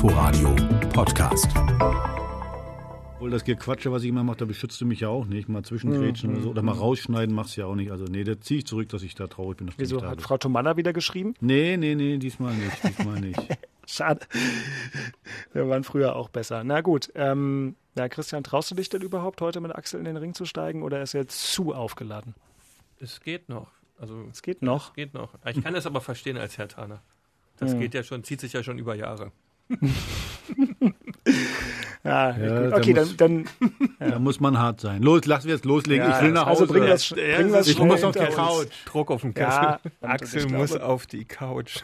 Inforadio 0.00 0.54
Podcast. 0.92 1.48
Obwohl 3.14 3.30
das 3.30 3.42
Gequatsche, 3.42 3.90
was 3.90 4.04
ich 4.04 4.08
immer 4.10 4.22
mache, 4.22 4.36
da 4.36 4.44
beschützt 4.44 4.80
du 4.80 4.86
mich 4.86 5.00
ja 5.00 5.08
auch 5.08 5.26
nicht. 5.26 5.48
Mal 5.48 5.64
zwischengrätschen 5.64 6.34
oder 6.34 6.40
so. 6.42 6.50
Oder 6.50 6.62
mal 6.62 6.70
rausschneiden 6.76 7.34
machst 7.34 7.56
du 7.56 7.62
ja 7.62 7.66
auch 7.66 7.74
nicht. 7.74 7.90
Also 7.90 8.04
nee, 8.04 8.22
da 8.22 8.40
ziehe 8.40 8.58
ich 8.58 8.66
zurück, 8.66 8.88
dass 8.90 9.02
ich 9.02 9.16
da 9.16 9.26
traurig 9.26 9.56
bin. 9.58 9.72
Wieso 9.76 10.00
hat. 10.02 10.22
Frau 10.22 10.38
Tomalla 10.38 10.76
wieder 10.76 10.92
geschrieben? 10.92 11.34
Nee, 11.40 11.76
nee, 11.76 11.96
nee, 11.96 12.16
diesmal 12.18 12.54
nicht. 12.54 12.76
Diesmal 12.84 13.20
nicht. 13.20 13.40
Schade. 13.88 14.20
Wir 15.52 15.68
waren 15.68 15.82
früher 15.82 16.14
auch 16.14 16.28
besser. 16.28 16.62
Na 16.62 16.80
gut. 16.80 17.10
Ähm, 17.16 17.74
ja, 17.96 18.08
Christian, 18.08 18.44
traust 18.44 18.70
du 18.70 18.76
dich 18.76 18.88
denn 18.90 19.02
überhaupt 19.02 19.40
heute 19.40 19.60
mit 19.60 19.74
Axel 19.74 19.98
in 19.98 20.04
den 20.04 20.16
Ring 20.16 20.32
zu 20.32 20.44
steigen 20.44 20.84
oder 20.84 21.02
ist 21.02 21.14
er 21.14 21.22
jetzt 21.22 21.42
zu 21.52 21.74
aufgeladen? 21.74 22.36
Es 23.00 23.18
geht 23.20 23.48
noch. 23.48 23.66
Also 23.98 24.28
Es 24.30 24.42
geht 24.42 24.62
noch. 24.62 24.90
es 24.90 24.94
geht 24.94 25.14
noch. 25.14 25.34
Ich 25.44 25.60
kann 25.60 25.74
es 25.74 25.86
aber 25.86 26.00
verstehen 26.00 26.36
als 26.36 26.56
Herr 26.56 26.68
Taner. 26.68 27.02
Das 27.56 27.72
Hm. 27.72 27.80
geht 27.80 27.94
ja 27.94 28.04
schon, 28.04 28.22
zieht 28.22 28.40
sich 28.40 28.52
ja 28.52 28.62
schon 28.62 28.78
über 28.78 28.94
Jahre. 28.94 29.32
Ja, 32.04 32.30
Ja, 32.30 32.62
gut. 32.62 32.72
da 32.72 32.76
okay, 32.76 32.94
muss- 32.94 33.16
dann, 33.16 33.44
dann 33.98 34.10
Da 34.10 34.18
muss 34.18 34.40
man 34.40 34.58
hart 34.58 34.80
sein. 34.80 35.02
Los, 35.02 35.26
lass 35.26 35.44
wir 35.44 35.52
jetzt 35.54 35.64
loslegen. 35.66 36.08
Ja, 36.08 36.16
ich 36.18 36.24
will 36.24 36.32
nach 36.32 36.46
Hause. 36.46 36.62
also 36.62 36.72
bring 36.72 36.86
das- 36.86 37.10
bring 37.10 37.52
das 37.52 37.68
ich 37.68 37.78
muss 37.78 38.02
auf 38.02 38.14
die 38.14 38.20
hinter 38.20 38.50
uns. 38.52 38.60
Couch. 38.68 38.72
Druck 38.86 39.10
auf 39.10 39.20
den 39.22 39.34
Kessel. 39.34 39.62
Ja, 39.62 39.80
Axel 40.00 40.46
ich 40.46 40.50
muss 40.52 40.70
glaube- 40.70 40.84
auf 40.86 41.06
die 41.06 41.24
Couch. 41.26 41.80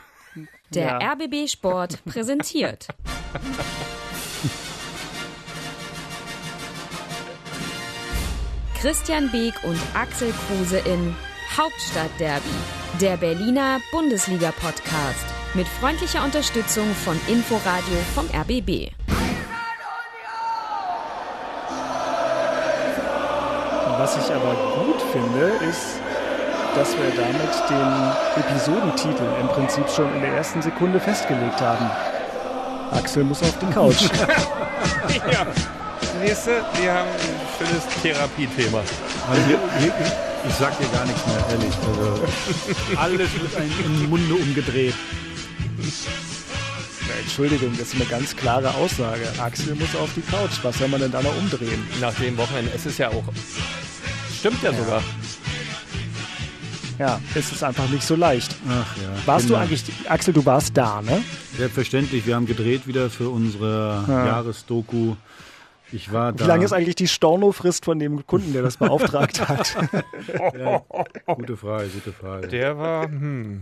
Der 0.72 0.98
Ja. 1.00 1.12
RBB 1.12 1.46
Sport 1.48 2.02
präsentiert. 2.06 2.88
Christian 8.80 9.30
Beek 9.30 9.54
und 9.64 9.78
Axel 9.94 10.32
Kruse 10.46 10.78
in 10.78 11.14
Hauptstadtderby, 11.56 12.48
der 13.00 13.16
Berliner 13.16 13.80
Bundesliga-Podcast. 13.92 15.26
Mit 15.56 15.68
freundlicher 15.68 16.24
Unterstützung 16.24 16.84
von 17.04 17.16
Inforadio 17.28 17.96
vom 18.12 18.26
RBB. 18.26 18.90
Was 23.96 24.16
ich 24.16 24.34
aber 24.34 24.56
gut 24.84 25.00
finde, 25.12 25.52
ist, 25.70 26.00
dass 26.74 26.96
wir 26.96 27.08
damit 27.14 27.70
den 27.70 28.42
Episodentitel 28.42 29.28
im 29.40 29.46
Prinzip 29.46 29.88
schon 29.88 30.12
in 30.16 30.22
der 30.22 30.32
ersten 30.32 30.60
Sekunde 30.60 30.98
festgelegt 30.98 31.60
haben. 31.60 31.88
Axel 32.90 33.22
muss 33.22 33.40
auf 33.40 33.56
die 33.60 33.66
Couch. 33.66 34.02
ja. 35.30 35.44
Du, 35.44 36.20
wir 36.20 36.92
haben 36.92 37.08
ein 37.08 37.40
schönes 37.56 38.02
Therapiethema. 38.02 38.80
Ich 40.48 40.54
sag 40.56 40.76
dir 40.78 40.88
gar 40.88 41.06
nichts 41.06 41.24
mehr, 41.28 41.44
ehrlich. 41.48 41.74
Also, 41.86 42.96
alles 42.96 43.40
wird 43.40 43.56
einem 43.56 44.02
im 44.02 44.10
Munde 44.10 44.34
umgedreht. 44.34 44.94
Na, 47.08 47.14
Entschuldigung, 47.20 47.70
das 47.78 47.88
ist 47.88 47.94
eine 47.96 48.04
ganz 48.06 48.34
klare 48.34 48.74
Aussage. 48.74 49.22
Axel 49.38 49.74
muss 49.74 49.94
auf 49.96 50.10
die 50.14 50.22
Couch. 50.22 50.58
Was 50.62 50.78
soll 50.78 50.88
man 50.88 51.00
denn 51.00 51.12
da 51.12 51.22
noch 51.22 51.36
umdrehen? 51.36 51.86
Nach 52.00 52.14
dem 52.14 52.36
Wochenende, 52.38 52.70
es 52.74 52.86
ist 52.86 52.98
ja 52.98 53.08
auch. 53.10 53.24
Stimmt 54.38 54.62
ja, 54.62 54.72
sogar. 54.72 55.02
Ja, 56.98 57.20
es 57.34 57.50
ist 57.50 57.62
einfach 57.64 57.88
nicht 57.88 58.04
so 58.04 58.14
leicht. 58.14 58.54
Ach 58.68 58.96
ja. 58.96 59.08
Warst 59.26 59.46
du 59.46 59.54
Kinder. 59.54 59.62
eigentlich, 59.62 59.84
Axel, 60.08 60.32
du 60.32 60.46
warst 60.46 60.76
da, 60.76 61.02
ne? 61.02 61.22
Selbstverständlich, 61.56 62.24
wir 62.26 62.36
haben 62.36 62.46
gedreht 62.46 62.86
wieder 62.86 63.10
für 63.10 63.28
unsere 63.30 64.04
Ja. 64.06 64.26
Jahresdoku. 64.26 65.16
Ich 65.92 66.12
war 66.12 66.32
da. 66.32 66.44
Wie 66.44 66.48
lange 66.48 66.64
ist 66.64 66.72
eigentlich 66.72 66.94
die 66.96 67.08
Stornofrist 67.08 67.84
von 67.84 67.98
dem 67.98 68.26
Kunden, 68.26 68.52
der 68.52 68.62
das 68.62 68.76
beauftragt 68.78 69.46
hat? 69.48 69.74
Ja, 70.58 70.82
gute 71.34 71.56
Frage, 71.56 71.88
gute 71.88 72.12
Frage. 72.12 72.48
Der 72.48 72.78
war, 72.78 73.04
hm. 73.06 73.60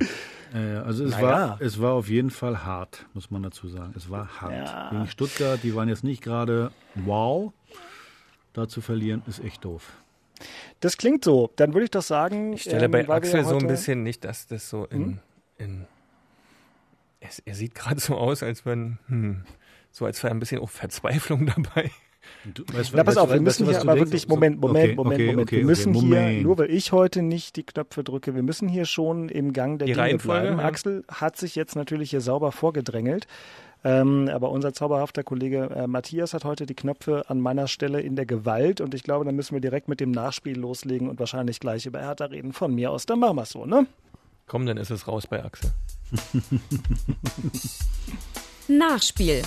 Äh, 0.53 0.77
also 0.77 1.05
es, 1.05 1.13
Naja. 1.13 1.27
war, 1.27 1.61
es 1.61 1.81
war 1.81 1.93
auf 1.93 2.09
jeden 2.09 2.31
Fall 2.31 2.65
hart, 2.65 3.07
muss 3.15 3.31
man 3.31 3.43
dazu 3.43 3.69
sagen. 3.69 3.95
Es 3.97 4.11
war 4.11 4.41
hart. 4.41 4.53
Ja. 4.53 4.91
Gegen 4.91 5.07
Stuttgart, 5.07 5.61
die 5.63 5.75
waren 5.75 5.89
jetzt 5.89 6.05
nicht 6.05 6.23
gerade 6.23 6.71
wow. 6.95 7.53
Da 8.53 8.69
zu 8.69 8.81
verlieren 8.83 9.23
ist 9.27 9.43
echt 9.43 9.65
doof. 9.65 9.95
Das 10.81 10.97
klingt 10.97 11.25
so. 11.25 11.51
Dann 11.57 11.73
würde 11.73 11.85
ich 11.85 11.91
doch 11.91 12.03
sagen. 12.03 12.53
Ich 12.53 12.63
stelle 12.63 12.85
ähm, 12.85 12.91
bei 12.91 13.09
Axel 13.09 13.45
so 13.45 13.57
ein 13.57 13.67
bisschen 13.67 14.03
nicht, 14.03 14.25
dass 14.25 14.47
das 14.47 14.69
so 14.69 14.85
in. 14.87 15.05
Hm? 15.05 15.19
in 15.59 15.87
er, 17.21 17.31
er 17.45 17.55
sieht 17.55 17.75
gerade 17.75 18.01
so 18.01 18.17
aus, 18.17 18.43
als 18.43 18.67
wenn. 18.67 18.99
Hm, 19.07 19.45
so 19.91 20.05
als 20.07 20.23
wäre 20.23 20.35
ein 20.35 20.41
bisschen 20.41 20.61
auch 20.61 20.71
Verzweiflung 20.71 21.47
dabei. 21.47 21.91
Du, 22.55 22.63
weißt, 22.73 22.93
Na, 22.95 23.05
pass 23.05 23.17
weißt- 23.17 23.21
auf, 23.21 23.29
wir 23.29 23.35
weißt 23.35 23.43
müssen 23.43 23.69
hier 23.69 23.81
aber 23.81 23.95
denkst? 23.95 24.11
wirklich, 24.11 24.29
Moment, 24.29 24.61
Moment, 24.61 24.85
Okay, 24.87 24.95
Moment, 24.97 25.15
okay, 25.21 25.27
Moment. 25.31 25.49
okay, 25.49 25.59
wir 25.59 25.65
müssen 25.67 25.91
okay, 25.97 26.07
hier, 26.07 26.21
Moment. 26.21 26.43
nur 26.43 26.59
weil 26.59 26.71
ich 26.71 26.93
heute 26.93 27.23
nicht 27.23 27.57
die 27.57 27.65
Knöpfe 27.65 28.05
drücke, 28.05 28.35
wir 28.35 28.43
müssen 28.43 28.69
hier 28.69 28.85
schon 28.85 29.29
im 29.29 29.53
Gang 29.53 29.79
der 29.79 29.87
Die 29.87 29.93
Dinge 29.93 30.03
Reihenfolge, 30.05 30.41
bleiben. 30.43 30.59
ja. 30.61 30.65
Axel 30.67 31.05
hat 31.09 31.37
sich 31.37 31.55
jetzt 31.57 31.75
natürlich 31.77 32.11
hier 32.11 32.21
sauber 32.21 32.53
vorgedrängelt. 32.53 33.27
Ähm, 33.85 34.31
aber 34.33 34.51
unser 34.51 34.73
zauberhafter 34.73 35.25
Kollege 35.25 35.69
äh, 35.75 35.89
Matthias 35.89 36.35
hat 36.35 36.45
heute 36.45 36.67
die 36.67 36.75
Knöpfe 36.77 37.29
an 37.29 37.41
meiner 37.41 37.67
Stelle 37.67 38.01
in 38.01 38.15
der 38.15 38.27
Gewalt 38.27 38.81
und 38.81 38.95
ich 38.95 39.03
glaube, 39.03 39.25
dann 39.25 39.35
müssen 39.35 39.55
wir 39.55 39.61
direkt 39.61 39.89
mit 39.89 39.99
dem 39.99 40.13
Nachspiel 40.13 40.57
loslegen 40.57 41.09
und 41.09 41.19
wahrscheinlich 41.19 41.59
gleich 41.59 41.85
über 41.87 41.99
Hertha 41.99 42.27
reden. 42.27 42.53
Von 42.53 42.77
mir 42.77 42.93
aus, 42.93 43.07
dann 43.07 43.19
machen 43.19 43.35
wir 43.39 43.45
so, 43.45 43.67
ne? 43.67 43.89
Komm, 44.47 44.67
dann 44.67 44.77
ist 44.77 44.91
es 44.91 45.09
raus 45.09 45.27
bei 45.27 45.43
Axel. 45.45 45.73
Nachspiel. 48.69 49.43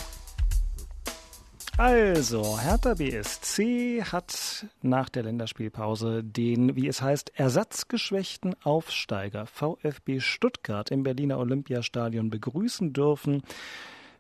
Also, 1.78 2.58
Hertha 2.58 2.94
BSC 2.94 4.02
hat 4.06 4.66
nach 4.81 5.09
der 5.09 5.24
Länderspielpause 5.24 6.24
den, 6.24 6.78
wie 6.78 6.88
es 6.88 7.02
heißt, 7.02 7.34
ersatzgeschwächten 7.36 8.56
Aufsteiger 8.63 9.46
VfB 9.46 10.22
Stuttgart 10.22 10.90
im 10.90 11.03
Berliner 11.03 11.38
Olympiastadion 11.38 12.30
begrüßen 12.30 12.94
dürfen. 12.94 13.44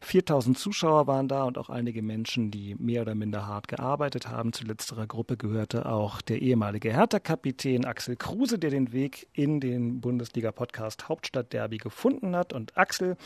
4000 0.05 0.57
Zuschauer 0.57 1.07
waren 1.07 1.27
da 1.27 1.43
und 1.45 1.57
auch 1.57 1.69
einige 1.69 2.03
Menschen, 2.03 2.51
die 2.51 2.75
mehr 2.75 3.01
oder 3.01 3.15
minder 3.15 3.47
hart 3.47 3.67
gearbeitet 3.67 4.27
haben. 4.29 4.53
Zu 4.53 4.63
letzterer 4.65 5.07
Gruppe 5.07 5.35
gehörte 5.35 5.87
auch 5.87 6.21
der 6.21 6.43
ehemalige 6.43 6.93
Hertha-Kapitän 6.93 7.85
Axel 7.85 8.15
Kruse, 8.15 8.59
der 8.59 8.69
den 8.69 8.93
Weg 8.93 9.27
in 9.33 9.59
den 9.59 10.01
Bundesliga-Podcast 10.01 11.09
Hauptstadtderby 11.09 11.77
gefunden 11.77 12.35
hat. 12.35 12.53
Und 12.53 12.77
Axel 12.77 13.17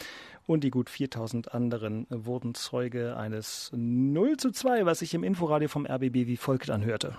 und 0.48 0.64
die 0.64 0.70
gut 0.70 0.90
4000 0.90 1.54
anderen 1.54 2.08
wurden 2.10 2.56
Zeuge 2.56 3.18
eines 3.18 3.72
0 3.74 4.38
zu 4.38 4.52
2, 4.52 4.86
was 4.86 5.00
sich 5.00 5.14
im 5.14 5.26
Inforadio 5.26 5.68
vom 5.68 5.86
RBB 5.86 6.28
wie 6.28 6.38
folgt 6.38 6.70
anhörte. 6.70 7.18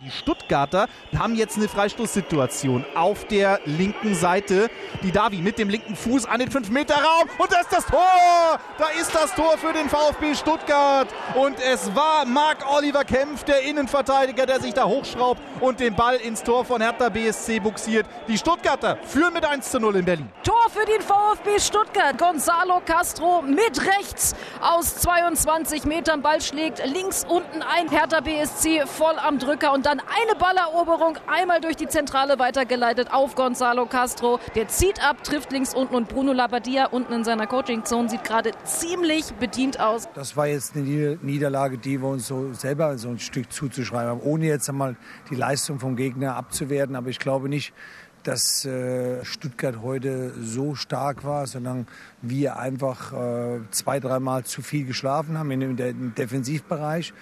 Die 0.00 0.12
Stuttgarter 0.12 0.86
haben 1.18 1.34
jetzt 1.34 1.56
eine 1.56 1.66
Freistoßsituation 1.66 2.84
auf 2.94 3.24
der 3.24 3.58
linken 3.64 4.14
Seite. 4.14 4.70
Die 5.02 5.10
Davi 5.10 5.38
mit 5.38 5.58
dem 5.58 5.68
linken 5.68 5.96
Fuß 5.96 6.24
an 6.24 6.38
den 6.38 6.50
5-Meter-Raum. 6.50 7.28
Und 7.36 7.52
da 7.52 7.58
ist 7.58 7.72
das 7.72 7.84
Tor! 7.84 8.60
Da 8.78 8.88
ist 9.00 9.12
das 9.12 9.34
Tor 9.34 9.58
für 9.58 9.72
den 9.72 9.88
VfB 9.88 10.36
Stuttgart. 10.36 11.08
Und 11.34 11.56
es 11.58 11.92
war 11.96 12.24
Marc-Oliver 12.26 13.02
Kempf, 13.02 13.42
der 13.42 13.62
Innenverteidiger, 13.62 14.46
der 14.46 14.60
sich 14.60 14.72
da 14.72 14.84
hochschraubt 14.84 15.40
und 15.60 15.80
den 15.80 15.96
Ball 15.96 16.14
ins 16.14 16.44
Tor 16.44 16.64
von 16.64 16.80
Hertha 16.80 17.08
BSC 17.08 17.58
buxiert. 17.58 18.06
Die 18.28 18.38
Stuttgarter 18.38 18.98
führen 19.02 19.34
mit 19.34 19.44
1 19.44 19.68
zu 19.68 19.80
0 19.80 19.96
in 19.96 20.04
Berlin. 20.04 20.30
Tor 20.44 20.70
für 20.70 20.86
den 20.86 21.02
VfB 21.02 21.58
Stuttgart. 21.58 22.16
Gonzalo 22.16 22.80
Castro 22.84 23.42
mit 23.42 23.84
rechts 23.84 24.36
aus 24.60 24.94
22 24.94 25.86
Metern. 25.86 26.22
Ball 26.22 26.40
schlägt 26.40 26.86
links 26.86 27.26
unten 27.28 27.62
ein. 27.62 27.88
Hertha 27.88 28.20
BSC 28.20 28.86
voll 28.86 29.18
am 29.18 29.40
Drücker 29.40 29.72
und 29.72 29.87
dann 29.88 30.00
eine 30.00 30.38
Balleroberung 30.38 31.16
einmal 31.26 31.62
durch 31.62 31.76
die 31.76 31.88
Zentrale 31.88 32.38
weitergeleitet 32.38 33.10
auf 33.10 33.34
Gonzalo 33.34 33.86
Castro. 33.86 34.38
Der 34.54 34.68
zieht 34.68 35.02
ab, 35.02 35.24
trifft 35.24 35.50
links 35.50 35.72
unten 35.72 35.94
und 35.94 36.08
Bruno 36.08 36.34
Labbadia 36.34 36.86
unten 36.88 37.14
in 37.14 37.24
seiner 37.24 37.46
Coaching-Zone 37.46 38.10
sieht 38.10 38.22
gerade 38.22 38.50
ziemlich 38.64 39.32
bedient 39.40 39.80
aus. 39.80 40.06
Das 40.14 40.36
war 40.36 40.46
jetzt 40.46 40.76
eine 40.76 40.84
Nieder- 40.84 41.16
Niederlage, 41.22 41.78
die 41.78 42.02
wir 42.02 42.08
uns 42.08 42.26
so 42.26 42.52
selber 42.52 42.98
so 42.98 43.08
ein 43.08 43.18
Stück 43.18 43.50
zuzuschreiben 43.50 44.10
haben, 44.10 44.20
ohne 44.20 44.44
jetzt 44.44 44.68
einmal 44.68 44.96
die 45.30 45.36
Leistung 45.36 45.78
vom 45.78 45.96
Gegner 45.96 46.36
abzuwerten. 46.36 46.94
Aber 46.94 47.08
ich 47.08 47.18
glaube 47.18 47.48
nicht, 47.48 47.72
dass 48.24 48.66
äh, 48.66 49.24
Stuttgart 49.24 49.76
heute 49.80 50.34
so 50.38 50.74
stark 50.74 51.24
war, 51.24 51.46
sondern 51.46 51.86
wir 52.20 52.58
einfach 52.58 53.14
äh, 53.14 53.60
zwei, 53.70 54.00
dreimal 54.00 54.44
zu 54.44 54.60
viel 54.60 54.84
geschlafen 54.84 55.38
haben 55.38 55.50
im 55.50 56.14
Defensivbereich. 56.14 57.14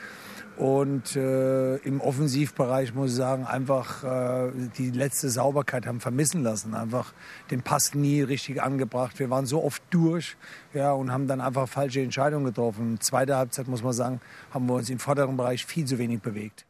Und 0.56 1.16
äh, 1.16 1.76
im 1.76 2.00
Offensivbereich 2.00 2.94
muss 2.94 3.10
ich 3.10 3.16
sagen, 3.16 3.44
einfach 3.44 4.04
äh, 4.04 4.50
die 4.78 4.90
letzte 4.90 5.28
Sauberkeit 5.28 5.86
haben 5.86 6.00
vermissen 6.00 6.42
lassen. 6.42 6.74
Einfach 6.74 7.12
den 7.50 7.60
Pass 7.60 7.94
nie 7.94 8.22
richtig 8.22 8.62
angebracht. 8.62 9.18
Wir 9.18 9.28
waren 9.28 9.44
so 9.44 9.62
oft 9.62 9.82
durch 9.90 10.36
ja, 10.72 10.92
und 10.92 11.12
haben 11.12 11.26
dann 11.26 11.42
einfach 11.42 11.68
falsche 11.68 12.00
Entscheidungen 12.00 12.46
getroffen. 12.46 12.98
Zweite 13.00 13.36
Halbzeit 13.36 13.68
muss 13.68 13.82
man 13.82 13.92
sagen, 13.92 14.20
haben 14.50 14.66
wir 14.66 14.74
uns 14.74 14.88
im 14.88 14.98
vorderen 14.98 15.36
Bereich 15.36 15.66
viel 15.66 15.84
zu 15.84 15.98
wenig 15.98 16.22
bewegt. 16.22 16.64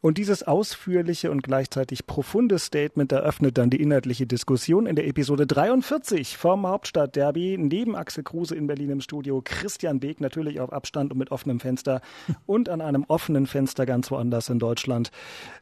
Und 0.00 0.18
dieses 0.18 0.42
ausführliche 0.42 1.30
und 1.30 1.42
gleichzeitig 1.42 2.06
profunde 2.06 2.58
Statement 2.58 3.12
eröffnet 3.12 3.58
dann 3.58 3.70
die 3.70 3.80
inhaltliche 3.80 4.26
Diskussion 4.26 4.86
in 4.86 4.96
der 4.96 5.06
Episode 5.06 5.46
43 5.46 6.36
vom 6.36 6.66
Hauptstadtderby. 6.66 7.56
Neben 7.58 7.96
Axel 7.96 8.22
Kruse 8.22 8.54
in 8.54 8.66
Berlin 8.66 8.90
im 8.90 9.00
Studio, 9.00 9.40
Christian 9.44 10.00
Beek 10.00 10.20
natürlich 10.20 10.60
auf 10.60 10.72
Abstand 10.72 11.12
und 11.12 11.18
mit 11.18 11.30
offenem 11.30 11.60
Fenster 11.60 12.00
und 12.46 12.68
an 12.68 12.80
einem 12.80 13.04
offenen 13.08 13.46
Fenster 13.46 13.86
ganz 13.86 14.10
woanders 14.10 14.48
in 14.48 14.58
Deutschland 14.58 15.10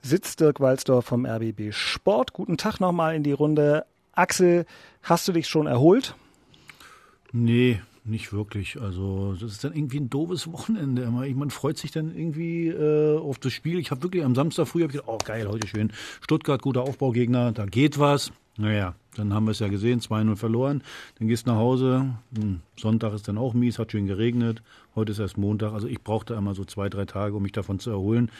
sitzt 0.02 0.40
Dirk 0.40 0.60
Walzdorf 0.60 1.06
vom 1.06 1.26
RBB 1.26 1.72
Sport. 1.72 2.32
Guten 2.32 2.56
Tag 2.56 2.80
nochmal 2.80 3.14
in 3.14 3.22
die 3.22 3.32
Runde. 3.32 3.86
Axel, 4.12 4.66
hast 5.02 5.26
du 5.28 5.32
dich 5.32 5.48
schon 5.48 5.66
erholt? 5.66 6.14
Nee, 7.32 7.80
nicht 8.04 8.32
wirklich. 8.32 8.80
Also 8.80 9.32
das 9.32 9.52
ist 9.52 9.64
dann 9.64 9.74
irgendwie 9.74 9.98
ein 9.98 10.10
doofes 10.10 10.50
Wochenende. 10.52 11.02
immer. 11.02 11.26
Man 11.26 11.50
freut 11.50 11.78
sich 11.78 11.90
dann 11.90 12.14
irgendwie 12.14 12.68
äh, 12.68 13.18
auf 13.18 13.38
das 13.38 13.52
Spiel. 13.52 13.78
Ich 13.78 13.90
habe 13.90 14.02
wirklich 14.02 14.24
am 14.24 14.34
Samstag 14.34 14.68
früh 14.68 14.86
gedacht, 14.86 15.04
oh 15.06 15.18
geil, 15.24 15.48
heute 15.48 15.66
schön. 15.66 15.92
Stuttgart, 16.20 16.60
guter 16.62 16.82
Aufbaugegner, 16.82 17.52
da 17.52 17.66
geht 17.66 17.98
was. 17.98 18.30
Naja, 18.56 18.94
dann 19.16 19.34
haben 19.34 19.46
wir 19.46 19.50
es 19.50 19.58
ja 19.58 19.68
gesehen, 19.68 20.00
2-0 20.00 20.36
verloren. 20.36 20.82
Dann 21.18 21.26
gehst 21.26 21.46
du 21.46 21.50
nach 21.50 21.58
Hause. 21.58 22.14
Hm, 22.36 22.60
Sonntag 22.78 23.12
ist 23.14 23.26
dann 23.26 23.38
auch 23.38 23.52
mies, 23.52 23.78
hat 23.78 23.90
schön 23.90 24.06
geregnet. 24.06 24.62
Heute 24.94 25.12
ist 25.12 25.18
erst 25.18 25.38
Montag. 25.38 25.72
Also 25.72 25.88
ich 25.88 26.00
brauchte 26.02 26.36
einmal 26.36 26.54
so 26.54 26.64
zwei, 26.64 26.88
drei 26.88 27.04
Tage, 27.04 27.34
um 27.34 27.42
mich 27.42 27.52
davon 27.52 27.80
zu 27.80 27.90
erholen. 27.90 28.30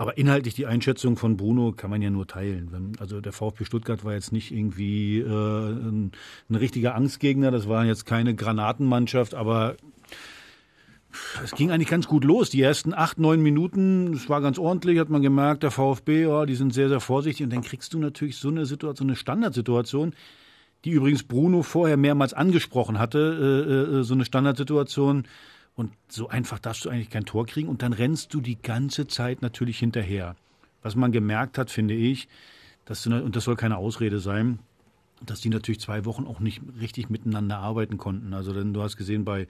Aber 0.00 0.16
inhaltlich 0.16 0.54
die 0.54 0.66
Einschätzung 0.66 1.16
von 1.16 1.36
Bruno 1.36 1.72
kann 1.72 1.90
man 1.90 2.00
ja 2.00 2.08
nur 2.08 2.28
teilen. 2.28 2.92
Also 3.00 3.20
der 3.20 3.32
VfB 3.32 3.64
Stuttgart 3.64 4.04
war 4.04 4.14
jetzt 4.14 4.30
nicht 4.32 4.52
irgendwie 4.52 5.18
äh, 5.18 5.24
ein, 5.24 6.12
ein 6.48 6.54
richtiger 6.54 6.94
Angstgegner. 6.94 7.50
Das 7.50 7.68
war 7.68 7.84
jetzt 7.84 8.06
keine 8.06 8.36
Granatenmannschaft, 8.36 9.34
aber 9.34 9.76
es 11.42 11.50
ging 11.50 11.72
eigentlich 11.72 11.88
ganz 11.88 12.06
gut 12.06 12.22
los. 12.22 12.48
Die 12.48 12.62
ersten 12.62 12.94
acht, 12.94 13.18
neun 13.18 13.42
Minuten, 13.42 14.12
es 14.12 14.28
war 14.28 14.40
ganz 14.40 14.56
ordentlich, 14.56 15.00
hat 15.00 15.08
man 15.08 15.20
gemerkt, 15.20 15.64
der 15.64 15.72
VfB, 15.72 16.22
ja, 16.22 16.46
die 16.46 16.54
sind 16.54 16.72
sehr, 16.72 16.88
sehr 16.88 17.00
vorsichtig. 17.00 17.42
Und 17.42 17.52
dann 17.52 17.62
kriegst 17.62 17.92
du 17.92 17.98
natürlich 17.98 18.36
so 18.36 18.50
eine 18.50 18.66
Situation, 18.66 19.08
eine 19.08 19.16
Standardsituation, 19.16 20.14
die 20.84 20.90
übrigens 20.90 21.24
Bruno 21.24 21.64
vorher 21.64 21.96
mehrmals 21.96 22.34
angesprochen 22.34 23.00
hatte, 23.00 23.18
äh, 23.68 23.98
äh, 23.98 24.02
so 24.04 24.14
eine 24.14 24.24
Standardsituation. 24.24 25.24
Und 25.78 25.92
so 26.08 26.28
einfach 26.28 26.58
darfst 26.58 26.84
du 26.84 26.90
eigentlich 26.90 27.08
kein 27.08 27.24
Tor 27.24 27.46
kriegen. 27.46 27.68
Und 27.68 27.82
dann 27.82 27.92
rennst 27.92 28.34
du 28.34 28.40
die 28.40 28.60
ganze 28.60 29.06
Zeit 29.06 29.42
natürlich 29.42 29.78
hinterher. 29.78 30.34
Was 30.82 30.96
man 30.96 31.12
gemerkt 31.12 31.56
hat, 31.56 31.70
finde 31.70 31.94
ich, 31.94 32.26
dass 32.84 33.04
du, 33.04 33.14
und 33.14 33.36
das 33.36 33.44
soll 33.44 33.54
keine 33.54 33.76
Ausrede 33.76 34.18
sein, 34.18 34.58
dass 35.24 35.40
die 35.40 35.50
natürlich 35.50 35.78
zwei 35.78 36.04
Wochen 36.04 36.26
auch 36.26 36.40
nicht 36.40 36.62
richtig 36.80 37.10
miteinander 37.10 37.58
arbeiten 37.58 37.96
konnten. 37.96 38.34
Also 38.34 38.52
denn 38.52 38.74
du 38.74 38.82
hast 38.82 38.96
gesehen 38.96 39.24
bei 39.24 39.46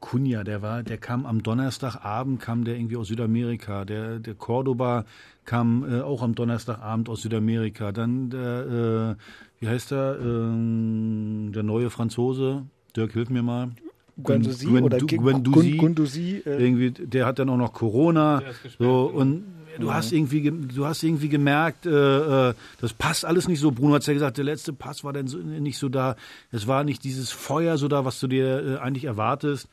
Cunha, 0.00 0.42
der 0.42 0.62
war, 0.62 0.82
der 0.82 0.98
kam 0.98 1.24
am 1.26 1.44
Donnerstagabend, 1.44 2.40
kam 2.40 2.64
der 2.64 2.74
irgendwie 2.74 2.96
aus 2.96 3.06
Südamerika. 3.06 3.84
Der, 3.84 4.18
der 4.18 4.34
Cordoba 4.34 5.04
kam 5.44 5.88
äh, 5.88 6.00
auch 6.00 6.22
am 6.22 6.34
Donnerstagabend 6.34 7.08
aus 7.08 7.22
Südamerika. 7.22 7.92
Dann 7.92 8.30
der, 8.30 9.16
äh, 9.16 9.62
wie 9.62 9.68
heißt 9.68 9.92
der, 9.92 10.18
ähm, 10.20 11.52
der 11.54 11.62
neue 11.62 11.90
Franzose, 11.90 12.66
Dirk, 12.96 13.12
hilf 13.12 13.30
mir 13.30 13.44
mal. 13.44 13.70
Guendouzi 14.22 14.66
Gwen- 14.66 14.84
oder 14.84 14.98
Guendouzi. 15.78 16.42
Äh, 16.44 16.62
Irgendwie, 16.64 16.90
der 16.90 17.26
hat 17.26 17.38
dann 17.38 17.48
auch 17.50 17.56
noch 17.56 17.72
Corona. 17.72 18.42
So, 18.78 19.04
und 19.04 19.44
du 19.78 19.92
hast 19.92 20.12
irgendwie, 20.12 20.40
ge- 20.42 20.52
du 20.74 20.86
hast 20.86 21.02
irgendwie 21.02 21.28
gemerkt, 21.28 21.86
äh, 21.86 22.48
äh, 22.50 22.54
das 22.80 22.92
passt 22.92 23.24
alles 23.24 23.46
nicht 23.48 23.60
so. 23.60 23.70
Bruno 23.70 23.94
hat 23.94 24.06
ja 24.06 24.12
gesagt, 24.12 24.36
der 24.38 24.44
letzte 24.44 24.72
Pass 24.72 25.04
war 25.04 25.12
dann 25.12 25.28
so, 25.28 25.38
nicht 25.38 25.78
so 25.78 25.88
da. 25.88 26.16
Es 26.50 26.66
war 26.66 26.82
nicht 26.84 27.04
dieses 27.04 27.30
Feuer 27.30 27.78
so 27.78 27.86
da, 27.88 28.04
was 28.04 28.18
du 28.20 28.26
dir 28.26 28.76
äh, 28.76 28.76
eigentlich 28.78 29.04
erwartest. 29.04 29.68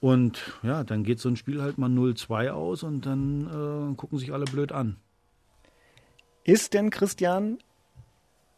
Und 0.00 0.40
ja, 0.62 0.84
dann 0.84 1.02
geht 1.02 1.18
so 1.20 1.28
ein 1.28 1.36
Spiel 1.36 1.60
halt 1.60 1.76
mal 1.78 1.90
0-2 1.90 2.50
aus 2.50 2.82
und 2.84 3.04
dann 3.06 3.90
äh, 3.92 3.94
gucken 3.96 4.18
sich 4.18 4.32
alle 4.32 4.44
blöd 4.44 4.70
an. 4.72 4.96
Ist 6.44 6.72
denn, 6.74 6.90
Christian, 6.90 7.58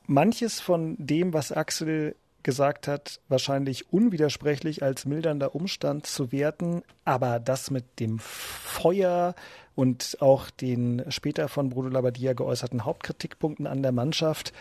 manches 0.07 0.61
von 0.61 0.97
dem, 0.99 1.33
was 1.33 1.51
Axel 1.53 2.15
gesagt 2.43 2.89
hat, 2.89 3.21
wahrscheinlich 3.29 3.93
unwidersprechlich 3.93 4.83
als 4.83 5.05
mildernder 5.05 5.55
Umstand 5.55 6.07
zu 6.07 6.33
werten, 6.33 6.83
aber 7.05 7.41
das 7.41 7.71
mit 7.71 8.01
dem 8.01 8.19
Feuer 8.19 9.35
und 9.75 10.19
auch 10.21 10.51
den 10.51 11.05
später 11.09 11.49
von 11.49 11.71
Bruno 11.71 11.89
Labbadia 11.89 12.33
geäußerten 12.33 12.85
Hauptkritikpunkten 12.85 13.67
an 13.67 13.83
der 13.83 13.93
Mannschaft, 13.93 14.53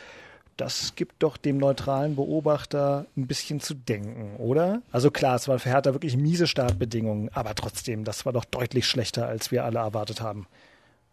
das 0.59 0.95
gibt 0.95 1.23
doch 1.23 1.37
dem 1.37 1.57
neutralen 1.57 2.15
Beobachter 2.15 3.05
ein 3.15 3.27
bisschen 3.27 3.61
zu 3.61 3.73
denken, 3.73 4.35
oder? 4.37 4.81
Also 4.91 5.09
klar, 5.09 5.35
es 5.35 5.47
war 5.47 5.57
für 5.57 5.69
Hertha 5.69 5.93
wirklich 5.93 6.17
miese 6.17 6.47
Startbedingungen, 6.47 7.29
aber 7.33 7.55
trotzdem, 7.55 8.03
das 8.03 8.25
war 8.25 8.33
doch 8.33 8.43
deutlich 8.43 8.85
schlechter, 8.85 9.27
als 9.27 9.51
wir 9.51 9.63
alle 9.63 9.79
erwartet 9.79 10.19
haben. 10.19 10.47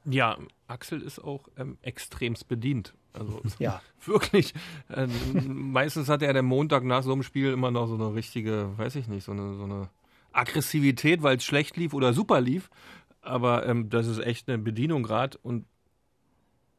Ja, 0.08 0.38
Axel 0.68 1.02
ist 1.02 1.18
auch 1.18 1.48
ähm, 1.56 1.78
extremst 1.82 2.48
bedient. 2.48 2.94
Also 3.12 3.42
Ja. 3.58 3.82
wirklich. 4.04 4.54
Ähm, 4.94 5.10
meistens 5.72 6.08
hat 6.08 6.22
er 6.22 6.32
den 6.32 6.44
Montag 6.44 6.84
nach 6.84 7.02
so 7.02 7.12
einem 7.12 7.22
Spiel 7.22 7.52
immer 7.52 7.70
noch 7.70 7.86
so 7.86 7.94
eine 7.94 8.14
richtige, 8.14 8.76
weiß 8.76 8.96
ich 8.96 9.08
nicht, 9.08 9.24
so 9.24 9.32
eine, 9.32 9.54
so 9.54 9.64
eine 9.64 9.90
Aggressivität, 10.32 11.22
weil 11.22 11.38
es 11.38 11.44
schlecht 11.44 11.76
lief 11.76 11.92
oder 11.94 12.12
super 12.12 12.40
lief. 12.40 12.70
Aber 13.20 13.66
ähm, 13.66 13.90
das 13.90 14.06
ist 14.06 14.20
echt 14.20 14.48
eine 14.48 14.58
Bedienung 14.58 15.02
gerade. 15.02 15.38
Und 15.42 15.66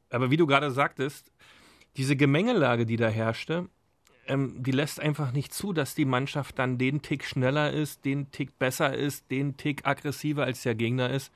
aber 0.10 0.32
wie 0.32 0.38
du 0.38 0.48
gerade 0.48 0.72
sagtest, 0.72 1.32
diese 1.98 2.16
Gemengelage, 2.16 2.86
die 2.86 2.96
da 2.96 3.10
herrschte, 3.10 3.68
ähm, 4.28 4.62
die 4.62 4.72
lässt 4.72 5.00
einfach 5.00 5.32
nicht 5.32 5.54
zu, 5.54 5.74
dass 5.74 5.96
die 5.96 6.06
Mannschaft 6.06 6.60
dann 6.60 6.78
den 6.78 7.02
Tick 7.02 7.26
schneller 7.26 7.72
ist, 7.72 8.06
den 8.06 8.32
Tick 8.32 8.58
besser 8.60 8.94
ist, 8.94 9.30
den 9.32 9.58
Tick 9.58 9.86
aggressiver 9.86 10.44
als 10.44 10.64
der 10.64 10.76
Gegner 10.76 11.10
ist. 11.10 11.32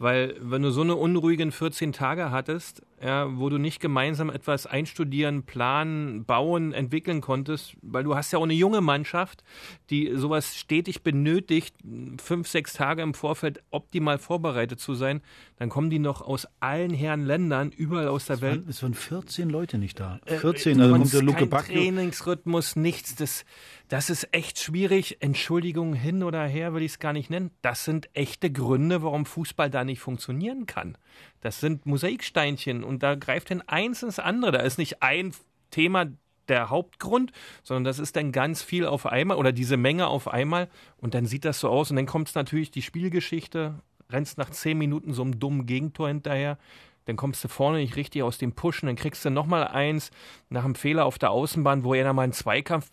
Weil 0.00 0.34
wenn 0.40 0.62
du 0.62 0.70
so 0.70 0.80
eine 0.80 0.96
unruhigen 0.96 1.52
14 1.52 1.92
Tage 1.92 2.30
hattest, 2.30 2.82
ja, 3.02 3.38
wo 3.38 3.48
du 3.48 3.58
nicht 3.58 3.80
gemeinsam 3.80 4.28
etwas 4.28 4.66
einstudieren, 4.66 5.44
planen, 5.44 6.24
bauen, 6.24 6.72
entwickeln 6.72 7.20
konntest, 7.22 7.74
weil 7.80 8.04
du 8.04 8.14
hast 8.14 8.32
ja 8.32 8.38
auch 8.38 8.42
eine 8.44 8.52
junge 8.52 8.82
Mannschaft, 8.82 9.42
die 9.88 10.12
sowas 10.16 10.56
stetig 10.56 11.02
benötigt, 11.02 11.74
fünf, 12.22 12.48
sechs 12.48 12.74
Tage 12.74 13.00
im 13.02 13.14
Vorfeld 13.14 13.62
optimal 13.70 14.18
vorbereitet 14.18 14.80
zu 14.80 14.94
sein, 14.94 15.22
dann 15.56 15.70
kommen 15.70 15.88
die 15.88 15.98
noch 15.98 16.20
aus 16.20 16.46
allen 16.60 16.92
Herren 16.92 17.24
Ländern, 17.24 17.70
überall 17.70 18.08
aus 18.08 18.26
der 18.26 18.36
Es 18.36 18.42
Welt. 18.42 18.60
waren, 18.62 18.68
es 18.68 18.82
waren 18.82 18.94
14 18.94 19.48
Leute 19.48 19.78
nicht 19.78 19.98
da. 19.98 20.20
Äh, 20.26 20.36
14, 20.36 20.76
du 20.78 20.84
also 20.84 20.96
kommt 20.96 21.12
der 21.12 21.22
Luke 21.22 21.38
kein 21.38 21.50
Bacchio. 21.50 21.74
Trainingsrhythmus, 21.74 22.76
nichts. 22.76 23.14
Das, 23.14 23.44
das 23.88 24.10
ist 24.10 24.28
echt 24.32 24.58
schwierig. 24.58 25.16
Entschuldigung 25.20 25.94
hin 25.94 26.22
oder 26.22 26.44
her 26.44 26.74
will 26.74 26.82
ich 26.82 26.92
es 26.92 26.98
gar 26.98 27.12
nicht 27.12 27.30
nennen. 27.30 27.50
Das 27.62 27.84
sind 27.84 28.08
echte 28.14 28.50
Gründe, 28.50 29.02
warum 29.02 29.26
Fußball 29.26 29.70
da 29.70 29.84
nicht 29.84 30.00
funktionieren 30.00 30.66
kann. 30.66 30.96
Das 31.40 31.60
sind 31.60 31.86
Mosaiksteinchen 31.86 32.84
und 32.84 33.02
da 33.02 33.14
greift 33.14 33.50
dann 33.50 33.62
eins 33.62 34.02
ins 34.02 34.18
andere. 34.18 34.52
Da 34.52 34.60
ist 34.60 34.78
nicht 34.78 35.02
ein 35.02 35.32
Thema 35.70 36.06
der 36.48 36.68
Hauptgrund, 36.68 37.32
sondern 37.62 37.84
das 37.84 37.98
ist 37.98 38.16
dann 38.16 38.32
ganz 38.32 38.62
viel 38.62 38.84
auf 38.84 39.06
einmal 39.06 39.36
oder 39.36 39.52
diese 39.52 39.76
Menge 39.76 40.08
auf 40.08 40.28
einmal. 40.28 40.68
Und 40.98 41.14
dann 41.14 41.26
sieht 41.26 41.44
das 41.44 41.60
so 41.60 41.68
aus 41.68 41.90
und 41.90 41.96
dann 41.96 42.06
kommt 42.06 42.28
es 42.28 42.34
natürlich 42.34 42.70
die 42.70 42.82
Spielgeschichte, 42.82 43.80
rennst 44.10 44.36
nach 44.36 44.50
zehn 44.50 44.76
Minuten 44.76 45.14
so 45.14 45.22
einem 45.22 45.38
dummen 45.38 45.66
Gegentor 45.66 46.08
hinterher, 46.08 46.58
dann 47.06 47.16
kommst 47.16 47.42
du 47.42 47.48
vorne 47.48 47.78
nicht 47.78 47.96
richtig 47.96 48.22
aus 48.22 48.38
dem 48.38 48.52
Pushen, 48.52 48.86
dann 48.86 48.96
kriegst 48.96 49.24
du 49.24 49.30
nochmal 49.30 49.66
eins 49.66 50.10
nach 50.48 50.64
einem 50.64 50.74
Fehler 50.74 51.06
auf 51.06 51.18
der 51.18 51.30
Außenbahn, 51.30 51.84
wo 51.84 51.94
er 51.94 52.04
dann 52.04 52.16
mal 52.16 52.22
einen 52.22 52.32
Zweikampf 52.32 52.90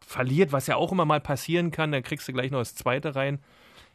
verliert, 0.00 0.52
was 0.52 0.66
ja 0.66 0.76
auch 0.76 0.92
immer 0.92 1.04
mal 1.04 1.20
passieren 1.20 1.70
kann, 1.70 1.92
dann 1.92 2.02
kriegst 2.02 2.28
du 2.28 2.32
gleich 2.32 2.50
noch 2.50 2.60
das 2.60 2.74
zweite 2.74 3.14
rein. 3.14 3.40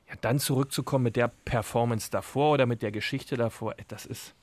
Ja, 0.09 0.15
dann 0.21 0.39
zurückzukommen 0.39 1.03
mit 1.03 1.15
der 1.15 1.27
Performance 1.45 2.09
davor 2.09 2.53
oder 2.53 2.65
mit 2.65 2.81
der 2.81 2.91
Geschichte 2.91 3.35
davor, 3.35 3.75
das 3.89 4.05
ist, 4.05 4.35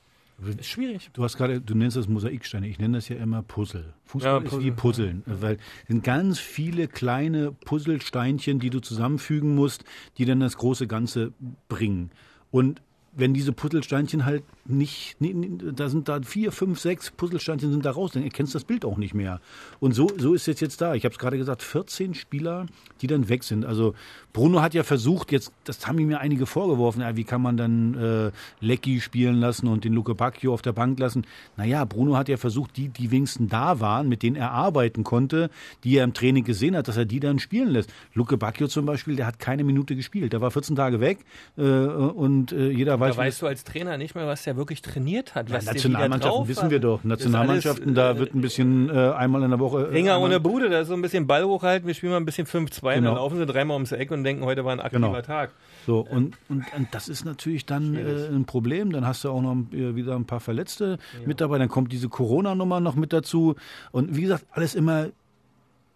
ist 0.45 0.65
schwierig. 0.67 1.09
Du 1.13 1.23
hast 1.23 1.37
gerade, 1.37 1.59
du 1.61 1.75
nennst 1.75 1.97
das 1.97 2.07
Mosaiksteine. 2.07 2.67
Ich 2.67 2.77
nenne 2.77 2.97
das 2.97 3.09
ja 3.09 3.15
immer 3.15 3.41
Puzzle. 3.41 3.93
Fußball 4.05 4.31
Ja, 4.31 4.37
ist 4.39 4.49
Puzzle. 4.51 4.63
wie 4.65 4.71
Puzzeln, 4.71 5.23
weil 5.25 5.55
es 5.55 5.87
sind 5.87 6.03
ganz 6.03 6.39
viele 6.39 6.87
kleine 6.87 7.51
Puzzlesteinchen, 7.51 8.59
die 8.59 8.69
du 8.69 8.79
zusammenfügen 8.79 9.55
musst, 9.55 9.85
die 10.17 10.25
dann 10.25 10.39
das 10.39 10.57
große 10.57 10.87
Ganze 10.87 11.33
bringen. 11.67 12.11
Und 12.51 12.81
wenn 13.15 13.33
diese 13.33 13.53
Puzzlesteinchen 13.53 14.25
halt 14.25 14.43
nicht, 14.65 15.15
da 15.19 15.89
sind 15.89 16.09
da 16.09 16.21
vier, 16.21 16.51
fünf, 16.51 16.79
sechs 16.79 17.11
Puzzlesteinchen 17.11 17.71
sind 17.71 17.85
da 17.85 17.91
raus, 17.91 18.11
dann 18.13 18.23
erkennst 18.23 18.53
du 18.53 18.57
das 18.57 18.65
Bild 18.65 18.83
auch 18.83 18.97
nicht 18.97 19.13
mehr. 19.13 19.39
Und 19.79 19.93
so, 19.93 20.09
so 20.17 20.33
ist 20.33 20.47
es 20.47 20.59
jetzt 20.59 20.81
da. 20.81 20.95
Ich 20.95 21.05
habe 21.05 21.13
es 21.13 21.19
gerade 21.19 21.37
gesagt, 21.37 21.61
14 21.61 22.13
Spieler, 22.13 22.65
die 23.01 23.07
dann 23.07 23.29
weg 23.29 23.43
sind. 23.43 23.65
Also 23.65 23.93
Bruno 24.33 24.61
hat 24.61 24.73
ja 24.73 24.83
versucht, 24.83 25.31
jetzt, 25.31 25.53
das 25.63 25.87
haben 25.87 25.97
ihm 25.99 26.11
ja 26.11 26.17
einige 26.17 26.45
vorgeworfen, 26.45 27.01
ja, 27.01 27.15
wie 27.15 27.23
kann 27.23 27.41
man 27.41 27.57
dann 27.57 27.93
äh, 27.95 28.31
Lecky 28.59 28.99
spielen 28.99 29.35
lassen 29.35 29.67
und 29.67 29.85
den 29.85 29.93
Luke 29.93 30.13
Bacchio 30.13 30.53
auf 30.53 30.61
der 30.61 30.73
Bank 30.73 30.99
lassen. 30.99 31.25
Naja, 31.55 31.85
Bruno 31.85 32.17
hat 32.17 32.27
ja 32.27 32.37
versucht, 32.37 32.75
die, 32.75 32.89
die 32.89 33.11
wenigsten 33.11 33.47
da 33.47 33.79
waren, 33.79 34.09
mit 34.09 34.23
denen 34.23 34.35
er 34.35 34.51
arbeiten 34.51 35.03
konnte, 35.03 35.49
die 35.83 35.95
er 35.97 36.03
im 36.03 36.13
Training 36.13 36.43
gesehen 36.43 36.75
hat, 36.75 36.87
dass 36.87 36.97
er 36.97 37.05
die 37.05 37.19
dann 37.19 37.39
spielen 37.39 37.69
lässt. 37.69 37.93
Luke 38.13 38.35
Bacchio 38.37 38.67
zum 38.67 38.85
Beispiel, 38.85 39.15
der 39.15 39.27
hat 39.27 39.39
keine 39.39 39.63
Minute 39.63 39.95
gespielt. 39.95 40.33
Der 40.33 40.41
war 40.41 40.51
14 40.51 40.75
Tage 40.75 40.99
weg 40.99 41.19
äh, 41.57 41.61
und 41.61 42.51
äh, 42.51 42.71
jeder 42.71 42.99
weiß, 42.99 43.04
Da 43.11 43.17
weißt 43.17 43.41
du 43.41 43.47
als 43.47 43.63
Trainer 43.63 43.97
nicht 43.97 44.15
mehr, 44.15 44.27
was 44.27 44.43
der 44.43 44.55
wirklich 44.57 44.81
trainiert 44.81 45.35
hat. 45.35 45.49
ja, 45.49 45.55
Was 45.55 45.65
der 45.65 45.73
Nationalmannschaften 45.75 46.47
wissen 46.47 46.69
wir 46.69 46.79
doch. 46.79 47.03
Nationalmannschaften, 47.03 47.97
alles, 47.97 48.15
da 48.15 48.19
wird 48.19 48.35
ein 48.35 48.41
bisschen 48.41 48.89
äh, 48.89 49.11
einmal 49.11 49.43
in 49.43 49.49
der 49.49 49.59
Woche. 49.59 49.87
Äh, 49.87 49.89
Ringer 49.91 50.15
einmal- 50.15 50.29
ohne 50.29 50.39
Bude, 50.39 50.69
da 50.69 50.79
ist 50.81 50.87
so 50.87 50.93
ein 50.93 51.01
bisschen 51.01 51.27
Ball 51.27 51.43
hochhalten, 51.45 51.87
wir 51.87 51.93
spielen 51.93 52.11
mal 52.11 52.17
ein 52.17 52.25
bisschen 52.25 52.47
5-2 52.47 52.55
und 52.89 52.93
Genau. 52.95 53.09
dann 53.09 53.15
laufen 53.17 53.37
sie 53.37 53.45
dreimal 53.45 53.75
ums 53.75 53.91
Eck 53.91 54.11
und 54.11 54.23
denken, 54.23 54.43
heute 54.45 54.65
war 54.65 54.71
ein 54.73 54.79
aktiver 54.79 55.07
Genau. 55.09 55.21
Tag. 55.21 55.51
So, 55.85 55.99
und, 55.99 56.37
und, 56.49 56.65
und 56.75 56.87
das 56.91 57.07
ist 57.09 57.25
natürlich 57.25 57.65
dann 57.65 57.95
äh, 57.95 58.27
ein 58.31 58.45
Problem. 58.45 58.91
Dann 58.91 59.05
hast 59.05 59.23
du 59.23 59.29
auch 59.29 59.41
noch 59.41 59.55
äh, 59.71 59.95
wieder 59.95 60.15
ein 60.15 60.25
paar 60.25 60.39
Verletzte 60.39 60.97
mit 61.25 61.41
dabei. 61.41 61.57
Dann 61.59 61.69
kommt 61.69 61.91
diese 61.91 62.09
Corona-Nummer 62.09 62.79
noch 62.79 62.95
mit 62.95 63.13
dazu. 63.13 63.55
Und 63.91 64.15
wie 64.15 64.21
gesagt, 64.23 64.45
alles 64.51 64.73
immer 64.75 65.07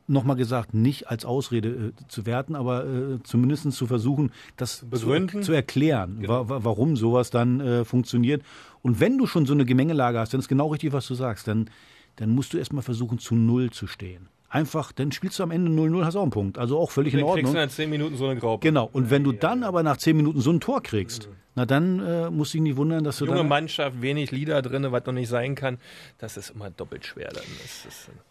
nochmal 0.10 0.36
gesagt, 0.36 0.74
nicht 0.74 1.08
als 1.08 1.26
Ausrede 1.26 1.70
äh, 1.70 1.92
zu 2.08 2.26
werten, 2.26 2.56
aber 2.56 2.86
äh, 2.86 3.20
zumindest 3.24 3.72
zu 3.72 3.88
versuchen, 3.88 4.32
das 4.58 4.86
zu, 4.92 5.42
zu 5.42 5.54
erklären, 5.54 6.28
wa 6.28 6.50
wa 6.50 6.60
warum 6.64 6.96
sowas 6.96 7.30
dann 7.30 7.60
äh, 7.60 7.86
funktioniert. 7.86 8.44
Und 8.82 9.00
wenn 9.00 9.18
du 9.18 9.28
schon 9.28 9.46
so 9.46 9.54
eine 9.54 9.66
Gemengelage 9.66 10.20
hast, 10.20 10.34
dann 10.34 10.40
ist 10.40 10.48
genau 10.48 10.68
richtig, 10.68 10.94
was 10.94 11.08
du 11.08 11.14
sagst, 11.14 11.48
dann, 11.48 11.70
dann 12.16 12.30
musst 12.30 12.54
du 12.54 12.58
erstmal 12.58 12.84
versuchen, 12.84 13.20
zu 13.20 13.36
Null 13.36 13.70
zu 13.72 13.88
stehen. 13.88 14.28
einfach, 14.50 14.92
dann 14.92 15.12
spielst 15.12 15.38
du 15.40 15.44
am 15.44 15.52
Ende 15.52 15.72
0-0, 15.72 16.04
hast 16.04 16.16
auch 16.16 16.24
einen 16.24 16.32
Punkt. 16.32 16.58
Also 16.58 16.80
auch 16.80 16.92
völlig 16.92 17.14
Dann 17.14 17.22
in 17.22 17.26
kriegst 17.28 17.38
Ordnung. 17.38 17.54
du 17.54 17.64
in 17.64 17.70
10 17.70 17.90
Minuten 17.90 18.18
so 18.18 18.26
eine 18.28 18.40
Graube. 18.40 18.62
Genau. 18.64 18.90
Und 18.92 19.12
wenn 19.12 19.24
du 19.24 19.32
dann 19.32 19.64
aber 19.64 19.84
nach 19.84 19.98
10 19.98 20.18
Minuten 20.18 20.42
so 20.42 20.52
ein 20.52 20.60
Tor 20.60 20.82
kriegst, 20.82 21.30
na 21.56 21.66
dann 21.66 22.00
äh, 22.00 22.30
musst 22.30 22.54
du 22.54 22.58
dich 22.58 22.64
nicht 22.64 22.78
wundern, 22.78 23.04
dass 23.04 23.18
du 23.18 23.26
Junge 23.26 23.38
dann 23.38 23.48
Mannschaft, 23.48 24.02
wenig 24.02 24.32
Lieder 24.32 24.62
drin, 24.62 24.88
was 24.92 25.06
noch 25.06 25.14
nicht 25.14 25.30
sein 25.30 25.56
kann. 25.56 25.78
Das 26.18 26.38
ist 26.38 26.52
immer 26.52 26.70
doppelt 26.72 27.06
schwer 27.06 27.30
dann. 27.30 27.44
Das 27.62 27.86
ist, 27.86 28.08
äh, 28.08 28.12
ja. 28.16 28.29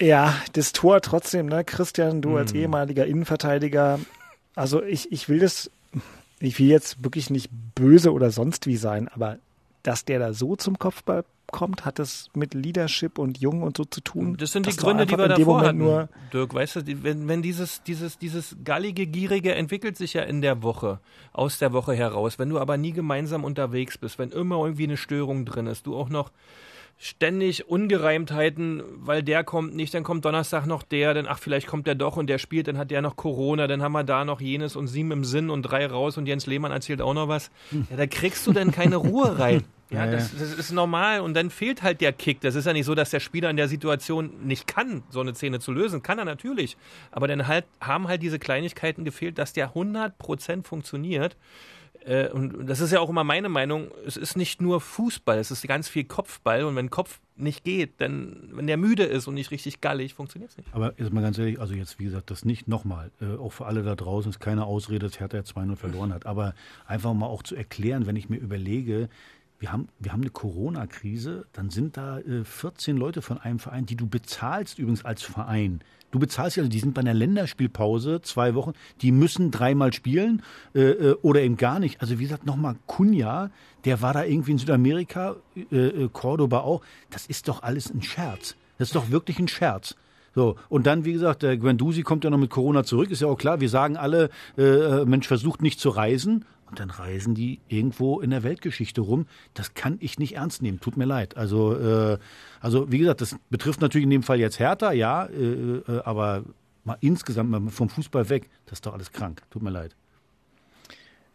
Ja, 0.00 0.34
das 0.54 0.72
Tor 0.72 1.00
trotzdem, 1.02 1.46
ne, 1.46 1.62
Christian, 1.64 2.22
du 2.22 2.30
Mhm. 2.30 2.36
als 2.36 2.52
ehemaliger 2.52 3.06
Innenverteidiger. 3.06 4.00
Also 4.54 4.82
ich, 4.82 5.12
ich 5.12 5.28
will 5.28 5.38
das, 5.40 5.70
ich 6.40 6.58
will 6.58 6.68
jetzt 6.68 7.04
wirklich 7.04 7.30
nicht 7.30 7.50
böse 7.74 8.12
oder 8.12 8.30
sonst 8.30 8.66
wie 8.66 8.76
sein, 8.76 9.08
aber 9.08 9.38
dass 9.82 10.04
der 10.04 10.18
da 10.18 10.32
so 10.32 10.56
zum 10.56 10.78
Kopfball 10.78 11.24
kommt, 11.50 11.84
hat 11.84 11.98
das 11.98 12.28
mit 12.34 12.54
Leadership 12.54 13.18
und 13.18 13.38
Jung 13.38 13.62
und 13.62 13.76
so 13.76 13.84
zu 13.84 14.00
tun. 14.00 14.36
Das 14.38 14.52
sind 14.52 14.66
die 14.66 14.76
Gründe, 14.76 15.04
die 15.04 15.16
wir 15.16 15.24
in 15.24 15.30
dem 15.30 15.38
davor 15.38 15.54
Moment 15.54 15.68
hatten. 15.68 15.78
Nur, 15.78 16.08
Dirk, 16.32 16.54
weißt 16.54 16.76
du, 16.76 17.02
wenn, 17.02 17.26
wenn 17.28 17.42
dieses, 17.42 17.82
dieses, 17.82 18.18
dieses 18.18 18.56
gallige, 18.64 19.06
gierige 19.06 19.54
entwickelt 19.54 19.96
sich 19.96 20.14
ja 20.14 20.22
in 20.22 20.42
der 20.42 20.62
Woche, 20.62 21.00
aus 21.32 21.58
der 21.58 21.72
Woche 21.72 21.92
heraus. 21.94 22.38
Wenn 22.38 22.50
du 22.50 22.58
aber 22.60 22.76
nie 22.76 22.92
gemeinsam 22.92 23.42
unterwegs 23.44 23.98
bist, 23.98 24.18
wenn 24.18 24.30
immer 24.30 24.62
irgendwie 24.64 24.84
eine 24.84 24.96
Störung 24.96 25.44
drin 25.44 25.66
ist, 25.66 25.86
du 25.86 25.96
auch 25.96 26.08
noch 26.08 26.30
ständig 27.02 27.66
Ungereimtheiten, 27.66 28.82
weil 28.96 29.22
der 29.22 29.42
kommt 29.42 29.74
nicht, 29.74 29.94
dann 29.94 30.04
kommt 30.04 30.26
Donnerstag 30.26 30.66
noch 30.66 30.82
der, 30.82 31.14
dann 31.14 31.26
ach, 31.26 31.38
vielleicht 31.38 31.66
kommt 31.66 31.86
der 31.86 31.94
doch 31.94 32.18
und 32.18 32.26
der 32.26 32.36
spielt, 32.36 32.68
dann 32.68 32.76
hat 32.76 32.90
der 32.90 33.00
noch 33.00 33.16
Corona, 33.16 33.66
dann 33.66 33.82
haben 33.82 33.92
wir 33.92 34.04
da 34.04 34.26
noch 34.26 34.42
jenes 34.42 34.76
und 34.76 34.86
sieben 34.86 35.10
im 35.10 35.24
Sinn 35.24 35.48
und 35.48 35.62
drei 35.62 35.86
raus 35.86 36.18
und 36.18 36.26
Jens 36.26 36.46
Lehmann 36.46 36.72
erzählt 36.72 37.00
auch 37.00 37.14
noch 37.14 37.26
was. 37.26 37.50
Ja, 37.72 37.96
da 37.96 38.06
kriegst 38.06 38.46
du 38.46 38.52
dann 38.52 38.70
keine 38.70 38.96
Ruhe 38.96 39.38
rein. 39.38 39.64
Ja, 39.92 40.04
Ja, 40.04 40.12
das, 40.12 40.32
das 40.38 40.54
ist 40.54 40.70
normal 40.70 41.20
und 41.20 41.34
dann 41.34 41.50
fehlt 41.50 41.82
halt 41.82 42.00
der 42.00 42.12
Kick. 42.12 42.40
Das 42.42 42.54
ist 42.54 42.64
ja 42.64 42.72
nicht 42.72 42.86
so, 42.86 42.94
dass 42.94 43.10
der 43.10 43.18
Spieler 43.18 43.50
in 43.50 43.56
der 43.56 43.66
Situation 43.66 44.30
nicht 44.46 44.68
kann, 44.68 45.02
so 45.10 45.20
eine 45.20 45.34
Szene 45.34 45.58
zu 45.58 45.72
lösen. 45.72 46.00
Kann 46.00 46.16
er 46.20 46.24
natürlich. 46.24 46.76
Aber 47.10 47.26
dann 47.26 47.48
halt, 47.48 47.64
haben 47.80 48.06
halt 48.06 48.22
diese 48.22 48.38
Kleinigkeiten 48.38 49.04
gefehlt, 49.04 49.36
dass 49.36 49.52
der 49.52 49.74
100% 49.74 50.64
funktioniert. 50.64 51.36
Äh, 52.04 52.28
und 52.28 52.66
das 52.66 52.80
ist 52.80 52.92
ja 52.92 53.00
auch 53.00 53.10
immer 53.10 53.24
meine 53.24 53.48
Meinung. 53.48 53.90
Es 54.06 54.16
ist 54.16 54.36
nicht 54.36 54.60
nur 54.60 54.80
Fußball, 54.80 55.38
es 55.38 55.50
ist 55.50 55.66
ganz 55.66 55.88
viel 55.88 56.04
Kopfball. 56.04 56.64
Und 56.64 56.76
wenn 56.76 56.90
Kopf 56.90 57.20
nicht 57.36 57.64
geht, 57.64 58.00
dann, 58.00 58.50
wenn 58.52 58.66
der 58.66 58.76
müde 58.76 59.04
ist 59.04 59.26
und 59.26 59.34
nicht 59.34 59.50
richtig 59.50 59.80
gallig, 59.80 60.14
funktioniert 60.14 60.50
es 60.50 60.56
nicht. 60.58 60.68
Aber 60.72 60.94
jetzt 60.98 61.12
mal 61.12 61.22
ganz 61.22 61.38
ehrlich, 61.38 61.60
also 61.60 61.74
jetzt 61.74 61.98
wie 61.98 62.04
gesagt, 62.04 62.30
das 62.30 62.44
nicht 62.44 62.68
nochmal, 62.68 63.10
äh, 63.20 63.36
auch 63.36 63.52
für 63.52 63.66
alle 63.66 63.82
da 63.82 63.94
draußen 63.94 64.30
ist 64.30 64.40
keine 64.40 64.64
Ausrede, 64.64 65.06
dass 65.06 65.20
Hertha 65.20 65.38
2-0 65.38 65.76
verloren 65.76 66.12
hat, 66.12 66.26
aber 66.26 66.54
einfach 66.86 67.14
mal 67.14 67.26
auch 67.26 67.42
zu 67.42 67.56
erklären, 67.56 68.06
wenn 68.06 68.16
ich 68.16 68.28
mir 68.28 68.36
überlege, 68.36 69.08
wir 69.58 69.72
haben, 69.72 69.88
wir 69.98 70.12
haben 70.12 70.22
eine 70.22 70.30
Corona-Krise, 70.30 71.46
dann 71.52 71.68
sind 71.70 71.96
da 71.96 72.18
äh, 72.20 72.44
14 72.44 72.96
Leute 72.96 73.20
von 73.20 73.38
einem 73.38 73.58
Verein, 73.58 73.84
die 73.86 73.96
du 73.96 74.06
bezahlst 74.06 74.78
übrigens 74.78 75.04
als 75.04 75.22
Verein. 75.22 75.80
Du 76.10 76.18
bezahlst 76.18 76.56
ja, 76.56 76.64
die 76.64 76.78
sind 76.78 76.94
bei 76.94 77.00
einer 77.00 77.14
Länderspielpause, 77.14 78.20
zwei 78.22 78.54
Wochen, 78.54 78.72
die 79.00 79.12
müssen 79.12 79.50
dreimal 79.50 79.92
spielen 79.92 80.42
äh, 80.74 80.80
äh, 80.80 81.16
oder 81.22 81.42
eben 81.42 81.56
gar 81.56 81.78
nicht. 81.78 82.00
Also 82.00 82.18
wie 82.18 82.24
gesagt, 82.24 82.46
nochmal 82.46 82.76
Kunja, 82.86 83.50
der 83.84 84.02
war 84.02 84.12
da 84.12 84.24
irgendwie 84.24 84.52
in 84.52 84.58
Südamerika, 84.58 85.36
äh, 85.56 85.76
äh, 85.76 86.08
Cordoba 86.12 86.60
auch. 86.60 86.82
Das 87.10 87.26
ist 87.26 87.48
doch 87.48 87.62
alles 87.62 87.90
ein 87.90 88.02
Scherz. 88.02 88.56
Das 88.78 88.88
ist 88.88 88.94
doch 88.94 89.10
wirklich 89.10 89.38
ein 89.38 89.48
Scherz. 89.48 89.94
So, 90.34 90.56
und 90.68 90.86
dann, 90.86 91.04
wie 91.04 91.12
gesagt, 91.12 91.42
der 91.42 91.56
Guendouzi 91.56 92.02
kommt 92.02 92.24
ja 92.24 92.30
noch 92.30 92.38
mit 92.38 92.50
Corona 92.50 92.84
zurück, 92.84 93.10
ist 93.10 93.20
ja 93.20 93.28
auch 93.28 93.38
klar. 93.38 93.60
Wir 93.60 93.68
sagen 93.68 93.96
alle, 93.96 94.30
äh, 94.56 95.04
Mensch, 95.04 95.26
versucht 95.26 95.60
nicht 95.60 95.80
zu 95.80 95.88
reisen. 95.90 96.44
Und 96.70 96.78
dann 96.78 96.90
reisen 96.90 97.34
die 97.34 97.60
irgendwo 97.68 98.20
in 98.20 98.30
der 98.30 98.42
Weltgeschichte 98.42 99.00
rum. 99.00 99.26
Das 99.54 99.74
kann 99.74 99.98
ich 100.00 100.18
nicht 100.18 100.36
ernst 100.36 100.62
nehmen. 100.62 100.80
Tut 100.80 100.96
mir 100.96 101.04
leid. 101.04 101.36
Also, 101.36 101.74
äh, 101.76 102.18
also 102.60 102.90
wie 102.90 102.98
gesagt, 102.98 103.20
das 103.20 103.36
betrifft 103.50 103.80
natürlich 103.80 104.04
in 104.04 104.10
dem 104.10 104.22
Fall 104.22 104.38
jetzt 104.38 104.58
Hertha, 104.58 104.92
ja, 104.92 105.26
äh, 105.26 105.42
äh, 105.42 106.02
aber 106.04 106.44
mal 106.84 106.96
insgesamt 107.00 107.50
mal 107.50 107.60
vom 107.70 107.88
Fußball 107.88 108.28
weg, 108.28 108.48
das 108.66 108.74
ist 108.78 108.86
doch 108.86 108.94
alles 108.94 109.12
krank. 109.12 109.42
Tut 109.50 109.62
mir 109.62 109.70
leid. 109.70 109.94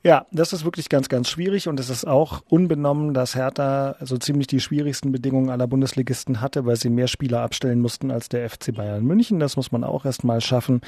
Ja, 0.05 0.27
das 0.31 0.53
ist 0.53 0.63
wirklich 0.63 0.87
ganz, 0.89 1.09
ganz 1.09 1.29
schwierig 1.29 1.67
und 1.67 1.79
es 1.79 1.89
ist 1.89 2.05
auch 2.05 2.43
unbenommen, 2.47 3.15
dass 3.15 3.33
Hertha 3.33 3.95
so 4.01 4.19
ziemlich 4.19 4.45
die 4.45 4.59
schwierigsten 4.59 5.11
Bedingungen 5.11 5.49
aller 5.49 5.65
Bundesligisten 5.65 6.41
hatte, 6.41 6.67
weil 6.67 6.75
sie 6.75 6.91
mehr 6.91 7.07
Spieler 7.07 7.41
abstellen 7.41 7.81
mussten 7.81 8.11
als 8.11 8.29
der 8.29 8.47
FC 8.47 8.71
Bayern 8.71 9.03
München. 9.03 9.39
Das 9.39 9.57
muss 9.57 9.71
man 9.71 9.83
auch 9.83 10.05
erst 10.05 10.23
mal 10.23 10.41
schaffen. 10.41 10.81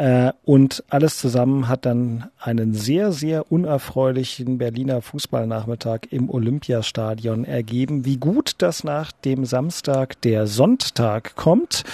Äh, 0.00 0.32
Und 0.46 0.82
alles 0.88 1.18
zusammen 1.18 1.68
hat 1.68 1.84
dann 1.84 2.30
einen 2.38 2.72
sehr, 2.72 3.12
sehr 3.12 3.52
unerfreulichen 3.52 4.56
Berliner 4.56 5.02
Fußballnachmittag 5.02 6.06
im 6.08 6.30
Olympiastadion 6.30 7.44
ergeben. 7.44 8.06
Wie 8.06 8.16
gut 8.16 8.54
das 8.58 8.82
nach 8.82 9.12
dem 9.12 9.44
Samstag 9.44 10.18
der 10.22 10.46
Sonntag 10.46 11.36
kommt. 11.36 11.84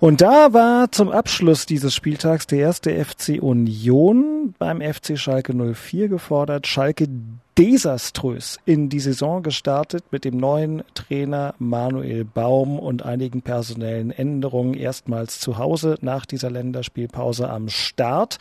Und 0.00 0.22
da 0.22 0.54
war 0.54 0.90
zum 0.90 1.10
Abschluss 1.10 1.66
dieses 1.66 1.94
Spieltags 1.94 2.46
der 2.46 2.60
erste 2.60 3.04
FC 3.04 3.42
Union 3.42 4.54
beim 4.58 4.80
FC 4.80 5.18
Schalke 5.18 5.52
04 5.52 6.08
gefordert. 6.08 6.66
Schalke 6.66 7.08
desaströs 7.58 8.60
in 8.66 8.88
die 8.88 9.00
Saison 9.00 9.42
gestartet 9.42 10.04
mit 10.12 10.24
dem 10.24 10.36
neuen 10.36 10.84
Trainer 10.94 11.56
Manuel 11.58 12.24
Baum 12.24 12.78
und 12.78 13.04
einigen 13.04 13.42
personellen 13.42 14.12
Änderungen 14.12 14.74
erstmals 14.74 15.40
zu 15.40 15.58
Hause 15.58 15.98
nach 16.00 16.24
dieser 16.24 16.50
Länderspielpause 16.50 17.50
am 17.50 17.68
Start. 17.68 18.38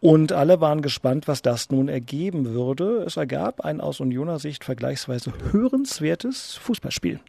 Und 0.00 0.32
alle 0.32 0.62
waren 0.62 0.80
gespannt, 0.80 1.28
was 1.28 1.42
das 1.42 1.70
nun 1.70 1.88
ergeben 1.88 2.46
würde. 2.46 3.04
Es 3.06 3.18
ergab 3.18 3.60
ein 3.60 3.82
aus 3.82 4.00
Unioner 4.00 4.38
Sicht 4.38 4.64
vergleichsweise 4.64 5.30
hörenswertes 5.52 6.54
Fußballspiel. 6.54 7.20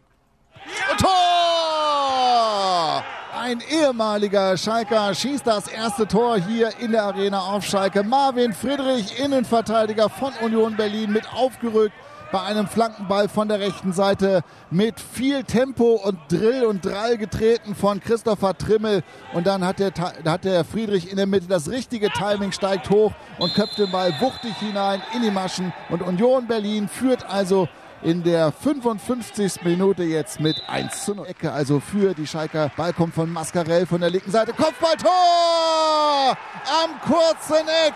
Und 0.90 1.00
Tor! 1.00 3.04
Ein 3.46 3.62
ehemaliger 3.70 4.56
Schalker 4.56 5.14
schießt 5.14 5.46
das 5.46 5.68
erste 5.68 6.08
Tor 6.08 6.36
hier 6.36 6.68
in 6.80 6.90
der 6.90 7.04
Arena 7.04 7.38
auf 7.38 7.64
Schalke. 7.64 8.02
Marvin 8.02 8.52
Friedrich, 8.52 9.20
Innenverteidiger 9.20 10.08
von 10.08 10.32
Union 10.42 10.76
Berlin, 10.76 11.12
mit 11.12 11.32
aufgerückt 11.32 11.94
bei 12.32 12.42
einem 12.42 12.66
Flankenball 12.66 13.28
von 13.28 13.46
der 13.46 13.60
rechten 13.60 13.92
Seite 13.92 14.42
mit 14.72 14.98
viel 14.98 15.44
Tempo 15.44 15.92
und 15.94 16.18
Drill 16.28 16.64
und 16.64 16.84
Drall 16.84 17.18
getreten 17.18 17.76
von 17.76 18.00
Christopher 18.00 18.58
Trimmel. 18.58 19.04
Und 19.32 19.46
dann 19.46 19.64
hat 19.64 19.78
der, 19.78 19.92
hat 20.24 20.44
der 20.44 20.64
Friedrich 20.64 21.08
in 21.08 21.16
der 21.16 21.26
Mitte 21.26 21.46
das 21.46 21.70
richtige 21.70 22.10
Timing, 22.10 22.50
steigt 22.50 22.90
hoch 22.90 23.12
und 23.38 23.54
köpft 23.54 23.78
den 23.78 23.92
Ball 23.92 24.12
wuchtig 24.18 24.56
hinein 24.56 25.00
in 25.14 25.22
die 25.22 25.30
Maschen. 25.30 25.72
Und 25.88 26.02
Union 26.02 26.48
Berlin 26.48 26.88
führt 26.88 27.24
also 27.30 27.68
in 28.06 28.22
der 28.22 28.52
55. 28.52 29.64
Minute 29.64 30.04
jetzt 30.04 30.38
mit 30.38 30.62
1 30.68 31.04
zu 31.04 31.16
0. 31.16 31.26
Ecke 31.26 31.50
also 31.50 31.80
für 31.80 32.14
die 32.14 32.26
Schalker. 32.26 32.70
Ball 32.76 32.92
kommt 32.92 33.14
von 33.14 33.32
Mascarell 33.32 33.84
von 33.84 34.00
der 34.00 34.10
linken 34.10 34.30
Seite. 34.30 34.52
Kopfballtor! 34.52 35.10
Am 36.84 37.00
kurzen 37.00 37.66
Eck. 37.66 37.94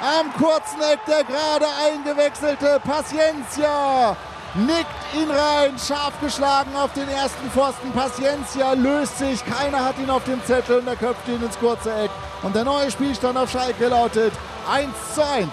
Am 0.00 0.30
kurzen 0.34 0.82
Eck 0.92 1.00
der 1.06 1.24
gerade 1.24 1.64
eingewechselte 1.82 2.78
Paciencia. 2.84 4.14
Nickt 4.54 5.14
ihn 5.14 5.30
rein, 5.30 5.78
scharf 5.78 6.12
geschlagen 6.20 6.76
auf 6.76 6.92
den 6.92 7.08
ersten 7.08 7.50
Pfosten. 7.50 7.90
Paciencia 7.92 8.74
löst 8.74 9.18
sich, 9.18 9.42
keiner 9.46 9.82
hat 9.82 9.98
ihn 9.98 10.10
auf 10.10 10.24
dem 10.24 10.44
Zettel 10.44 10.80
und 10.80 10.88
er 10.88 10.96
köpft 10.96 11.26
ihn 11.26 11.42
ins 11.42 11.58
kurze 11.58 11.90
Eck. 11.94 12.10
Und 12.42 12.54
der 12.54 12.64
neue 12.64 12.90
Spielstand 12.90 13.38
auf 13.38 13.50
Schalke 13.50 13.88
lautet 13.88 14.32
1 14.70 14.90
zu 15.14 15.24
1. 15.24 15.48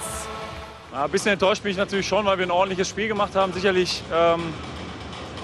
Ein 0.95 1.11
bisschen 1.11 1.33
enttäuscht 1.33 1.61
bin 1.61 1.71
ich 1.71 1.77
natürlich 1.77 2.07
schon, 2.07 2.25
weil 2.25 2.37
wir 2.37 2.45
ein 2.45 2.51
ordentliches 2.51 2.87
Spiel 2.87 3.09
gemacht 3.09 3.35
haben. 3.35 3.51
Sicherlich 3.51 4.01
ähm, 4.13 4.53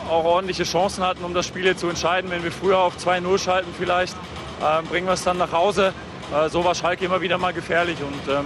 auch 0.10 0.24
ordentliche 0.24 0.64
Chancen 0.64 1.04
hatten, 1.04 1.26
um 1.26 1.34
das 1.34 1.46
Spiel 1.46 1.64
hier 1.64 1.76
zu 1.76 1.90
entscheiden. 1.90 2.32
Wenn 2.32 2.42
wir 2.42 2.54
früher 2.54 2.80
auf 2.80 2.96
2-0 2.96 3.38
schalten 3.38 3.70
vielleicht, 3.78 4.16
äh, 4.62 4.82
bringen 4.84 5.08
wir 5.08 5.14
es 5.14 5.26
dann 5.26 5.38
nach 5.38 5.52
Hause. 5.52 5.94
Äh, 6.34 6.48
so 6.48 6.64
war 6.64 6.74
Schalke 6.74 7.04
immer 7.04 7.20
wieder 7.20 7.38
mal 7.38 7.52
gefährlich. 7.52 7.98
Und 8.02 8.34
ähm, 8.34 8.46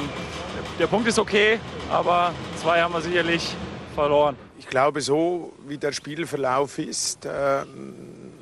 der 0.79 0.88
Punkt 0.88 1.07
ist 1.07 1.19
okay, 1.19 1.59
aber 1.91 2.31
zwei 2.59 2.81
haben 2.81 2.95
wir 2.95 3.01
sicherlich 3.01 3.53
verloren. 3.93 4.35
Ich 4.65 4.72
glaube, 4.72 5.01
so 5.01 5.53
wie 5.67 5.77
der 5.77 5.91
Spielverlauf 5.91 6.79
ist, 6.79 7.24
äh, 7.27 7.63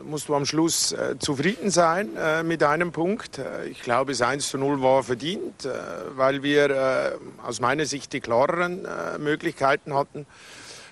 musst 0.05 0.29
du 0.29 0.35
am 0.35 0.45
Schluss 0.45 0.93
äh, 0.93 1.19
zufrieden 1.19 1.69
sein 1.69 2.15
äh, 2.15 2.43
mit 2.43 2.63
einem 2.63 2.93
Punkt. 2.93 3.41
Ich 3.69 3.81
glaube, 3.81 4.13
das 4.13 4.21
1 4.21 4.47
zu 4.47 4.57
0 4.57 4.81
war 4.81 5.03
verdient, 5.03 5.67
weil 6.15 6.41
wir 6.41 7.19
aus 7.45 7.59
meiner 7.59 7.85
Sicht 7.85 8.13
die 8.13 8.21
klareren 8.21 8.87
Möglichkeiten 9.19 9.93
hatten. 9.93 10.25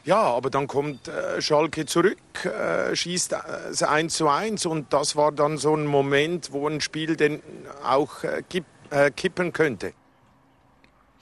Ja, 0.04 0.22
aber 0.22 0.50
dann 0.50 0.68
kommt 0.68 1.08
äh, 1.08 1.42
Schalke 1.42 1.86
zurück, 1.86 2.18
äh, 2.44 2.94
schießt 2.94 3.34
äh, 3.34 3.86
1 3.86 4.14
zu 4.14 4.28
1 4.28 4.66
und 4.66 4.92
das 4.92 5.16
war 5.16 5.32
dann 5.32 5.58
so 5.58 5.74
ein 5.76 5.86
Moment, 5.86 6.52
wo 6.52 6.68
ein 6.68 6.82
Spiel 6.82 7.16
denn 7.16 7.42
auch 7.86 8.24
äh, 8.24 9.12
kippen 9.12 9.54
könnte. 9.54 9.94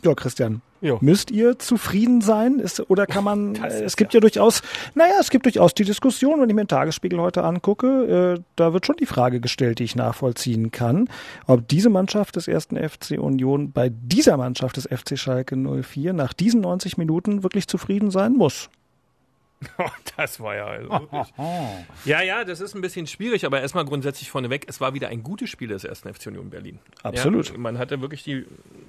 Ja, 0.04 0.16
Christian. 0.16 0.63
Jo. 0.82 0.98
Müsst 1.02 1.32
ihr 1.32 1.60
zufrieden 1.60 2.22
sein? 2.22 2.60
Ist, 2.60 2.90
oder 2.90 3.06
kann 3.06 3.24
man, 3.24 3.56
äh, 3.64 3.84
es 3.84 3.98
gibt 3.98 4.14
ja 4.14 4.20
durchaus, 4.20 4.62
naja, 4.96 5.16
es 5.20 5.30
gibt 5.30 5.46
durchaus 5.46 5.74
die 5.74 5.84
Diskussion, 5.84 6.42
wenn 6.42 6.50
ich 6.50 6.56
mir 6.56 6.64
den 6.64 6.68
Tagesspiegel 6.68 7.20
heute 7.20 7.44
angucke, 7.44 8.38
äh, 8.38 8.42
da 8.56 8.74
wird 8.74 8.86
schon 8.86 8.96
die 8.98 9.06
Frage 9.06 9.40
gestellt, 9.40 9.80
die 9.80 9.84
ich 9.84 9.96
nachvollziehen 9.96 10.72
kann, 10.72 11.10
ob 11.48 11.68
diese 11.68 11.90
Mannschaft 11.90 12.36
des 12.36 12.48
ersten 12.48 12.78
FC 12.78 13.18
Union 13.20 13.72
bei 13.72 13.90
dieser 13.90 14.38
Mannschaft 14.38 14.78
des 14.78 14.86
FC 14.88 15.18
Schalke 15.18 15.56
04 15.56 16.14
nach 16.14 16.34
diesen 16.34 16.62
90 16.62 16.98
Minuten 16.98 17.44
wirklich 17.44 17.68
zufrieden 17.68 18.12
sein 18.12 18.34
muss. 18.34 18.70
das 20.18 20.39
war 20.39 20.56
ja 20.56 20.66
also 20.66 20.89
wirklich. 20.89 21.34
Ja, 22.06 22.22
ja, 22.22 22.46
das 22.46 22.62
ist 22.62 22.75
ein 22.75 22.82
bisschen 22.82 23.08
schwierig, 23.08 23.46
aber 23.46 23.62
erstmal 23.62 23.86
grundsätzlich 23.86 24.30
vorneweg, 24.30 24.66
es 24.68 24.80
war 24.80 24.94
wieder 24.94 25.10
ein 25.10 25.24
gutes 25.24 25.50
Spiel 25.50 25.68
des 25.68 25.84
ersten 25.84 26.13
FC 26.13 26.28
Union 26.28 26.50
Berlin. 26.50 26.80
Absolut. 27.04 27.51
Ja, 27.51 27.58
man 27.58 27.78
hatte 27.78 28.00
wirklich 28.01 28.24
die 28.24 28.46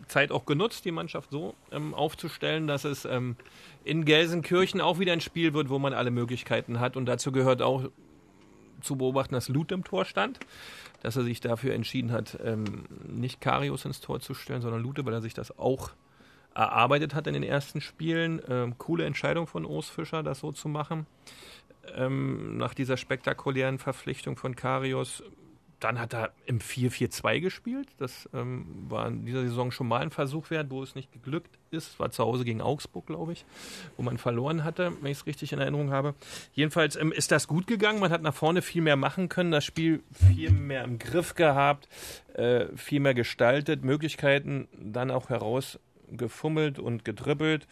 Zeit 0.06 0.30
auch 0.30 0.46
genutzt, 0.46 0.84
die 0.84 0.92
Mannschaft 0.92 1.30
so 1.30 1.54
ähm, 1.72 1.94
aufzustellen, 1.94 2.66
dass 2.66 2.84
es 2.84 3.04
ähm, 3.04 3.36
in 3.84 4.04
Gelsenkirchen 4.04 4.80
auch 4.80 4.98
wieder 4.98 5.12
ein 5.12 5.20
Spiel 5.20 5.54
wird, 5.54 5.70
wo 5.70 5.78
man 5.78 5.92
alle 5.92 6.10
Möglichkeiten 6.10 6.78
hat. 6.78 6.96
Und 6.96 7.06
dazu 7.06 7.32
gehört 7.32 7.62
auch 7.62 7.90
zu 8.80 8.96
beobachten, 8.96 9.34
dass 9.34 9.48
Lut 9.48 9.72
im 9.72 9.84
Tor 9.84 10.04
stand, 10.04 10.38
dass 11.02 11.16
er 11.16 11.24
sich 11.24 11.40
dafür 11.40 11.74
entschieden 11.74 12.12
hat, 12.12 12.38
ähm, 12.44 12.84
nicht 13.06 13.40
Karius 13.40 13.84
ins 13.84 14.00
Tor 14.00 14.20
zu 14.20 14.34
stellen, 14.34 14.62
sondern 14.62 14.82
Lute, 14.82 15.04
weil 15.04 15.14
er 15.14 15.20
sich 15.20 15.34
das 15.34 15.58
auch 15.58 15.90
erarbeitet 16.54 17.14
hat 17.14 17.26
in 17.26 17.34
den 17.34 17.42
ersten 17.42 17.80
Spielen. 17.80 18.40
Ähm, 18.48 18.78
coole 18.78 19.04
Entscheidung 19.04 19.46
von 19.46 19.64
Urs 19.64 19.88
Fischer, 19.88 20.22
das 20.22 20.40
so 20.40 20.52
zu 20.52 20.68
machen. 20.68 21.06
Ähm, 21.96 22.56
nach 22.56 22.74
dieser 22.74 22.96
spektakulären 22.96 23.78
Verpflichtung 23.78 24.36
von 24.36 24.56
Karius. 24.56 25.22
Dann 25.80 25.98
hat 25.98 26.12
er 26.12 26.32
im 26.44 26.58
4-4-2 26.58 27.40
gespielt. 27.40 27.88
Das 27.96 28.28
ähm, 28.34 28.66
war 28.90 29.08
in 29.08 29.24
dieser 29.24 29.40
Saison 29.40 29.70
schon 29.70 29.88
mal 29.88 30.02
ein 30.02 30.10
Versuch 30.10 30.50
wert, 30.50 30.68
wo 30.68 30.82
es 30.82 30.94
nicht 30.94 31.10
geglückt 31.10 31.58
ist. 31.70 31.98
War 31.98 32.10
zu 32.10 32.22
Hause 32.22 32.44
gegen 32.44 32.60
Augsburg, 32.60 33.06
glaube 33.06 33.32
ich, 33.32 33.46
wo 33.96 34.02
man 34.02 34.18
verloren 34.18 34.62
hatte, 34.62 34.92
wenn 35.00 35.10
ich 35.10 35.18
es 35.18 35.26
richtig 35.26 35.54
in 35.54 35.58
Erinnerung 35.58 35.90
habe. 35.90 36.14
Jedenfalls 36.52 36.96
ähm, 36.96 37.12
ist 37.12 37.32
das 37.32 37.48
gut 37.48 37.66
gegangen. 37.66 37.98
Man 37.98 38.12
hat 38.12 38.20
nach 38.20 38.34
vorne 38.34 38.60
viel 38.60 38.82
mehr 38.82 38.96
machen 38.96 39.30
können, 39.30 39.52
das 39.52 39.64
Spiel 39.64 40.02
viel 40.12 40.50
mehr 40.50 40.84
im 40.84 40.98
Griff 40.98 41.34
gehabt, 41.34 41.88
äh, 42.34 42.66
viel 42.76 43.00
mehr 43.00 43.14
gestaltet, 43.14 43.82
Möglichkeiten 43.82 44.68
dann 44.78 45.10
auch 45.10 45.30
herausgefummelt 46.10 46.78
und 46.78 47.04
gedribbelt. 47.04 47.66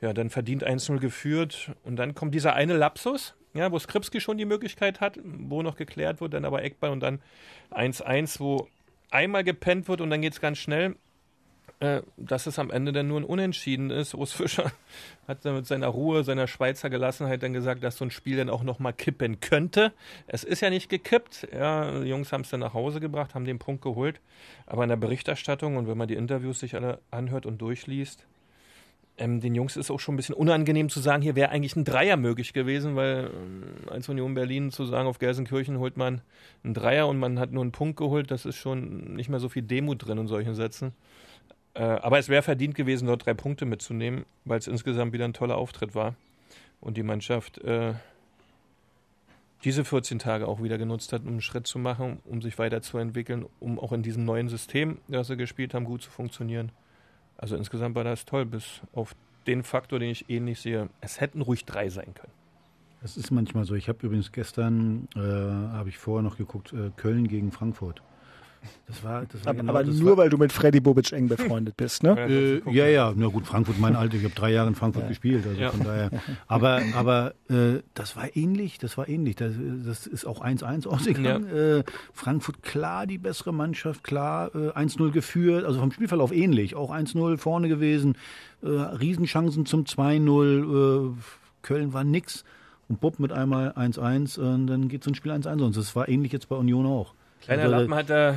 Ja, 0.00 0.12
dann 0.12 0.30
verdient 0.30 0.64
1-0 0.64 0.98
geführt 0.98 1.72
und 1.82 1.96
dann 1.96 2.14
kommt 2.14 2.34
dieser 2.34 2.54
eine 2.54 2.76
Lapsus, 2.76 3.34
ja, 3.52 3.72
wo 3.72 3.78
Skripski 3.78 4.20
schon 4.20 4.38
die 4.38 4.44
Möglichkeit 4.44 5.00
hat, 5.00 5.18
wo 5.24 5.62
noch 5.62 5.76
geklärt 5.76 6.20
wird, 6.20 6.34
dann 6.34 6.44
aber 6.44 6.62
Eckball 6.62 6.90
und 6.90 7.00
dann 7.00 7.20
1-1, 7.72 8.38
wo 8.38 8.68
einmal 9.10 9.42
gepennt 9.42 9.88
wird 9.88 10.00
und 10.00 10.10
dann 10.10 10.22
geht 10.22 10.34
es 10.34 10.40
ganz 10.40 10.58
schnell, 10.58 10.94
äh, 11.80 12.02
dass 12.16 12.46
es 12.46 12.58
am 12.58 12.70
Ende 12.70 12.90
dann 12.92 13.06
nur 13.06 13.20
ein 13.20 13.24
Unentschieden 13.24 13.90
ist. 13.90 14.14
Urs 14.14 14.32
Fischer 14.32 14.72
hat 15.28 15.44
dann 15.44 15.54
mit 15.54 15.66
seiner 15.66 15.86
Ruhe, 15.86 16.24
seiner 16.24 16.48
Schweizer 16.48 16.90
Gelassenheit 16.90 17.42
dann 17.42 17.52
gesagt, 17.52 17.84
dass 17.84 17.96
so 17.96 18.04
ein 18.04 18.10
Spiel 18.10 18.36
dann 18.36 18.50
auch 18.50 18.64
nochmal 18.64 18.92
kippen 18.92 19.38
könnte. 19.38 19.92
Es 20.26 20.42
ist 20.42 20.60
ja 20.60 20.70
nicht 20.70 20.88
gekippt. 20.88 21.46
Ja, 21.52 22.00
die 22.00 22.08
Jungs 22.08 22.32
haben 22.32 22.40
es 22.40 22.50
dann 22.50 22.60
nach 22.60 22.74
Hause 22.74 22.98
gebracht, 22.98 23.34
haben 23.34 23.44
den 23.44 23.60
Punkt 23.60 23.82
geholt. 23.82 24.20
Aber 24.66 24.82
in 24.82 24.88
der 24.88 24.96
Berichterstattung 24.96 25.76
und 25.76 25.86
wenn 25.86 25.96
man 25.96 26.08
die 26.08 26.16
Interviews 26.16 26.58
sich 26.58 26.74
alle 26.74 26.98
anhört 27.12 27.46
und 27.46 27.58
durchliest, 27.58 28.26
ähm, 29.16 29.40
den 29.40 29.54
Jungs 29.54 29.76
ist 29.76 29.90
auch 29.90 30.00
schon 30.00 30.14
ein 30.14 30.16
bisschen 30.16 30.34
unangenehm 30.34 30.88
zu 30.88 30.98
sagen, 30.98 31.22
hier 31.22 31.36
wäre 31.36 31.50
eigentlich 31.50 31.76
ein 31.76 31.84
Dreier 31.84 32.16
möglich 32.16 32.52
gewesen, 32.52 32.96
weil 32.96 33.30
ähm, 33.32 33.88
als 33.88 34.08
Union 34.08 34.34
Berlin 34.34 34.70
zu 34.70 34.84
sagen, 34.84 35.08
auf 35.08 35.18
Gelsenkirchen 35.18 35.78
holt 35.78 35.96
man 35.96 36.22
einen 36.64 36.74
Dreier 36.74 37.06
und 37.06 37.18
man 37.18 37.38
hat 37.38 37.52
nur 37.52 37.62
einen 37.62 37.72
Punkt 37.72 37.96
geholt, 37.96 38.30
das 38.30 38.46
ist 38.46 38.56
schon 38.56 39.14
nicht 39.14 39.28
mehr 39.28 39.40
so 39.40 39.48
viel 39.48 39.62
Demut 39.62 40.06
drin 40.06 40.18
in 40.18 40.26
solchen 40.26 40.54
Sätzen. 40.54 40.92
Äh, 41.78 41.82
aber 41.82 42.18
es 42.18 42.28
wäre 42.28 42.42
verdient 42.42 42.74
gewesen, 42.74 43.06
dort 43.06 43.24
drei 43.24 43.34
Punkte 43.34 43.64
mitzunehmen, 43.64 44.24
weil 44.44 44.58
es 44.58 44.66
insgesamt 44.66 45.12
wieder 45.12 45.24
ein 45.24 45.32
toller 45.32 45.56
Auftritt 45.56 45.94
war 45.94 46.16
und 46.80 46.96
die 46.96 47.04
Mannschaft 47.04 47.58
äh, 47.58 47.94
diese 49.62 49.84
14 49.84 50.18
Tage 50.18 50.48
auch 50.48 50.60
wieder 50.60 50.76
genutzt 50.76 51.12
hat, 51.12 51.22
um 51.22 51.28
einen 51.28 51.40
Schritt 51.40 51.68
zu 51.68 51.78
machen, 51.78 52.18
um 52.24 52.42
sich 52.42 52.58
weiterzuentwickeln, 52.58 53.46
um 53.60 53.78
auch 53.78 53.92
in 53.92 54.02
diesem 54.02 54.24
neuen 54.24 54.48
System, 54.48 54.98
das 55.06 55.28
sie 55.28 55.36
gespielt 55.36 55.72
haben, 55.72 55.84
gut 55.84 56.02
zu 56.02 56.10
funktionieren. 56.10 56.72
Also 57.36 57.54
insgesamt 57.54 57.94
war 57.94 58.04
das 58.04 58.24
toll, 58.24 58.44
bis 58.44 58.80
auf 58.92 59.14
den 59.46 59.62
Faktor, 59.62 60.00
den 60.00 60.10
ich 60.10 60.28
ähnlich 60.28 60.58
sehe. 60.60 60.88
Es 61.00 61.20
hätten 61.20 61.42
ruhig 61.42 61.64
drei 61.64 61.90
sein 61.90 62.12
können. 62.14 62.32
Das 63.02 63.16
ist 63.16 63.30
manchmal 63.30 63.64
so. 63.64 63.76
Ich 63.76 63.88
habe 63.88 64.04
übrigens 64.04 64.32
gestern, 64.32 65.06
äh, 65.14 65.20
habe 65.20 65.88
ich 65.88 65.98
vorher 65.98 66.22
noch 66.24 66.36
geguckt, 66.36 66.72
äh, 66.72 66.90
Köln 66.96 67.28
gegen 67.28 67.52
Frankfurt. 67.52 68.02
Das 68.86 69.04
war, 69.04 69.26
das 69.26 69.44
war 69.44 69.50
aber, 69.50 69.60
genau, 69.60 69.72
aber 69.72 69.84
das 69.84 69.96
nur, 69.96 70.10
war, 70.10 70.24
weil 70.24 70.30
du 70.30 70.38
mit 70.38 70.52
Freddy 70.52 70.80
Bobic 70.80 71.12
eng 71.12 71.28
befreundet 71.28 71.76
bist, 71.76 72.02
ne? 72.02 72.16
Äh, 72.28 72.70
ja, 72.70 72.86
ja, 72.86 73.12
na 73.14 73.26
gut, 73.28 73.46
Frankfurt, 73.46 73.78
mein 73.78 73.96
Alter, 73.96 74.16
ich 74.16 74.24
habe 74.24 74.34
drei 74.34 74.50
Jahre 74.50 74.68
in 74.68 74.74
Frankfurt 74.74 75.04
ja. 75.04 75.08
gespielt, 75.08 75.46
also 75.46 75.60
ja. 75.60 75.70
von 75.70 75.84
daher. 75.84 76.10
Aber, 76.46 76.80
aber 76.94 77.34
äh, 77.48 77.82
das 77.94 78.16
war 78.16 78.34
ähnlich, 78.36 78.78
das 78.78 78.98
war 78.98 79.08
ähnlich. 79.08 79.36
Das, 79.36 79.52
das 79.84 80.06
ist 80.06 80.26
auch 80.26 80.42
1-1 80.42 80.86
ausgegangen. 80.86 81.46
Ja. 81.48 81.78
Äh, 81.78 81.84
Frankfurt 82.12 82.62
klar 82.62 83.06
die 83.06 83.18
bessere 83.18 83.52
Mannschaft, 83.52 84.04
klar 84.04 84.54
äh, 84.54 84.70
1-0 84.70 85.10
geführt, 85.10 85.64
also 85.64 85.80
vom 85.80 85.92
Spielverlauf 85.92 86.32
ähnlich, 86.32 86.74
auch 86.74 86.90
1-0 86.92 87.36
vorne 87.38 87.68
gewesen, 87.68 88.16
äh, 88.62 88.68
Riesenchancen 88.68 89.66
zum 89.66 89.84
2-0, 89.84 91.12
äh, 91.12 91.16
Köln 91.62 91.92
war 91.92 92.04
nix. 92.04 92.44
Und 92.88 93.00
Bob 93.00 93.18
mit 93.18 93.32
einmal 93.32 93.72
1-1 93.72 94.40
und 94.40 94.66
dann 94.66 94.88
geht 94.88 95.04
so 95.04 95.10
ein 95.10 95.14
Spiel 95.14 95.30
1-1. 95.30 95.62
Und 95.62 95.76
das 95.76 95.94
war 95.94 96.08
ähnlich 96.08 96.32
jetzt 96.32 96.48
bei 96.48 96.56
Union 96.56 96.86
auch. 96.86 97.12
Kleiner 97.44 97.64
also, 97.64 97.76
Lappen 97.76 97.94
hat 97.94 98.10
da 98.10 98.36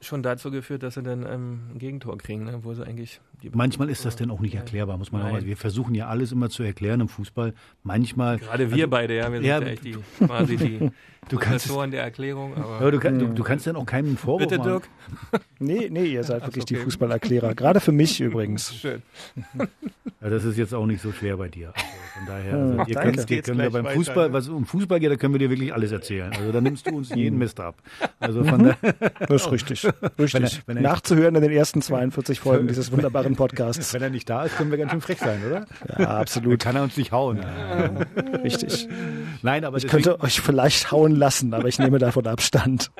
schon 0.00 0.22
dazu 0.22 0.50
geführt, 0.50 0.82
dass 0.82 0.94
sie 0.94 1.02
dann 1.02 1.26
ähm, 1.26 1.60
ein 1.74 1.78
Gegentor 1.78 2.16
kriegen, 2.18 2.44
ne? 2.44 2.60
wo 2.62 2.74
sie 2.74 2.86
eigentlich. 2.86 3.20
Manchmal 3.52 3.88
ist 3.88 4.04
das 4.04 4.16
denn 4.16 4.30
auch 4.30 4.40
nicht 4.40 4.54
erklärbar, 4.54 4.98
muss 4.98 5.12
man 5.12 5.22
Nein. 5.22 5.30
auch 5.30 5.34
mal. 5.34 5.46
Wir 5.46 5.56
versuchen 5.56 5.94
ja 5.94 6.08
alles 6.08 6.32
immer 6.32 6.50
zu 6.50 6.62
erklären 6.62 7.00
im 7.00 7.08
Fußball. 7.08 7.54
Manchmal. 7.84 8.38
Gerade 8.38 8.70
wir 8.70 8.84
also, 8.84 8.88
beide, 8.88 9.16
ja, 9.16 9.32
wir 9.32 9.40
ja, 9.40 9.58
sind 9.58 9.66
ja 9.66 9.72
echt 9.72 9.84
die, 9.84 9.96
quasi 10.26 10.56
die 10.56 10.90
du 11.28 11.36
Professoren 11.36 11.90
der 11.90 12.02
Erklärung. 12.02 12.56
Aber, 12.56 12.80
aber 12.80 12.90
du, 12.90 12.98
kann, 12.98 13.18
du, 13.18 13.26
du, 13.28 13.42
kannst 13.42 13.66
dann 13.66 13.76
auch 13.76 13.86
keinen 13.86 14.16
Vorwurf 14.16 14.48
Bitte, 14.48 14.62
Dirk. 14.62 14.88
nee, 15.58 15.88
nee, 15.90 16.06
ihr 16.06 16.24
seid 16.24 16.42
wirklich 16.42 16.64
okay. 16.64 16.74
die 16.74 16.80
Fußballerklärer. 16.80 17.54
Gerade 17.54 17.80
für 17.80 17.92
mich 17.92 18.20
übrigens. 18.28 18.74
Schön. 18.74 19.02
Ja, 20.20 20.30
das 20.30 20.44
ist 20.44 20.58
jetzt 20.58 20.74
auch 20.74 20.86
nicht 20.86 21.00
so 21.00 21.12
schwer 21.12 21.36
bei 21.36 21.48
dir. 21.48 21.68
Also 21.68 21.86
von 22.14 22.26
daher, 22.26 22.54
also, 22.54 22.84
ihr 22.86 22.96
könnt, 22.96 23.30
ihr 23.30 23.42
können 23.42 23.58
wir 23.58 23.70
beim 23.70 23.86
Fußball, 23.86 24.32
was 24.32 24.48
um 24.48 24.66
Fußball 24.66 24.98
geht, 24.98 25.12
da 25.12 25.16
können 25.16 25.34
wir 25.34 25.38
dir 25.38 25.50
wirklich 25.50 25.72
alles 25.72 25.92
erzählen. 25.92 26.32
Also 26.32 26.50
da 26.50 26.60
nimmst 26.60 26.86
du 26.88 26.96
uns 26.96 27.14
jeden 27.14 27.38
Mist 27.38 27.60
ab. 27.60 27.76
Also 28.18 28.42
von 28.44 28.62
mhm. 28.62 28.74
Das 29.20 29.42
ist 29.42 29.52
richtig. 29.52 29.87
Richtig. 30.18 30.32
Wenn 30.32 30.42
er, 30.42 30.50
wenn 30.66 30.76
er 30.76 30.82
Nachzuhören 30.82 31.34
in 31.34 31.42
den 31.42 31.52
ersten 31.52 31.82
42 31.82 32.40
Folgen 32.40 32.68
dieses 32.68 32.92
wunderbaren 32.92 33.36
Podcasts. 33.36 33.92
Wenn 33.94 34.02
er 34.02 34.10
nicht 34.10 34.28
da 34.28 34.44
ist, 34.44 34.56
können 34.56 34.70
wir 34.70 34.78
ganz 34.78 34.92
schön 34.92 35.00
frech 35.00 35.18
sein, 35.18 35.40
oder? 35.46 35.66
Ja, 35.98 36.18
absolut. 36.18 36.52
Dann 36.52 36.58
kann 36.58 36.76
er 36.76 36.82
uns 36.82 36.96
nicht 36.96 37.12
hauen. 37.12 37.38
Ja, 37.38 38.36
richtig. 38.42 38.88
Nein, 39.42 39.64
aber 39.64 39.76
ich 39.78 39.86
könnte 39.86 40.20
euch 40.20 40.40
vielleicht 40.40 40.92
hauen 40.92 41.16
lassen, 41.16 41.54
aber 41.54 41.68
ich 41.68 41.78
nehme 41.78 41.98
davon 41.98 42.26
Abstand. 42.26 42.90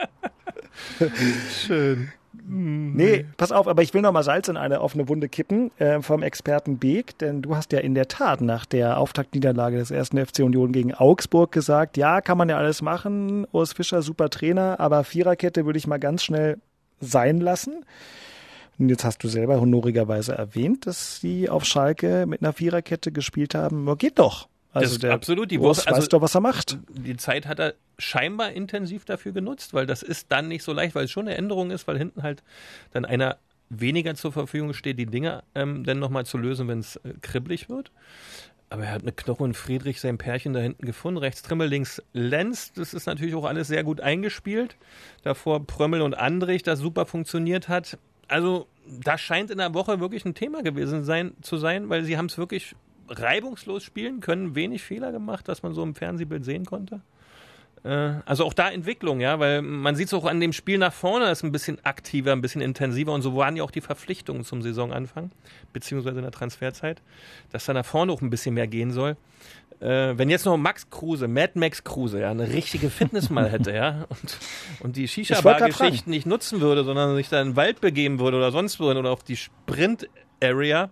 Schön. 1.65 2.11
Nee, 2.51 3.27
pass 3.37 3.53
auf, 3.53 3.69
aber 3.69 3.83
ich 3.83 3.93
will 3.93 4.01
noch 4.01 4.13
mal 4.13 4.23
Salz 4.23 4.49
in 4.49 4.57
eine 4.57 4.81
offene 4.81 5.09
Wunde 5.09 5.29
kippen 5.29 5.71
äh, 5.79 6.01
vom 6.01 6.23
Experten 6.23 6.79
Beek, 6.79 7.19
denn 7.19 7.43
du 7.43 7.55
hast 7.55 7.73
ja 7.73 7.81
in 7.81 7.95
der 7.95 8.09
Tat 8.09 8.41
nach 8.41 8.65
der 8.65 8.99
Auftaktniederlage 8.99 9.77
des 9.77 9.91
ersten 9.91 10.25
FC 10.25 10.41
Union 10.41 10.73
gegen 10.73 10.95
Augsburg 10.95 11.53
gesagt, 11.53 11.99
ja, 11.99 12.23
kann 12.23 12.39
man 12.39 12.49
ja 12.49 12.57
alles 12.57 12.81
machen, 12.81 13.47
Urs 13.53 13.75
Fischer, 13.75 14.01
super 14.01 14.31
Trainer, 14.31 14.81
aber 14.81 15.05
Viererkette 15.05 15.67
würde 15.67 15.79
ich 15.79 15.87
mal 15.87 15.99
ganz 15.99 16.23
schnell 16.23 16.59
sein 17.01 17.41
lassen. 17.41 17.85
Und 18.79 18.89
jetzt 18.89 19.05
hast 19.05 19.23
du 19.25 19.29
selber 19.29 19.61
honorigerweise 19.61 20.35
erwähnt, 20.35 20.87
dass 20.87 21.21
sie 21.21 21.49
auf 21.49 21.65
Schalke 21.65 22.27
mit 22.27 22.43
einer 22.43 22.53
Viererkette 22.53 23.11
gespielt 23.11 23.55
haben. 23.55 23.97
Geht 23.99 24.19
doch. 24.19 24.49
Also 24.73 24.99
der 24.99 25.13
absolut. 25.13 25.51
Die 25.51 25.61
Woche, 25.61 25.87
also 25.87 26.01
weiß 26.01 26.09
doch, 26.09 26.21
was 26.21 26.35
er 26.35 26.41
macht. 26.41 26.79
Die 26.91 27.17
Zeit 27.17 27.47
hat 27.47 27.59
er 27.59 27.75
scheinbar 27.99 28.53
intensiv 28.53 29.05
dafür 29.05 29.33
genutzt, 29.33 29.75
weil 29.75 29.87
das 29.87 30.03
ist 30.03 30.31
dann 30.31 30.49
nicht 30.49 30.63
so 30.63 30.73
leicht, 30.73 30.95
weil 30.95 31.07
es 31.07 31.11
schon 31.11 31.27
eine 31.27 31.37
Änderung 31.37 31.71
ist, 31.71 31.89
weil 31.89 31.99
hinten 31.99 32.23
halt 32.23 32.43
dann 32.93 33.05
einer 33.05 33.39
weniger 33.71 34.15
zur 34.15 34.33
Verfügung 34.33 34.73
steht, 34.73 34.99
die 34.99 35.07
Dinge 35.07 35.43
ähm, 35.55 35.85
dann 35.85 35.99
nochmal 35.99 36.25
zu 36.25 36.39
lösen, 36.39 36.69
wenn 36.69 36.79
es 36.79 36.97
äh, 36.97 37.15
kribbelig 37.21 37.69
wird. 37.69 37.91
Aber 38.71 38.85
er 38.85 38.93
hat 38.93 39.03
mit 39.03 39.17
Knoche 39.17 39.43
und 39.43 39.57
Friedrich 39.57 40.01
sein 40.01 40.19
Pärchen 40.19 40.53
da 40.53 40.61
hinten 40.61 40.85
gefunden. 40.85 41.19
Rechts 41.19 41.43
Trimmel, 41.43 41.69
links 41.69 42.03
Lenz. 42.13 42.73
Das 42.73 42.93
ist 42.93 43.07
natürlich 43.07 43.35
auch 43.35 43.47
alles 43.47 43.69
sehr 43.69 43.83
gut 43.83 44.01
eingespielt. 44.01 44.77
Davor 45.23 45.67
Prömmel 45.67 46.03
und 46.03 46.15
Andrich, 46.15 46.63
das 46.63 46.79
super 46.79 47.07
funktioniert 47.07 47.69
hat. 47.69 47.99
Also, 48.29 48.67
das 48.87 49.23
scheint 49.23 49.51
in 49.51 49.59
der 49.59 49.73
Woche 49.73 50.01
wirklich 50.01 50.25
ein 50.27 50.35
Thema 50.35 50.63
gewesen 50.63 51.03
sein, 51.05 51.33
zu 51.41 51.57
sein, 51.57 51.89
weil 51.89 52.05
sie 52.05 52.19
haben 52.19 52.27
es 52.27 52.37
wirklich 52.37 52.75
reibungslos 53.09 53.83
spielen 53.83 54.21
können, 54.21 54.55
wenig 54.55 54.83
Fehler 54.83 55.13
gemacht, 55.13 55.49
dass 55.49 55.63
man 55.63 55.73
so 55.73 55.83
im 55.83 55.95
Fernsehbild 55.95 56.45
sehen 56.45 56.67
konnte. 56.67 57.01
Äh, 57.85 58.15
also 58.25 58.45
auch 58.45 58.53
da 58.53 58.71
Entwicklung, 58.71 59.21
ja, 59.21 59.39
weil 59.39 59.63
man 59.63 59.97
sieht 59.97 60.09
es 60.09 60.15
auch 60.15 60.25
an 60.25 60.41
dem 60.41 60.53
Spiel 60.53 60.79
nach 60.79 60.93
vorne, 60.93 61.27
das 61.27 61.39
ist 61.39 61.45
ein 61.45 61.53
bisschen 61.53 61.85
aktiver, 61.85 62.33
ein 62.33 62.41
bisschen 62.41 62.61
intensiver 62.61 63.13
und 63.13 63.23
so 63.23 63.37
waren 63.37 63.57
ja 63.57 63.63
auch 63.63 63.71
die 63.71 63.81
Verpflichtungen 63.81 64.45
zum 64.45 64.63
Saisonanfang, 64.63 65.31
beziehungsweise 65.73 66.17
in 66.19 66.23
der 66.23 66.33
Transferzeit, 66.33 67.03
dass 67.53 67.67
da 67.67 67.75
nach 67.75 67.85
vorne 67.85 68.13
auch 68.13 68.21
ein 68.21 68.31
bisschen 68.31 68.55
mehr 68.55 68.67
gehen 68.67 68.91
soll. 68.91 69.17
Äh, 69.81 70.19
wenn 70.19 70.29
jetzt 70.29 70.45
noch 70.45 70.57
Max 70.57 70.91
Kruse, 70.91 71.29
Mad 71.29 71.53
Max 71.55 71.85
Kruse, 71.85 72.21
ja, 72.21 72.31
eine 72.33 72.49
richtige 72.49 72.91
Fitness 72.91 73.31
mal 73.31 73.49
hätte, 73.49 73.73
ja, 73.73 74.07
und, 74.09 74.39
und 74.81 74.97
die 74.97 75.07
Shisha-Bar-Geschichten 75.07 76.11
nicht 76.11 76.27
nutzen 76.27 76.61
würde, 76.61 76.83
sondern 76.83 77.15
sich 77.15 77.29
da 77.29 77.41
in 77.41 77.51
den 77.51 77.57
Wald 77.57 77.81
begeben 77.81 78.19
würde 78.19 78.39
oder 78.39 78.51
sonst 78.51 78.81
wohin 78.81 78.97
oder 78.97 79.11
auf 79.11 79.23
die 79.23 79.37
Sprint-Area, 79.37 80.91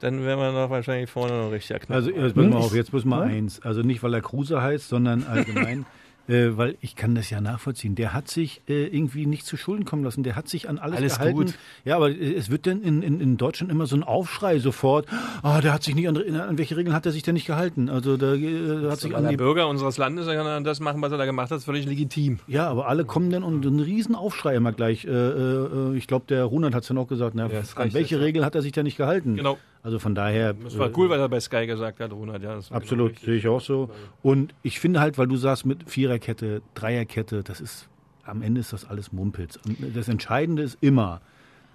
dann 0.00 0.22
wäre 0.24 0.36
man 0.36 0.54
doch 0.54 0.68
wahrscheinlich 0.68 1.08
vorne 1.08 1.42
noch 1.42 1.50
richtig 1.50 1.80
knapp. 1.80 1.96
Also 1.96 2.10
jetzt 2.10 2.36
müssen 2.36 2.50
wir 2.50 2.58
auf, 2.58 2.74
jetzt 2.74 2.92
müssen 2.92 3.08
wir 3.08 3.24
hm? 3.24 3.30
eins. 3.30 3.60
Also 3.62 3.80
nicht, 3.80 4.02
weil 4.02 4.12
er 4.12 4.20
Kruse 4.20 4.60
heißt, 4.60 4.88
sondern 4.88 5.24
allgemein. 5.24 5.86
Äh, 6.28 6.56
weil 6.56 6.76
ich 6.80 6.96
kann 6.96 7.14
das 7.14 7.30
ja 7.30 7.40
nachvollziehen. 7.40 7.94
Der 7.94 8.12
hat 8.12 8.28
sich 8.28 8.60
äh, 8.68 8.86
irgendwie 8.86 9.26
nicht 9.26 9.46
zu 9.46 9.56
Schulden 9.56 9.84
kommen 9.84 10.02
lassen. 10.02 10.22
Der 10.22 10.34
hat 10.36 10.48
sich 10.48 10.68
an 10.68 10.78
alles, 10.78 10.98
Alles 10.98 11.14
gehalten. 11.18 11.36
gut. 11.36 11.54
Ja, 11.84 11.96
aber 11.96 12.10
äh, 12.10 12.34
es 12.34 12.50
wird 12.50 12.66
dann 12.66 12.82
in, 12.82 13.02
in, 13.02 13.20
in 13.20 13.36
Deutschland 13.36 13.70
immer 13.70 13.86
so 13.86 13.96
ein 13.96 14.02
Aufschrei 14.02 14.58
sofort. 14.58 15.06
Ah, 15.42 15.60
der 15.60 15.72
hat 15.72 15.82
sich 15.84 15.94
nicht 15.94 16.08
an, 16.08 16.16
an 16.16 16.58
welche 16.58 16.76
Regeln 16.76 16.94
hat 16.94 17.06
er 17.06 17.12
sich 17.12 17.22
denn 17.22 17.34
nicht 17.34 17.46
gehalten? 17.46 17.88
Also 17.88 18.16
da 18.16 18.34
äh, 18.34 18.90
hat 18.90 19.00
sich 19.00 19.14
an 19.14 19.28
die 19.28 19.36
Bürger 19.36 19.68
unseres 19.68 19.98
Landes 19.98 20.26
kann 20.26 20.64
das 20.64 20.80
machen, 20.80 21.00
was 21.02 21.12
er 21.12 21.18
da 21.18 21.26
gemacht 21.26 21.50
hat, 21.50 21.58
ist 21.58 21.64
völlig 21.64 21.86
legitim. 21.86 22.38
Ja, 22.46 22.68
aber 22.68 22.88
alle 22.88 23.04
kommen 23.04 23.30
dann 23.30 23.42
und 23.42 23.64
einen 23.66 23.80
riesen 23.80 24.14
Aufschrei 24.14 24.54
immer 24.56 24.72
gleich. 24.72 25.04
Äh, 25.04 25.10
äh, 25.10 25.96
ich 25.96 26.06
glaube, 26.06 26.26
der 26.28 26.44
Runert 26.44 26.74
hat 26.74 26.82
es 26.82 26.88
dann 26.88 26.98
auch 26.98 27.06
gesagt. 27.08 27.34
Na, 27.34 27.46
Ja, 27.48 27.60
an 27.76 27.94
welche 27.94 28.16
ja. 28.16 28.20
Regeln 28.22 28.44
hat 28.44 28.54
er 28.54 28.62
sich 28.62 28.72
denn 28.72 28.84
nicht 28.84 28.96
gehalten? 28.96 29.36
Genau. 29.36 29.58
Also 29.86 30.00
von 30.00 30.16
daher. 30.16 30.52
Das 30.52 30.76
war 30.78 30.90
cool, 30.98 31.08
was 31.10 31.18
er 31.20 31.28
bei 31.28 31.38
Sky 31.38 31.64
gesagt 31.64 32.00
hat, 32.00 32.12
Ronald. 32.12 32.42
Ja, 32.42 32.58
Absolut, 32.70 33.14
genau 33.14 33.24
sehe 33.24 33.36
ich 33.36 33.46
auch 33.46 33.60
so. 33.60 33.88
Und 34.20 34.52
ich 34.64 34.80
finde 34.80 34.98
halt, 34.98 35.16
weil 35.16 35.28
du 35.28 35.36
sagst 35.36 35.64
mit 35.64 35.88
Viererkette, 35.88 36.60
Dreierkette, 36.74 37.44
das 37.44 37.60
ist, 37.60 37.88
am 38.24 38.42
Ende 38.42 38.60
ist 38.60 38.72
das 38.72 38.84
alles 38.84 39.12
Mumpitz. 39.12 39.60
Und 39.64 39.94
Das 39.96 40.08
Entscheidende 40.08 40.64
ist 40.64 40.76
immer, 40.80 41.20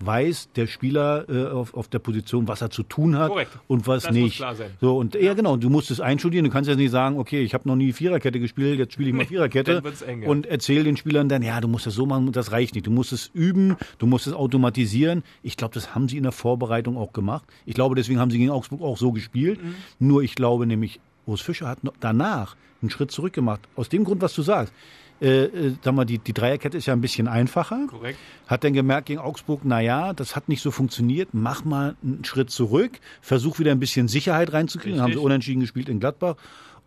weiß 0.06 0.50
der 0.56 0.68
Spieler 0.68 1.26
äh, 1.30 1.48
auf, 1.48 1.74
auf 1.74 1.88
der 1.88 2.00
Position, 2.00 2.48
was 2.48 2.62
er 2.62 2.70
zu 2.70 2.84
tun 2.84 3.18
hat 3.18 3.30
Korrekt. 3.30 3.52
und 3.68 3.88
was 3.88 4.04
Das 4.04 4.12
muss 4.12 4.22
nicht. 4.22 4.36
klar 4.38 4.56
sein. 4.56 4.72
So, 4.80 4.98
und 4.98 5.16
ja, 5.16 5.34
genau, 5.34 5.58
du 5.58 5.70
musst 5.70 5.92
es 5.92 6.00
einstudieren. 6.00 6.46
Du 6.46 6.52
kannst 6.52 6.68
jetzt 6.70 6.78
nicht 6.78 6.92
sagen, 6.92 7.18
okay, 7.18 7.42
ich 7.42 7.54
habe 7.54 7.68
noch 7.68 7.76
nie 7.76 7.94
Viererkette 7.94 8.40
gespielt, 8.40 8.80
jetzt 8.80 8.94
spiele 8.94 9.10
ich 9.10 9.16
mal 9.16 9.26
Viererkette 9.26 9.82
eng, 10.08 10.24
ja. 10.24 10.30
und 10.30 10.46
erzähl 10.46 10.84
den 10.84 10.98
Spielern 10.98 11.30
dann, 11.30 11.42
ja, 11.42 11.60
du 11.62 11.68
musst 11.68 11.86
das 11.86 11.94
so 11.94 12.06
machen, 12.06 12.32
das 12.32 12.52
reicht 12.52 12.76
nicht. 12.76 12.88
Du 12.88 12.92
musst 12.92 13.12
es 13.12 13.32
üben, 13.34 13.76
du 13.98 14.06
musst 14.08 14.28
es 14.28 14.34
automatisieren. 14.34 15.24
Ich 15.44 15.58
glaube, 15.58 15.74
das 15.74 15.96
haben 15.96 16.08
sie 16.08 16.18
in 16.18 16.24
der 16.24 16.32
Vorbereitung 16.32 16.98
auch 16.98 17.14
gemacht. 17.14 17.44
Ich 17.66 17.76
glaube, 17.76 17.96
deswegen 17.96 18.20
haben 18.20 18.32
sie 18.32 18.38
gegen 18.38 18.52
Augsburg 18.52 18.82
auch 18.82 18.98
so 18.98 19.12
gespielt. 19.12 19.64
Mhm. 19.64 19.76
Nur 20.00 20.24
ich 20.24 20.36
glaube 20.36 20.66
nämlich, 20.66 21.00
Urs 21.26 21.42
Fischer 21.42 21.68
hat 21.68 21.80
danach 22.00 22.56
einen 22.82 22.90
Schritt 22.90 23.12
zurück 23.12 23.34
gemacht. 23.34 23.62
Aus 23.76 23.90
dem 23.90 24.04
Grund, 24.04 24.22
was 24.22 24.34
du 24.34 24.42
sagst. 24.42 24.74
Äh, 25.22 25.44
äh, 25.44 25.76
sag 25.84 25.94
mal, 25.94 26.06
die, 26.06 26.18
die 26.18 26.34
Dreierkette 26.34 26.78
ist 26.78 26.88
ja 26.88 26.94
ein 26.94 27.02
bisschen 27.02 27.28
einfacher. 27.28 27.86
Korrekt. 27.88 28.18
Hat 28.48 28.64
dann 28.64 28.74
gemerkt 28.74 29.08
gegen 29.08 29.20
Augsburg, 29.20 29.62
na 29.64 29.80
ja, 29.80 30.14
das 30.14 30.36
hat 30.36 30.50
nicht 30.50 30.62
so 30.62 30.72
funktioniert. 30.72 31.30
Mach 31.34 31.64
mal 31.64 31.96
einen 32.04 32.26
Schritt 32.26 32.50
zurück, 32.50 33.00
versuch 33.22 33.60
wieder 33.60 33.72
ein 33.72 33.80
bisschen 33.80 34.08
Sicherheit 34.08 34.52
reinzukriegen. 34.52 35.00
Haben 35.00 35.08
sie 35.08 35.14
Richtig. 35.14 35.26
unentschieden 35.26 35.60
gespielt 35.60 35.90
in 35.90 36.00
Gladbach. 36.00 36.38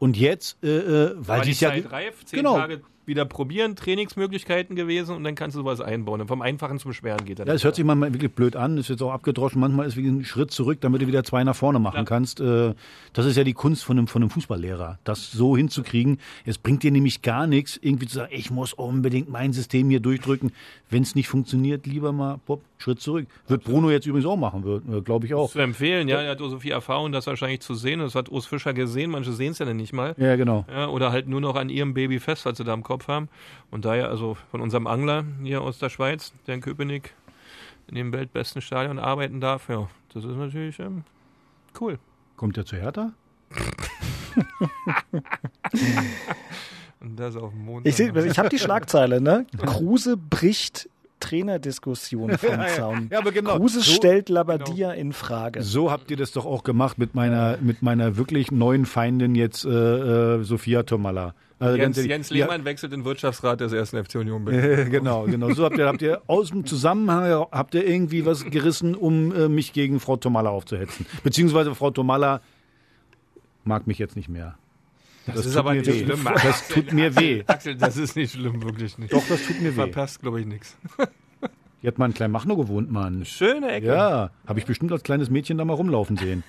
Und 0.01 0.17
jetzt, 0.17 0.63
äh, 0.65 0.69
äh, 0.69 1.15
weil 1.17 1.41
sie 1.41 1.51
die 1.51 1.53
es 1.53 1.61
ja 1.61 1.71
Zeit 1.71 1.93
reif, 1.93 2.25
zehn 2.25 2.39
genau. 2.39 2.57
Tage 2.57 2.81
wieder 3.07 3.25
probieren, 3.25 3.77
Trainingsmöglichkeiten 3.77 4.77
gewesen 4.77 5.15
und 5.17 5.25
dann 5.25 5.35
kannst 5.35 5.57
du 5.57 5.61
sowas 5.61 5.81
einbauen. 5.81 6.21
Und 6.21 6.29
vom 6.29 6.43
Einfachen 6.43 6.79
zum 6.79 6.93
Schweren 6.93 7.25
geht 7.25 7.39
das. 7.39 7.47
Ja, 7.47 7.55
es 7.55 7.65
hört 7.65 7.75
sich 7.77 7.85
manchmal 7.85 8.13
wirklich 8.13 8.33
blöd 8.33 8.57
an, 8.57 8.79
ist 8.79 8.89
jetzt 8.89 9.03
auch 9.03 9.13
abgedroschen. 9.13 9.61
Manchmal 9.61 9.87
ist 9.87 9.97
wie 9.97 10.07
ein 10.07 10.25
Schritt 10.25 10.51
zurück, 10.51 10.79
damit 10.81 11.03
du 11.03 11.07
wieder 11.07 11.25
zwei 11.25 11.45
nach 11.45 11.57
vorne 11.57 11.79
machen 11.79 11.95
Klar. 11.95 12.05
kannst. 12.05 12.41
Äh, 12.41 12.75
Das 13.13 13.27
ist 13.27 13.37
ja 13.37 13.45
die 13.45 13.53
Kunst 13.55 13.85
von 13.85 13.99
einem, 13.99 14.07
von 14.07 14.23
einem 14.23 14.31
Fußballlehrer, 14.31 14.99
das 15.05 15.33
so 15.33 15.57
hinzukriegen. 15.57 16.19
Es 16.45 16.59
bringt 16.59 16.83
dir 16.83 16.91
nämlich 16.91 17.23
gar 17.23 17.47
nichts, 17.47 17.79
irgendwie 17.81 18.07
zu 18.07 18.17
sagen, 18.17 18.33
ich 18.35 18.51
muss 18.51 18.73
unbedingt 18.73 19.29
mein 19.29 19.53
System 19.53 19.89
hier 19.91 20.01
durchdrücken. 20.01 20.53
Wenn 20.91 21.03
es 21.03 21.15
nicht 21.15 21.29
funktioniert, 21.29 21.87
lieber 21.87 22.13
mal 22.13 22.39
pop, 22.47 22.63
Schritt 22.79 23.01
zurück. 23.01 23.27
Wird 23.49 23.65
Bruno 23.65 23.91
jetzt 23.91 24.07
übrigens 24.07 24.27
auch 24.27 24.37
machen, 24.37 25.03
glaube 25.05 25.25
ich 25.27 25.33
auch. 25.35 25.51
zu 25.51 25.59
empfehlen, 25.59 26.07
ja, 26.07 26.21
er 26.21 26.33
hat 26.33 26.39
so 26.39 26.59
viel 26.59 26.73
Erfahrung, 26.73 27.13
das 27.13 27.27
wahrscheinlich 27.27 27.61
zu 27.61 27.75
sehen. 27.75 28.01
Das 28.01 28.15
hat 28.15 28.31
Urs 28.31 28.45
Fischer 28.47 28.75
gesehen, 28.75 29.11
manche 29.11 29.33
sehen 29.33 29.53
es 29.53 29.59
ja 29.59 29.73
nicht 29.73 29.95
mal. 29.95 30.15
Ja, 30.19 30.37
genau. 30.37 30.67
Ja, 30.71 30.89
oder 30.89 31.11
halt 31.11 31.27
nur 31.27 31.41
noch 31.41 31.57
an 31.57 31.71
ihrem 31.71 31.95
Baby 31.95 32.21
fest, 32.21 32.45
was 32.45 32.59
sie 32.59 32.65
da 32.65 32.75
im 32.75 32.83
Kopf 32.83 32.94
haben. 33.09 33.29
Und 33.71 33.85
daher, 33.85 34.09
also 34.09 34.37
von 34.51 34.61
unserem 34.61 34.87
Angler 34.87 35.25
hier 35.43 35.61
aus 35.63 35.79
der 35.79 35.89
Schweiz, 35.91 36.33
der 36.47 36.55
in 36.55 36.61
Köpenick 36.61 37.15
in 37.89 37.97
dem 37.97 38.13
weltbesten 38.13 38.63
Stadion 38.63 38.99
arbeiten 38.99 39.41
darf, 39.41 39.69
ja, 39.69 39.89
das 40.15 40.25
ist 40.25 40.37
natürlich 40.37 40.79
ähm, 40.79 41.05
cool. 41.81 41.99
Kommt 42.37 42.57
der 42.57 42.65
zu 42.65 42.77
Hertha? 42.77 43.13
Und 47.01 47.17
das 47.21 47.37
auf 47.37 47.51
dem 47.53 47.65
Mond. 47.65 47.87
Ich, 47.87 47.99
ich 48.01 48.39
habe 48.39 48.49
die 48.49 48.59
Schlagzeile, 48.59 49.21
ne? 49.21 49.47
Kruse 49.59 50.17
bricht 50.17 50.89
Trainerdiskussion 51.21 52.37
vom 52.39 52.59
Zaun. 52.75 53.09
Ja, 53.11 53.19
aber 53.19 53.33
genau. 53.33 53.57
Kruse 53.57 53.81
So- 53.81 53.93
stellt 53.93 54.29
Labadia 54.29 54.93
in 54.93 55.13
Frage. 55.13 55.63
So 55.63 55.91
habt 55.91 56.11
ihr 56.11 56.17
das 56.17 56.33
doch 56.33 56.47
auch 56.47 56.65
gemacht 56.65 56.99
mit 56.99 57.15
meiner, 57.15 57.59
mit 57.61 57.83
meiner 57.83 58.17
wirklich 58.17 58.51
neuen 58.51 58.87
Feindin 58.87 59.35
jetzt, 59.35 59.65
äh, 59.65 59.69
äh, 60.39 60.43
Sophia 60.43 60.83
Tomalla. 60.85 61.35
Also 61.65 61.79
Jens, 61.79 61.97
ehrlich, 61.97 62.11
Jens 62.11 62.31
ja, 62.31 62.37
Lehmann 62.37 62.65
wechselt 62.65 62.93
den 62.93 63.05
Wirtschaftsrat 63.05 63.61
des 63.61 63.73
ersten 63.73 64.03
FC 64.05 64.17
Union 64.17 64.45
Berlin. 64.45 64.91
genau, 64.91 65.25
genau. 65.25 65.53
So 65.53 65.65
habt 65.65 65.79
ihr, 65.79 65.87
habt 65.87 66.03
ihr 66.03 66.23
aus 66.27 66.51
dem 66.51 66.65
Zusammenhang 66.67 67.47
habt 67.51 67.75
ihr 67.75 67.87
irgendwie 67.87 68.27
was 68.27 68.45
gerissen, 68.45 68.95
um 68.95 69.35
äh, 69.35 69.49
mich 69.49 69.73
gegen 69.73 70.01
Frau 70.01 70.17
Tomalla 70.17 70.51
aufzuhetzen. 70.51 71.07
Beziehungsweise 71.23 71.75
Frau 71.75 71.91
Tomalla 71.91 72.41
mag 73.65 73.87
mich 73.87 73.99
jetzt 73.99 74.17
nicht 74.17 74.29
mehr. 74.29 74.57
Das, 75.27 75.37
Das 75.37 75.47
ist 75.47 75.53
tut 75.53 75.61
aber 75.61 75.73
mir 75.73 75.81
nicht 75.81 75.87
weh. 75.91 76.05
schlimm. 76.05 76.29
Das 76.35 76.69
tut 76.69 76.93
mir 76.93 77.17
weh. 77.17 77.45
Axel, 77.47 77.77
das 77.77 77.97
ist 77.97 78.15
nicht 78.15 78.33
schlimm, 78.35 78.63
wirklich 78.63 78.99
nicht. 78.99 79.13
Doch, 79.13 79.23
das 79.27 79.47
tut 79.47 79.61
mir 79.61 79.71
weh. 79.71 79.81
Verpasst, 79.81 80.21
glaube 80.21 80.41
ich, 80.41 80.47
nichts. 80.47 80.77
Die 81.83 81.87
hat 81.89 81.99
mal 81.99 82.07
in 82.07 82.15
Kleinmachnow 82.15 82.57
gewohnt, 82.57 82.91
Mann. 82.91 83.25
Schöne 83.25 83.71
Ecke. 83.73 83.87
Ja, 83.87 84.31
habe 84.47 84.59
ich 84.59 84.67
bestimmt 84.67 84.93
als 84.93 85.03
kleines 85.03 85.31
Mädchen 85.31 85.57
da 85.59 85.65
mal 85.65 85.75
rumlaufen 85.75 86.17
sehen. 86.17 86.43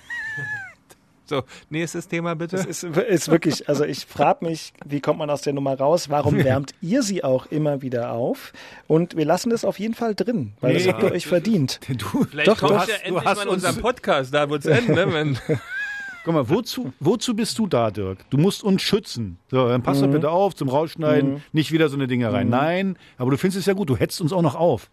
So, 1.28 1.42
nächstes 1.70 2.06
Thema 2.08 2.34
bitte. 2.36 2.56
Das 2.56 2.66
ist, 2.66 2.84
ist 2.84 3.28
wirklich, 3.30 3.68
also 3.68 3.84
ich 3.84 4.06
frage 4.06 4.44
mich, 4.44 4.72
wie 4.84 5.00
kommt 5.00 5.18
man 5.18 5.28
aus 5.28 5.42
der 5.42 5.52
Nummer 5.54 5.76
raus? 5.76 6.08
Warum 6.08 6.36
wärmt 6.44 6.72
ihr 6.80 7.02
sie 7.02 7.24
auch 7.24 7.46
immer 7.46 7.82
wieder 7.82 8.12
auf? 8.12 8.52
Und 8.86 9.16
wir 9.16 9.24
lassen 9.24 9.50
das 9.50 9.64
auf 9.64 9.78
jeden 9.80 9.94
Fall 9.94 10.14
drin, 10.14 10.52
weil 10.60 10.74
das 10.74 10.84
Nee. 10.84 10.92
habt 10.92 11.02
ihr 11.02 11.10
euch 11.12 11.26
verdient. 11.26 11.80
Du, 11.88 12.24
Vielleicht 12.24 12.46
Doch, 12.48 12.58
kommt 12.58 12.70
du 12.70 12.74
ja 12.74 12.80
hast- 12.80 12.88
du 12.88 13.04
endlich 13.06 13.24
hast 13.24 13.36
mal 13.36 13.42
in 13.42 13.48
uns- 13.48 13.64
unserem 13.64 13.82
Podcast, 13.82 14.32
da 14.32 14.48
wird's 14.48 14.66
enden, 14.66 14.94
ne? 14.94 15.12
Wenn, 15.12 15.38
Guck 16.24 16.34
mal, 16.34 16.48
wozu, 16.48 16.92
wozu 17.00 17.34
bist 17.36 17.56
du 17.58 17.66
da, 17.68 17.90
Dirk? 17.90 18.18
Du 18.30 18.36
musst 18.38 18.64
uns 18.64 18.82
schützen. 18.82 19.38
So, 19.50 19.68
dann 19.68 19.82
pass 19.82 20.00
doch 20.00 20.08
bitte 20.10 20.28
auf 20.30 20.54
zum 20.56 20.68
Rausschneiden, 20.68 21.42
nicht 21.52 21.70
wieder 21.72 21.88
so 21.88 21.96
eine 21.96 22.08
Dinge 22.08 22.32
rein. 22.32 22.48
Nein, 22.48 22.96
aber 23.16 23.30
du 23.30 23.36
findest 23.38 23.60
es 23.60 23.66
ja 23.66 23.74
gut, 23.74 23.88
du 23.90 23.96
hetzt 23.96 24.20
uns 24.20 24.32
auch 24.32 24.42
noch 24.42 24.56
auf. 24.56 24.90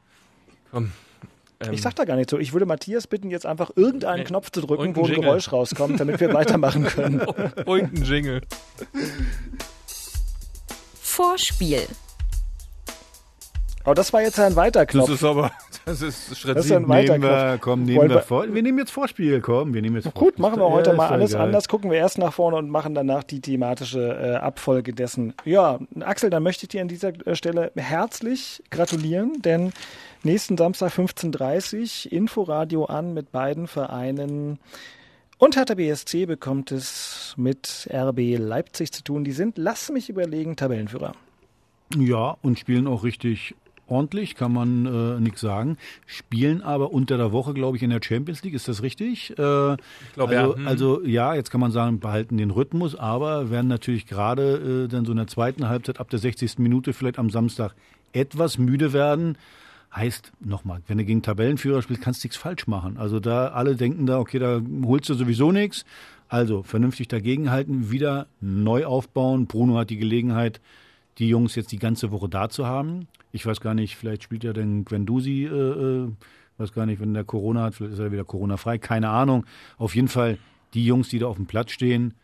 ähm, 0.74 0.91
Ich 1.72 1.82
sag 1.82 1.96
da 1.96 2.04
gar 2.06 2.16
nicht 2.16 2.30
so. 2.30 2.38
Ich 2.39 2.54
würde 2.54 2.66
Matthias 2.66 3.08
bitten, 3.08 3.30
jetzt 3.30 3.46
einfach 3.46 3.72
irgendeinen 3.76 4.20
Nee. 4.20 4.26
Knopf 4.26 4.52
zu 4.52 4.62
drücken, 4.62 4.96
wo 4.96 5.02
ein 5.02 5.08
Jingle. 5.08 5.24
Geräusch 5.24 5.52
rauskommt, 5.52 6.00
damit 6.00 6.20
wir 6.20 6.34
weitermachen 6.34 6.84
können. 6.86 7.20
und 7.66 7.94
ein 7.94 8.04
Jingle. 8.04 8.42
Vorspiel. 11.02 11.82
Aber 13.86 13.96
das 13.96 14.13
war 14.13 14.22
jetzt 14.22 14.39
ein 14.39 14.56
weiter 14.56 14.86
Das 14.86 15.10
ist 15.10 15.24
aber, 15.26 15.52
das 15.84 16.02
ist 16.02 16.38
Schritt 16.39 16.56
Das 16.56 16.63
ist 16.66 16.72
ja 16.72 16.78
ein 16.78 16.84
Nehmen 16.88 17.22
wir, 17.22 17.39
Knopf. 17.50 17.62
komm, 17.62 17.84
nehmen 17.84 17.98
Wollen 17.98 18.10
wir 18.12 18.22
vor. 18.22 18.46
Wir 18.54 18.63
nehmen 18.63 18.78
jetzt 18.78 18.92
Vorspiel, 18.92 19.42
komm, 19.42 19.74
wir 19.74 19.82
nehmen 19.82 19.98
jetzt 19.98 20.06
Gut, 20.06 20.16
Vorspiel. 20.36 20.42
machen 20.42 20.60
wir 20.60 20.68
Ja, 20.68 20.72
heute 20.72 20.92
ist 20.92 20.98
mal 20.98 21.10
alles 21.10 21.32
egal. 21.32 21.48
anders. 21.48 21.68
Gucken 21.68 21.92
wir 21.92 21.98
erst 21.98 22.18
nach 22.18 22.32
vorne 22.32 22.56
und 22.58 22.70
machen 22.70 22.96
danach 22.96 23.24
die 23.24 23.42
thematische 23.42 24.00
äh, 24.00 24.36
Abfolge 24.36 24.94
dessen. 24.94 25.34
Ja, 25.44 25.80
Axel, 26.00 26.30
dann 26.30 26.44
möchte 26.44 26.63
ich 26.63 26.70
dir 26.70 26.82
an 26.82 26.88
dieser 26.88 27.10
äh, 27.28 27.36
Stelle 27.36 27.74
herzlich 27.76 28.63
gratulieren, 28.72 29.34
denn 29.42 29.74
nächsten 30.24 30.58
Samstag 30.58 30.92
15.30 30.94 32.08
Uhr 32.08 32.12
Inforadio 32.12 32.86
an 32.86 33.14
mit 33.14 33.32
beiden 33.32 33.68
Vereinen. 33.68 34.60
Und 35.38 35.56
Hertha 35.56 35.74
BSC 35.74 36.26
bekommt 36.26 36.72
es 36.72 37.34
mit 37.38 37.90
RB 37.92 38.38
Leipzig 38.38 38.92
zu 38.92 39.04
tun. 39.04 39.24
Die 39.24 39.32
sind, 39.32 39.58
lass 39.58 39.92
mich 39.92 40.10
überlegen, 40.10 40.56
Tabellenführer. 40.56 41.14
Ja, 41.98 42.38
und 42.42 42.60
spielen 42.60 42.88
auch 42.88 43.04
richtig 43.04 43.56
ordentlich, 43.88 44.36
kann 44.36 44.54
man 44.54 44.86
äh, 44.86 45.20
nichts 45.20 45.42
sagen. 45.42 45.78
Spielen 46.06 46.62
aber 46.62 46.92
unter 46.94 47.18
der 47.18 47.32
Woche, 47.32 47.54
glaube 47.54 47.78
ich, 47.78 47.84
in 47.84 47.90
der 47.90 48.00
Champions 48.02 48.44
League. 48.44 48.54
Ist 48.54 48.68
das 48.68 48.82
richtig? 48.82 49.32
Äh, 49.32 49.36
glaube, 49.36 49.78
also, 50.18 50.32
ja. 50.32 50.56
Hm. 50.56 50.68
also 50.68 51.04
ja, 51.04 51.36
jetzt 51.36 51.52
kann 51.52 51.62
man 51.62 51.72
sagen, 51.72 52.00
behalten 52.00 52.38
den 52.38 52.52
Rhythmus, 52.52 52.96
aber 52.96 53.50
werden 53.52 53.68
natürlich 53.68 54.06
gerade 54.06 54.86
äh, 54.86 54.88
dann 54.88 55.06
so 55.06 55.12
in 55.12 55.18
der 55.18 55.28
zweiten 55.28 55.68
Halbzeit 55.68 56.00
ab 56.00 56.10
der 56.10 56.20
60. 56.20 56.60
Minute 56.60 56.94
vielleicht 56.94 57.20
am 57.20 57.30
Samstag 57.30 57.76
etwas 58.14 58.58
müde 58.58 58.94
werden. 58.94 59.38
Heißt, 59.96 60.32
nochmal, 60.40 60.82
wenn 60.88 60.98
du 60.98 61.06
gegen 61.06 61.22
Tabellenführer 61.22 61.82
spielst, 61.82 62.02
kannst 62.02 62.24
du 62.24 62.28
nichts 62.28 62.38
falsch 62.38 62.66
machen. 62.66 62.98
Also 62.98 63.20
da 63.20 63.50
alle 63.50 63.76
denken 63.76 64.08
da, 64.08 64.20
okay, 64.20 64.40
da 64.40 64.60
holst 64.86 65.10
du 65.10 65.14
sowieso 65.14 65.52
nichts. 65.52 65.86
Also 66.30 66.64
vernünftig 66.64 67.10
dagegenhalten, 67.10 67.92
wieder 67.92 68.26
neu 68.42 68.86
aufbauen. 68.86 69.46
Bruno 69.46 69.78
hat 69.78 69.92
die 69.92 69.98
Gelegenheit, 69.98 70.62
die 71.20 71.30
Jungs 71.30 71.54
jetzt 71.54 71.72
die 71.72 71.78
ganze 71.78 72.12
Woche 72.12 72.28
da 72.28 72.50
zu 72.50 72.66
haben. 72.66 73.08
Ich 73.32 73.46
weiß 73.46 73.62
gar 73.62 73.76
nicht, 73.76 73.96
vielleicht 73.96 74.24
spielt 74.24 74.44
ja 74.44 74.52
denn 74.52 74.84
Gwendusi, 74.84 75.46
äh, 75.46 75.50
äh, 75.50 76.12
weiß 76.58 76.74
gar 76.74 76.88
nicht, 76.88 77.00
wenn 77.00 77.14
der 77.14 77.24
Corona 77.24 77.64
hat, 77.64 77.76
vielleicht 77.76 77.94
ist 77.94 78.00
er 78.00 78.12
wieder 78.12 78.24
Corona-frei, 78.24 78.80
keine 78.80 79.10
Ahnung. 79.10 79.46
Auf 79.78 79.96
jeden 79.96 80.08
Fall 80.08 80.40
die 80.74 80.86
Jungs, 80.86 81.10
die 81.10 81.20
da 81.20 81.28
auf 81.28 81.36
dem 81.36 81.46
Platz 81.46 81.72
stehen, 81.72 82.16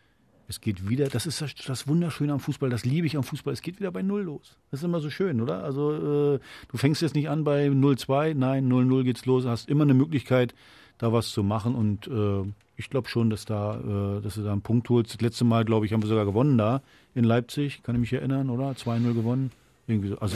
es 0.50 0.62
geht 0.62 0.90
wieder, 0.90 1.08
das 1.08 1.28
ist 1.28 1.42
das, 1.42 1.54
das 1.54 1.88
Wunderschöne 1.88 2.34
am 2.34 2.40
Fußball, 2.40 2.72
das 2.72 2.84
liebe 2.84 3.06
ich 3.06 3.16
am 3.16 3.24
Fußball, 3.24 3.54
es 3.54 3.62
geht 3.62 3.80
wieder 3.80 3.92
bei 3.92 4.02
Null 4.02 4.24
los. 4.24 4.58
Das 4.72 4.80
ist 4.80 4.84
immer 4.84 5.00
so 5.00 5.12
schön, 5.12 5.42
oder? 5.42 5.64
Also 5.64 5.94
äh, 5.94 6.40
du 6.70 6.78
fängst 6.78 7.04
jetzt 7.04 7.14
nicht 7.14 7.30
an 7.30 7.44
bei 7.44 7.68
0-2, 7.68 8.34
nein, 8.34 8.68
0-0 8.68 9.04
geht's 9.04 9.28
los, 9.28 9.46
hast 9.46 9.70
immer 9.70 9.84
eine 9.84 9.94
Möglichkeit, 9.94 10.56
da 10.98 11.14
was 11.14 11.30
zu 11.30 11.44
machen 11.44 11.76
und 11.76 12.08
äh, 12.08 12.52
ich 12.78 12.90
glaube 12.90 13.08
schon, 13.10 13.30
dass 13.30 13.46
da, 13.46 13.76
äh, 13.76 14.22
dass 14.22 14.36
du 14.36 14.42
da 14.42 14.52
einen 14.52 14.62
Punkt 14.62 14.90
holst. 14.90 15.14
Das 15.14 15.22
letzte 15.22 15.46
Mal, 15.46 15.66
glaube 15.66 15.86
ich, 15.86 15.94
haben 15.94 16.02
wir 16.02 16.10
sogar 16.10 16.26
gewonnen 16.26 16.58
da 16.58 16.82
in 17.14 17.26
Leipzig, 17.26 17.84
kann 17.84 17.94
ich 17.96 18.02
mich 18.02 18.14
erinnern, 18.14 18.50
oder? 18.50 18.72
2-0 18.72 19.14
gewonnen. 19.14 19.52
Irgendwie 19.86 20.10
so. 20.10 20.18
Also 20.18 20.36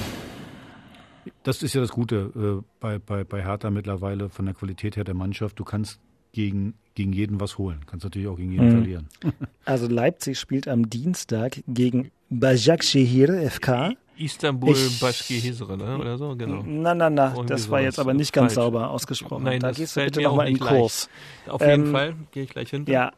das 1.41 1.63
ist 1.63 1.73
ja 1.73 1.81
das 1.81 1.91
Gute 1.91 2.31
äh, 2.35 2.63
bei, 2.79 2.99
bei, 2.99 3.23
bei 3.23 3.43
Hertha 3.43 3.71
mittlerweile 3.71 4.29
von 4.29 4.45
der 4.45 4.53
Qualität 4.53 4.95
her 4.95 5.05
der 5.05 5.15
Mannschaft. 5.15 5.59
Du 5.59 5.63
kannst 5.63 5.99
gegen, 6.33 6.73
gegen 6.95 7.13
jeden 7.13 7.39
was 7.39 7.57
holen. 7.57 7.79
Kannst 7.85 8.03
natürlich 8.03 8.27
auch 8.27 8.35
gegen 8.37 8.51
jeden 8.51 8.67
Mhm. 8.67 8.71
verlieren. 8.71 9.07
Also 9.65 9.87
Leipzig 9.87 10.37
spielt 10.39 10.67
am 10.67 10.89
Dienstag 10.89 11.63
gegen 11.67 12.11
Başakşehir 12.29 13.49
FK. 13.49 13.93
Istanbul 14.17 14.75
Başkehir, 15.01 15.53
ne? 15.77 15.97
oder 15.97 16.17
so, 16.17 16.35
genau. 16.35 16.61
Na, 16.67 16.93
na, 16.93 17.09
na, 17.09 17.29
Irgendwie 17.29 17.47
das 17.47 17.69
war 17.71 17.81
jetzt 17.81 17.97
aber 17.97 18.13
nicht 18.13 18.31
ganz 18.33 18.53
Falsch. 18.53 18.63
sauber 18.65 18.91
ausgesprochen. 18.91 19.43
Nein, 19.45 19.59
da 19.59 19.69
das 19.69 19.77
gehst 19.77 19.95
du 19.95 20.03
bitte 20.03 20.21
nochmal 20.21 20.49
in 20.49 20.55
den 20.57 20.63
Kurs. 20.67 21.09
Auf 21.47 21.61
jeden 21.61 21.85
Ähm, 21.87 21.91
Fall 21.91 22.15
gehe 22.31 22.43
ich 22.43 22.49
gleich 22.49 22.69
hin. 22.69 22.85
Ja, 22.87 23.11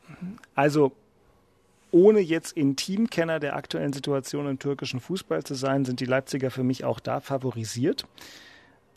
also 0.53 0.93
ohne 1.91 2.19
jetzt 2.21 2.53
Intimkenner 2.55 3.39
der 3.39 3.55
aktuellen 3.57 3.91
Situation 3.91 4.47
im 4.47 4.57
türkischen 4.59 4.99
Fußball 5.01 5.43
zu 5.43 5.53
sein, 5.55 5.83
sind 5.83 5.99
die 5.99 6.05
Leipziger 6.05 6.49
für 6.51 6.63
mich 6.63 6.85
auch 6.85 6.99
da 7.01 7.19
favorisiert. 7.19 8.05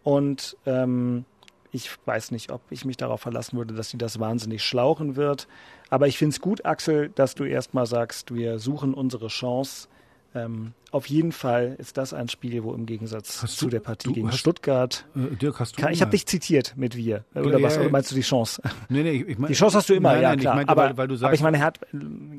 Und 0.05 0.57
ähm, 0.67 1.25
ich 1.73 1.91
weiß 2.07 2.31
nicht, 2.31 2.51
ob 2.51 2.61
ich 2.71 2.85
mich 2.85 2.97
darauf 2.97 3.21
verlassen 3.21 3.57
würde, 3.59 3.75
dass 3.75 3.91
sie 3.91 3.99
das 3.99 4.19
wahnsinnig 4.21 4.63
schlauchen 4.63 5.17
wird. 5.17 5.49
Aber 5.91 6.07
ich 6.07 6.19
finde 6.19 6.35
es 6.35 6.41
gut, 6.41 6.65
Axel, 6.65 7.11
dass 7.11 7.35
du 7.35 7.45
erstmal 7.45 7.87
sagst, 7.87 8.35
wir 8.35 8.59
suchen 8.59 8.95
unsere 8.95 9.29
Chance. 9.29 9.89
Ähm, 10.35 10.73
auf 10.91 11.07
jeden 11.07 11.33
Fall 11.33 11.75
ist 11.79 11.97
das 11.97 12.13
ein 12.13 12.29
Spiel, 12.29 12.63
wo 12.63 12.75
im 12.75 12.85
Gegensatz 12.85 13.43
Hast 13.43 13.57
zu 13.57 13.65
du- 13.65 13.71
der 13.71 13.81
Partie 13.81 14.13
gegen 14.13 14.29
hast- 14.29 14.39
Stuttgart. 14.39 15.07
Äh, 15.17 15.35
Dirk, 15.37 15.59
hast 15.59 15.77
du 15.77 15.81
Kann, 15.83 15.93
ich 15.93 16.03
habe 16.03 16.11
dich 16.11 16.27
zitiert 16.27 16.75
mit 16.77 16.97
wir. 16.97 17.25
Oder 17.35 17.59
Ja, 17.59 17.63
was? 17.67 17.79
Oder 17.79 17.89
meinst 17.89 18.11
du 18.11 18.15
die 18.15 18.21
Chance? 18.21 18.61
Nee, 18.91 19.03
nee, 19.03 19.25
ich 19.27 19.39
mein, 19.39 19.49
Die 19.49 19.55
Chance 19.57 19.79
hast 19.79 19.89
du 19.89 19.95
immer, 19.95 20.13
nein, 20.13 20.23
ja 20.23 20.29
nein, 20.31 20.39
klar. 20.41 20.53
Ich 20.55 20.57
meinte, 20.59 20.71
aber, 20.73 20.83
weil, 20.83 20.97
weil 20.99 21.09
du 21.09 21.17
sagst, 21.17 21.25
aber 21.25 21.35
ich 21.35 21.41
meine, 21.43 21.57
Her 21.59 21.73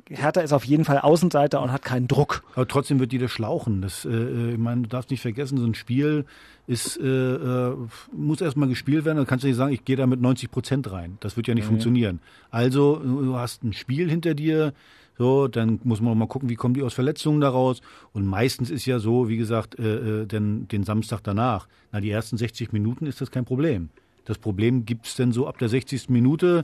Hertha 0.10 0.42
ist 0.42 0.54
auf 0.54 0.64
jeden 0.66 0.86
Fall 0.86 1.00
Außenseiter 1.00 1.62
und 1.62 1.72
hat 1.72 1.84
keinen 1.84 2.08
Druck. 2.08 2.44
Aber 2.54 2.68
trotzdem 2.68 3.00
wird 3.00 3.12
die 3.12 3.18
das 3.18 3.32
schlauchen. 3.32 3.82
Das, 3.82 4.06
äh, 4.06 4.52
ich 4.52 4.58
meine, 4.58 4.84
du 4.84 4.88
darfst 4.90 5.10
nicht 5.10 5.22
vergessen, 5.22 5.58
so 5.58 5.66
ein 5.66 5.74
Spiel 5.76 6.26
ist, 6.68 6.98
äh, 7.00 7.04
äh, 7.08 7.76
muss 8.12 8.42
erstmal 8.42 8.70
gespielt 8.70 9.04
werden. 9.06 9.18
Dann 9.18 9.26
kannst 9.28 9.44
du 9.44 9.48
nicht 9.48 9.58
sagen, 9.58 9.74
ich 9.74 9.84
gehe 9.84 9.96
da 9.96 10.06
mit 10.06 10.22
90 10.22 10.52
Prozent 10.52 10.92
rein. 10.92 11.18
Das 11.22 11.38
wird 11.38 11.48
ja 11.48 11.56
nicht 11.56 11.66
funktionieren. 11.66 12.20
Also, 12.52 12.98
du 12.98 13.36
hast 13.36 13.64
ein 13.64 13.74
Spiel 13.74 14.10
hinter 14.10 14.36
dir. 14.36 14.74
So, 15.20 15.50
dann 15.50 15.82
muss 15.84 16.00
man 16.00 16.18
mal 16.18 16.28
gucken, 16.28 16.48
wie 16.48 16.56
kommen 16.56 16.74
die 16.74 16.82
aus 16.82 16.94
Verletzungen 16.94 17.42
daraus. 17.42 17.82
Und 18.14 18.26
meistens 18.26 18.72
ist 18.72 18.86
ja 18.86 19.00
so, 19.00 19.28
wie 19.28 19.36
gesagt, 19.36 19.78
äh, 19.78 20.22
äh, 20.22 20.26
den, 20.26 20.70
den 20.70 20.86
Samstag 20.86 21.20
danach. 21.24 21.68
Na, 21.92 22.00
die 22.00 22.10
ersten 22.10 22.38
60 22.38 22.72
Minuten 22.72 23.06
ist 23.06 23.20
das 23.20 23.30
kein 23.30 23.44
Problem. 23.44 23.90
Das 24.24 24.38
Problem 24.38 24.86
gibt's 24.86 25.18
denn 25.18 25.34
so 25.34 25.46
ab 25.46 25.58
der 25.58 25.68
60. 25.68 26.08
Minute. 26.08 26.64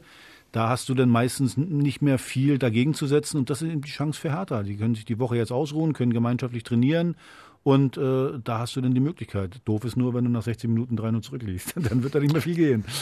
Da 0.54 0.70
hast 0.70 0.88
du 0.88 0.94
dann 0.94 1.10
meistens 1.10 1.58
nicht 1.58 2.02
mehr 2.02 2.18
viel 2.18 2.58
dagegen 2.58 2.94
zu 2.94 3.08
setzen 3.08 3.38
und 3.38 3.50
das 3.50 3.62
ist 3.62 3.70
eben 3.70 3.82
die 3.82 3.92
Chance 3.92 4.22
für 4.22 4.32
Hertha. 4.32 4.64
Die 4.64 4.78
können 4.78 4.96
sich 4.96 5.04
die 5.04 5.20
Woche 5.20 5.36
jetzt 5.36 5.52
ausruhen, 5.52 5.92
können 5.92 6.14
gemeinschaftlich 6.14 6.64
trainieren 6.64 7.18
und 7.66 7.98
äh, 7.98 8.40
da 8.44 8.60
hast 8.60 8.76
du 8.76 8.82
dann 8.82 8.94
die 8.94 9.00
Möglichkeit. 9.00 9.60
Doof 9.66 9.86
ist 9.86 9.98
nur, 9.98 10.14
wenn 10.14 10.24
du 10.24 10.30
nach 10.30 10.44
60 10.44 10.70
Minuten 10.70 11.00
3-0 11.00 11.22
zurückliegst. 11.24 11.74
Dann 11.90 12.04
wird 12.04 12.14
da 12.14 12.20
nicht 12.20 12.32
mehr 12.32 12.42
viel 12.42 12.56
gehen. 12.56 12.86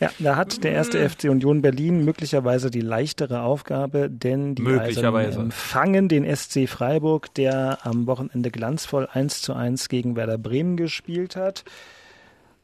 Ja, 0.00 0.10
da 0.18 0.36
hat 0.36 0.62
der 0.62 0.72
erste 0.72 1.08
FC 1.08 1.24
Union 1.24 1.62
Berlin 1.62 2.04
möglicherweise 2.04 2.70
die 2.70 2.80
leichtere 2.80 3.42
Aufgabe, 3.42 4.08
denn 4.08 4.54
die. 4.54 4.66
Eisernen 4.66 5.32
empfangen 5.32 6.08
den 6.08 6.24
SC 6.36 6.68
Freiburg, 6.68 7.34
der 7.34 7.84
am 7.84 8.06
Wochenende 8.06 8.50
glanzvoll 8.50 9.08
1 9.10 9.42
zu 9.42 9.54
1 9.54 9.88
gegen 9.88 10.14
Werder 10.14 10.38
Bremen 10.38 10.76
gespielt 10.76 11.34
hat. 11.34 11.64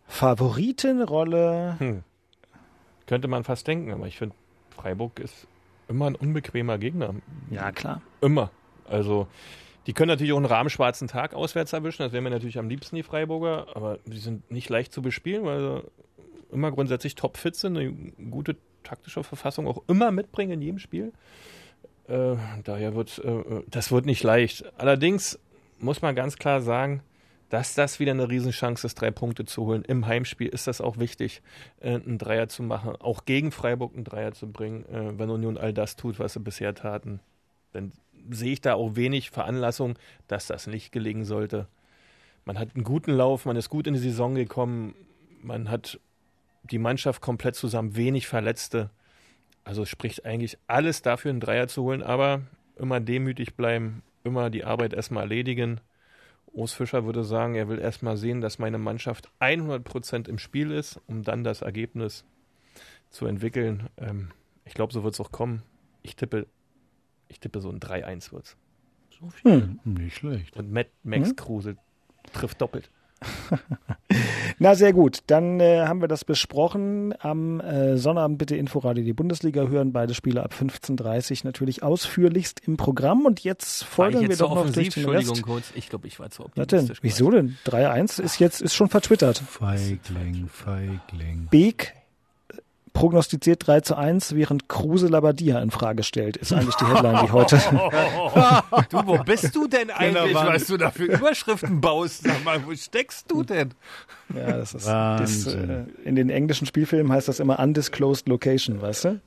Favoritenrolle. 0.07 1.77
Hm. 1.79 2.03
Könnte 3.07 3.29
man 3.29 3.43
fast 3.45 3.67
denken, 3.67 3.91
aber 3.93 4.07
ich 4.07 4.19
finde, 4.19 4.37
Freiburg 4.71 5.19
ist 5.19 5.49
immer 5.89 6.07
ein 6.07 6.15
unbequemer 6.15 6.79
Gegner. 6.79 7.15
Ja, 7.51 7.73
klar. 7.73 8.03
Immer. 8.21 8.51
Also, 8.89 9.27
die 9.87 9.93
können 9.93 10.09
natürlich 10.09 10.33
auch 10.33 10.37
einen 10.37 10.47
rahmenschwarzen 10.47 11.09
Tag 11.09 11.35
auswärts 11.35 11.73
erwischen. 11.73 12.03
Das 12.03 12.13
wären 12.13 12.25
mir 12.25 12.31
natürlich 12.31 12.59
am 12.59 12.69
liebsten 12.69 12.97
die 12.97 13.03
Freiburger, 13.03 13.67
aber 13.75 13.99
die 14.07 14.19
sind 14.19 14.51
nicht 14.51 14.69
leicht 14.69 14.93
zu 14.93 15.03
bespielen, 15.03 15.45
weil 15.45 15.61
sie 15.61 15.83
immer 16.53 16.71
grundsätzlich 16.71 17.15
topfit 17.15 17.57
sind, 17.57 17.77
eine 17.77 17.93
gute 18.31 18.57
taktische 18.83 19.23
Verfassung 19.25 19.67
auch 19.67 19.83
immer 19.89 20.11
mitbringen 20.11 20.53
in 20.53 20.63
jedem 20.63 20.79
Spiel. 20.79 21.13
Äh, 22.09 22.37
daher 22.65 22.95
wird 22.95 23.19
äh, 23.25 23.63
das 23.69 23.91
wird 23.91 24.07
nicht 24.07 24.23
leicht. 24.23 24.65
Allerdings 24.77 25.39
muss 25.79 26.03
man 26.03 26.15
ganz 26.15 26.37
klar 26.37 26.61
sagen, 26.61 27.03
dass 27.49 27.75
das 27.75 28.01
wieder 28.01 28.13
eine 28.13 28.31
Riesenchance 28.31 28.87
ist, 28.87 28.95
drei 28.95 29.11
Punkte 29.11 29.45
zu 29.45 29.67
holen. 29.67 29.85
Im 29.85 30.07
Heimspiel 30.07 30.49
ist 30.49 30.67
das 30.67 30.81
auch 30.81 30.99
wichtig, 30.99 31.43
äh, 31.81 31.95
einen 31.95 32.17
Dreier 32.19 32.49
zu 32.49 32.63
machen, 32.63 32.97
auch 32.97 33.25
gegen 33.25 33.53
Freiburg 33.53 33.95
einen 33.95 34.05
Dreier 34.05 34.33
zu 34.33 34.51
bringen, 34.51 34.87
äh, 34.87 35.19
wenn 35.19 35.29
Union 35.29 35.59
all 35.59 35.75
das 35.75 35.97
tut, 35.97 36.19
was 36.19 36.33
sie 36.33 36.41
bisher 36.41 36.75
taten. 36.75 37.21
Dann 37.73 37.93
sehe 38.31 38.53
ich 38.53 38.61
da 38.61 38.75
auch 38.75 38.97
wenig 38.97 39.31
Veranlassung, 39.31 39.99
dass 40.29 40.47
das 40.47 40.67
nicht 40.67 40.93
gelingen 40.93 41.25
sollte. 41.25 41.69
Man 42.45 42.59
hat 42.59 42.75
einen 42.75 42.85
guten 42.85 43.13
Lauf, 43.13 43.45
man 43.45 43.57
ist 43.57 43.69
gut 43.69 43.87
in 43.87 43.95
die 43.95 44.01
Saison 44.01 44.35
gekommen, 44.35 44.95
man 45.43 45.71
hat 45.71 46.01
die 46.65 46.79
Mannschaft 46.79 47.21
komplett 47.21 47.55
zusammen, 47.55 47.97
wenig 47.97 48.27
Verletzte. 48.27 48.91
Also 49.65 49.85
spricht 49.85 50.25
eigentlich 50.25 50.59
alles 50.67 51.03
dafür, 51.03 51.31
einen 51.31 51.41
Dreier 51.41 51.69
zu 51.69 51.83
holen, 51.83 52.03
aber 52.03 52.43
immer 52.77 53.01
demütig 53.01 53.55
bleiben, 53.55 54.03
immer 54.25 54.51
die 54.51 54.65
Arbeit 54.65 54.93
erstmal 54.93 55.25
erledigen. 55.25 55.81
Urs 56.47 56.73
Fischer 56.73 57.05
würde 57.05 57.25
sagen, 57.25 57.55
er 57.55 57.69
will 57.69 57.79
erstmal 57.79 58.17
sehen, 58.17 58.41
dass 58.41 58.59
meine 58.59 58.79
Mannschaft 58.79 59.31
100% 59.41 60.29
im 60.29 60.39
Spiel 60.39 60.71
ist, 60.71 61.01
um 61.07 61.23
dann 61.23 61.45
das 61.45 61.63
Ergebnis 61.63 62.25
zu 63.11 63.27
entwickeln. 63.27 63.89
Ähm, 63.97 64.31
ich 64.65 64.75
glaube, 64.75 64.93
so 64.93 65.03
wird 65.03 65.15
es 65.15 65.21
auch 65.21 65.33
kommen. 65.33 65.63
Ich 66.03 66.17
tippe, 66.17 66.47
ich 67.33 67.41
tippe 67.41 67.61
so 67.61 67.71
ein 67.71 67.81
3-1 67.81 68.33
wird's. 68.33 68.57
So 69.19 69.29
viel. 69.31 69.77
Nicht 69.85 70.17
schlecht. 70.17 70.57
Und 70.57 70.73
Matt, 70.73 70.87
Max 71.03 71.31
Hm? 71.31 71.37
Kruse 71.37 71.77
trifft 72.33 72.61
doppelt. 72.61 72.91
Na, 74.59 74.75
sehr 74.75 74.93
gut. 74.93 75.21
Dann 75.29 75.61
äh, 75.61 75.83
haben 75.87 76.01
wir 76.01 76.09
das 76.09 76.25
besprochen. 76.25 77.15
Am 77.21 77.61
äh, 77.61 77.97
Sonnabend 77.97 78.39
bitte 78.39 78.57
Inforadio 78.57 79.05
die 79.05 79.13
Bundesliga 79.13 79.67
hören. 79.69 79.93
Beide 79.93 80.15
Spiele 80.15 80.43
ab 80.43 80.53
15.30 80.59 81.31
Uhr 81.33 81.39
natürlich 81.45 81.83
ausführlichst 81.83 82.61
im 82.67 82.77
Programm. 82.77 83.25
Und 83.25 83.45
jetzt 83.45 83.85
folgen 83.85 84.29
wir 84.29 84.37
doch 84.37 84.55
noch 84.55 84.65
durch 84.71 84.89
den 84.91 85.05
Entschuldigung, 85.05 85.35
Rest. 85.35 85.43
kurz. 85.45 85.73
Ich 85.77 85.89
glaube, 85.89 86.09
ich 86.09 86.19
war 86.19 86.31
zu 86.31 86.45
optimistisch. 86.45 86.99
Wieso 87.03 87.31
denn? 87.31 87.57
3-1 87.67 88.21
ist 88.21 88.39
jetzt 88.41 88.61
ist 88.61 88.75
schon 88.75 88.89
vertwittert. 88.89 89.39
Feigling, 89.39 90.49
Feigling. 90.49 91.47
Beek 91.51 91.95
prognostiziert 92.93 93.67
3 93.67 93.81
zu 93.81 93.97
1, 93.97 94.35
während 94.35 94.69
Kruse 94.69 95.09
Labadia 95.09 95.61
in 95.61 95.71
Frage 95.71 96.03
stellt. 96.03 96.37
Ist 96.37 96.53
eigentlich 96.53 96.75
die 96.77 96.87
Headline, 96.87 97.27
die 97.27 97.33
heute. 97.33 97.61
Du, 98.91 99.07
wo 99.07 99.19
bist 99.19 99.55
du 99.55 99.67
denn 99.67 99.91
eigentlich, 99.91 100.35
Wahnsinn. 100.35 100.55
was 100.55 100.67
du 100.67 100.77
da 100.77 100.91
für 100.91 101.05
Überschriften 101.05 101.81
baust? 101.81 102.25
Sag 102.25 102.45
mal, 102.45 102.65
wo 102.67 102.75
steckst 102.75 103.31
du 103.31 103.43
denn? 103.43 103.71
Ja, 104.35 104.57
das 104.57 104.75
ist, 104.75 104.87
das, 104.87 105.47
äh, 105.47 105.85
in 106.05 106.17
den 106.17 106.31
englischen 106.31 106.67
Spielfilmen 106.67 107.13
heißt 107.13 107.29
das 107.29 107.41
immer 107.41 107.59
undisclosed 107.59 108.29
location, 108.29 108.81
weißt 108.81 109.05
du? 109.05 109.21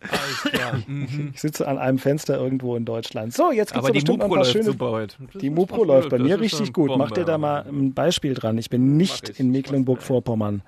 Mhm. 0.87 1.31
Ich 1.33 1.41
sitze 1.41 1.67
an 1.67 1.77
einem 1.77 1.99
Fenster 1.99 2.37
irgendwo 2.37 2.75
in 2.75 2.85
Deutschland. 2.85 3.33
So, 3.33 3.51
jetzt 3.51 3.73
gibt's 3.73 3.85
Aber 3.85 3.91
die 3.91 3.99
bestimmt 3.99 4.19
Mupro 4.19 4.25
ein 4.25 4.29
paar 4.29 4.37
läuft 4.39 4.51
schöne 4.51 4.63
super 4.63 4.91
heute. 4.91 5.15
Das 5.31 5.41
Die 5.41 5.49
Mupro 5.49 5.83
läuft 5.83 6.09
bei 6.09 6.19
mir 6.19 6.39
richtig 6.39 6.73
gut. 6.73 6.89
Mach 6.89 7.07
Bombe. 7.09 7.13
dir 7.13 7.25
da 7.25 7.37
mal 7.37 7.65
ein 7.67 7.93
Beispiel 7.93 8.33
dran. 8.33 8.57
Ich 8.57 8.69
bin 8.69 8.97
nicht 8.97 9.29
ich. 9.29 9.39
in 9.39 9.51
Mecklenburg-Vorpommern. 9.51 10.61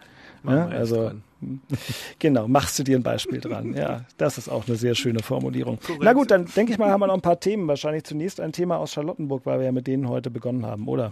Ja, 0.47 0.67
also 0.67 1.11
genau, 2.19 2.47
machst 2.47 2.79
du 2.79 2.83
dir 2.83 2.97
ein 2.97 3.03
Beispiel 3.03 3.39
dran. 3.39 3.73
Ja, 3.73 4.05
das 4.17 4.37
ist 4.37 4.49
auch 4.49 4.67
eine 4.67 4.75
sehr 4.75 4.95
schöne 4.95 5.19
Formulierung. 5.19 5.79
Na 5.99 6.13
gut, 6.13 6.31
dann 6.31 6.45
denke 6.45 6.71
ich 6.71 6.77
mal, 6.77 6.89
haben 6.89 7.01
wir 7.01 7.07
noch 7.07 7.13
ein 7.13 7.21
paar 7.21 7.39
Themen. 7.39 7.67
Wahrscheinlich 7.67 8.03
zunächst 8.03 8.39
ein 8.39 8.51
Thema 8.51 8.77
aus 8.77 8.93
Charlottenburg, 8.93 9.45
weil 9.45 9.59
wir 9.59 9.65
ja 9.65 9.71
mit 9.71 9.87
denen 9.87 10.09
heute 10.09 10.29
begonnen 10.29 10.65
haben, 10.65 10.87
oder? 10.87 11.11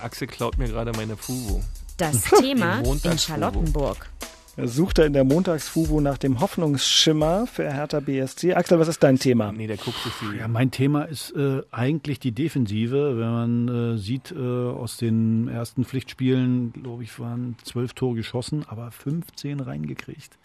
Axel 0.00 0.26
klaut 0.26 0.58
mir 0.58 0.68
gerade 0.68 0.92
meine 0.92 1.16
Fuvo. 1.16 1.60
Das 1.96 2.22
Thema 2.40 2.80
in. 2.80 3.18
Charlottenburg. 3.18 4.08
Er 4.56 4.68
sucht 4.68 5.00
er 5.00 5.06
in 5.06 5.12
der 5.12 5.24
Montagsfuvo 5.24 6.00
nach 6.00 6.16
dem 6.16 6.38
Hoffnungsschimmer 6.38 7.48
für 7.48 7.64
Hertha 7.72 7.98
BSC. 7.98 8.54
Axel, 8.54 8.78
was 8.78 8.86
ist 8.86 9.02
dein 9.02 9.18
Thema? 9.18 9.50
Nee, 9.50 9.66
der 9.66 9.76
guckt 9.76 9.98
sich 9.98 10.12
die. 10.20 10.38
Ja, 10.38 10.46
mein 10.46 10.70
Thema 10.70 11.02
ist 11.02 11.32
äh, 11.32 11.62
eigentlich 11.72 12.20
die 12.20 12.30
Defensive. 12.30 13.18
Wenn 13.18 13.30
man 13.32 13.94
äh, 13.94 13.98
sieht, 13.98 14.30
äh, 14.30 14.38
aus 14.38 14.96
den 14.96 15.48
ersten 15.48 15.84
Pflichtspielen, 15.84 16.72
glaube 16.72 17.02
ich, 17.02 17.18
waren 17.18 17.56
zwölf 17.64 17.94
Tore 17.94 18.14
geschossen, 18.14 18.64
aber 18.68 18.92
15 18.92 19.58
reingekriegt. 19.58 20.38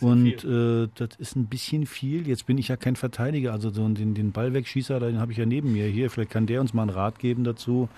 Und 0.00 0.44
äh, 0.44 0.88
das 0.94 1.16
ist 1.18 1.36
ein 1.36 1.46
bisschen 1.46 1.86
viel. 1.86 2.26
Jetzt 2.26 2.46
bin 2.46 2.58
ich 2.58 2.68
ja 2.68 2.76
kein 2.76 2.96
Verteidiger, 2.96 3.52
also 3.52 3.70
so 3.70 3.86
den, 3.88 4.14
den 4.14 4.32
Ballwegschießer, 4.32 4.98
den 4.98 5.20
habe 5.20 5.32
ich 5.32 5.38
ja 5.38 5.46
neben 5.46 5.72
mir 5.72 5.86
hier. 5.86 6.10
Vielleicht 6.10 6.30
kann 6.30 6.46
der 6.46 6.60
uns 6.62 6.74
mal 6.74 6.82
einen 6.82 6.90
Rat 6.90 7.18
geben 7.18 7.44
dazu, 7.44 7.88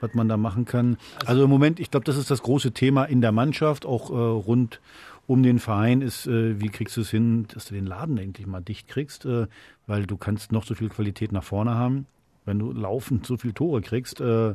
was 0.00 0.14
man 0.14 0.28
da 0.28 0.36
machen 0.36 0.64
kann. 0.64 0.96
Also 1.26 1.44
im 1.44 1.50
Moment, 1.50 1.80
ich 1.80 1.90
glaube, 1.90 2.04
das 2.04 2.16
ist 2.16 2.30
das 2.30 2.42
große 2.42 2.72
Thema 2.72 3.04
in 3.04 3.20
der 3.20 3.32
Mannschaft, 3.32 3.86
auch 3.86 4.10
äh, 4.10 4.14
rund 4.14 4.80
um 5.26 5.42
den 5.44 5.60
Verein 5.60 6.00
ist, 6.00 6.26
äh, 6.26 6.60
wie 6.60 6.70
kriegst 6.70 6.96
du 6.96 7.02
es 7.02 7.10
hin, 7.10 7.46
dass 7.54 7.66
du 7.66 7.74
den 7.74 7.86
Laden 7.86 8.18
endlich 8.18 8.48
mal 8.48 8.60
dicht 8.60 8.88
kriegst, 8.88 9.26
äh, 9.26 9.46
weil 9.86 10.06
du 10.06 10.16
kannst 10.16 10.50
noch 10.50 10.64
so 10.64 10.74
viel 10.74 10.88
Qualität 10.88 11.30
nach 11.30 11.44
vorne 11.44 11.74
haben. 11.76 12.06
Wenn 12.44 12.58
du 12.58 12.72
laufend 12.72 13.26
so 13.26 13.36
viele 13.36 13.54
Tore 13.54 13.80
kriegst, 13.80 14.20
äh, 14.20 14.54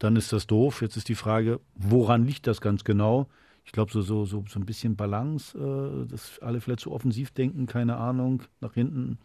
dann 0.00 0.16
ist 0.16 0.32
das 0.32 0.48
doof. 0.48 0.82
Jetzt 0.82 0.96
ist 0.96 1.08
die 1.08 1.14
Frage, 1.14 1.60
woran 1.76 2.24
liegt 2.24 2.48
das 2.48 2.60
ganz 2.60 2.82
genau? 2.82 3.28
Ich 3.64 3.72
glaube, 3.72 3.92
so, 3.92 4.00
so, 4.02 4.24
so, 4.24 4.44
so 4.48 4.58
ein 4.58 4.66
bisschen 4.66 4.96
Balance, 4.96 5.56
äh, 5.56 6.08
dass 6.10 6.40
alle 6.40 6.60
vielleicht 6.60 6.80
zu 6.80 6.92
offensiv 6.92 7.30
denken, 7.30 7.66
keine 7.66 7.96
Ahnung, 7.96 8.42
nach 8.60 8.74
hinten 8.74 9.18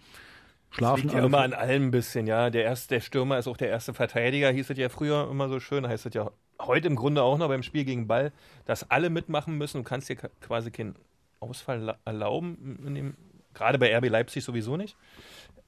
schlafen. 0.71 1.03
Liegt 1.03 1.13
ja 1.13 1.23
immer 1.25 1.39
an 1.41 1.53
allem 1.53 1.87
ein 1.87 1.91
bisschen, 1.91 2.27
ja. 2.27 2.49
Der, 2.49 2.63
erste, 2.63 2.95
der 2.95 3.01
Stürmer 3.01 3.37
ist 3.37 3.47
auch 3.47 3.57
der 3.57 3.69
erste 3.69 3.93
Verteidiger, 3.93 4.49
hieß 4.51 4.69
es 4.69 4.77
ja 4.77 4.89
früher 4.89 5.29
immer 5.29 5.49
so 5.49 5.59
schön, 5.59 5.87
heißt 5.87 6.05
es 6.05 6.13
ja 6.13 6.31
heute 6.59 6.87
im 6.87 6.95
Grunde 6.95 7.23
auch 7.23 7.37
noch 7.37 7.47
beim 7.47 7.63
Spiel 7.63 7.85
gegen 7.85 8.07
Ball, 8.07 8.31
dass 8.65 8.89
alle 8.89 9.09
mitmachen 9.09 9.57
müssen. 9.57 9.77
Du 9.79 9.83
kannst 9.83 10.09
dir 10.09 10.15
quasi 10.15 10.71
keinen 10.71 10.95
Ausfall 11.39 11.79
la- 11.79 11.97
erlauben, 12.05 12.77
dem, 12.95 13.15
gerade 13.53 13.79
bei 13.79 13.95
RB 13.97 14.09
Leipzig 14.09 14.43
sowieso 14.43 14.77
nicht. 14.77 14.95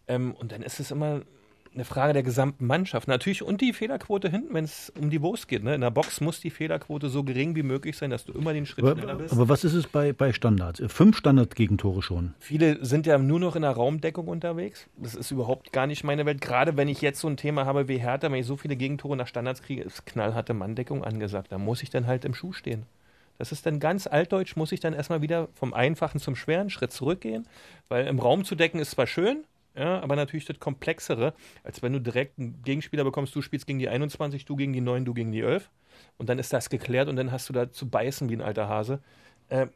Ähm, 0.08 0.34
und 0.36 0.52
dann 0.52 0.62
ist 0.62 0.80
es 0.80 0.92
immer 0.92 1.22
eine 1.74 1.86
Frage 1.86 2.14
der 2.14 2.24
gesamten 2.24 2.66
Mannschaft. 2.66 3.08
Natürlich 3.08 3.44
und 3.44 3.62
die 3.62 3.74
Fehlerquote 3.74 4.30
hinten, 4.30 4.54
wenn 4.54 4.66
es 4.66 4.92
um 5.00 5.10
die 5.10 5.22
Wurst 5.22 5.48
geht. 5.48 5.64
Ne? 5.64 5.76
In 5.76 5.82
der 5.82 5.92
Box 5.92 6.22
muss 6.22 6.40
die 6.40 6.50
Fehlerquote 6.50 7.10
so 7.10 7.24
gering 7.24 7.56
wie 7.56 7.64
möglich 7.64 7.98
sein, 7.98 8.10
dass 8.10 8.26
du 8.26 8.34
immer 8.34 8.54
den 8.54 8.66
Schritt 8.66 8.86
schneller 8.86 9.12
Aber, 9.12 9.22
bist. 9.22 9.34
aber 9.34 9.50
was 9.50 9.64
ist 9.64 9.74
es 9.74 9.88
bei, 9.88 10.14
bei 10.14 10.34
Standards? 10.34 10.82
Fünf 10.88 11.18
Standardgegentore 11.18 12.02
schon. 12.02 12.34
Viele 12.40 12.84
sind 12.86 13.06
ja 13.06 13.18
nur 13.18 13.40
noch 13.40 13.56
in 13.56 13.64
der 13.64 13.72
Raumdeckung 13.72 14.28
unterwegs. 14.28 14.88
Das 14.98 15.16
ist 15.16 15.32
überhaupt 15.32 15.74
gar 15.74 15.88
nicht 15.88 16.04
meine 16.04 16.26
Welt. 16.26 16.42
Gerade 16.42 16.78
wenn 16.78 16.88
ich 16.88 17.02
jetzt 17.02 17.20
so 17.20 17.28
ein 17.28 17.38
Thema 17.38 17.66
habe 17.66 17.88
wie 17.88 17.98
Hertha, 17.98 18.32
wenn 18.32 18.40
ich 18.40 18.46
so 18.46 18.58
viele 18.58 18.76
Gegentore 18.76 19.18
nach 19.18 19.28
Standards 19.28 19.62
kriege, 19.62 19.84
ist 19.84 20.06
knallharte 20.06 20.54
Manndeckung 20.54 21.04
angesagt. 21.04 21.52
Da 21.52 21.58
muss 21.58 21.84
ich 21.84 21.90
dann 21.90 22.08
halt 22.08 22.26
im 22.26 22.34
Schuh 22.34 22.54
stehen. 22.54 22.86
Das 23.38 23.52
ist 23.52 23.66
dann 23.66 23.80
ganz 23.80 24.08
altdeutsch, 24.08 24.56
muss 24.56 24.72
ich 24.72 24.80
dann 24.80 24.94
erstmal 24.94 25.22
wieder 25.22 25.50
vom 25.56 25.74
einfachen 25.74 26.20
zum 26.20 26.36
schweren 26.36 26.70
Schritt 26.70 26.92
zurückgehen, 26.92 27.48
weil 27.90 28.08
im 28.08 28.20
Raum 28.20 28.46
zu 28.46 28.56
decken 28.56 28.80
ist 28.80 28.92
zwar 28.92 29.08
schön, 29.08 29.44
ja, 29.76 30.00
aber 30.02 30.16
natürlich 30.16 30.46
das 30.46 30.60
Komplexere, 30.60 31.34
als 31.64 31.82
wenn 31.82 31.94
du 31.94 32.00
direkt 32.00 32.38
einen 32.38 32.62
Gegenspieler 32.64 33.04
bekommst, 33.04 33.36
du 33.36 33.42
spielst 33.42 33.66
gegen 33.66 33.80
die 33.80 33.90
21, 33.90 34.46
du 34.46 34.56
gegen 34.56 34.74
die 34.74 34.82
9, 34.82 35.06
du 35.06 35.14
gegen 35.14 35.32
die 35.32 35.42
11 35.42 35.70
und 36.18 36.30
dann 36.30 36.40
ist 36.40 36.54
das 36.54 36.70
geklärt 36.70 37.10
und 37.10 37.16
dann 37.16 37.32
hast 37.32 37.50
du 37.50 37.54
da 37.54 37.72
zu 37.72 37.90
beißen 37.90 38.30
wie 38.30 38.36
ein 38.36 38.42
alter 38.42 38.68
Hase. 38.68 39.00
Äh, 39.50 39.68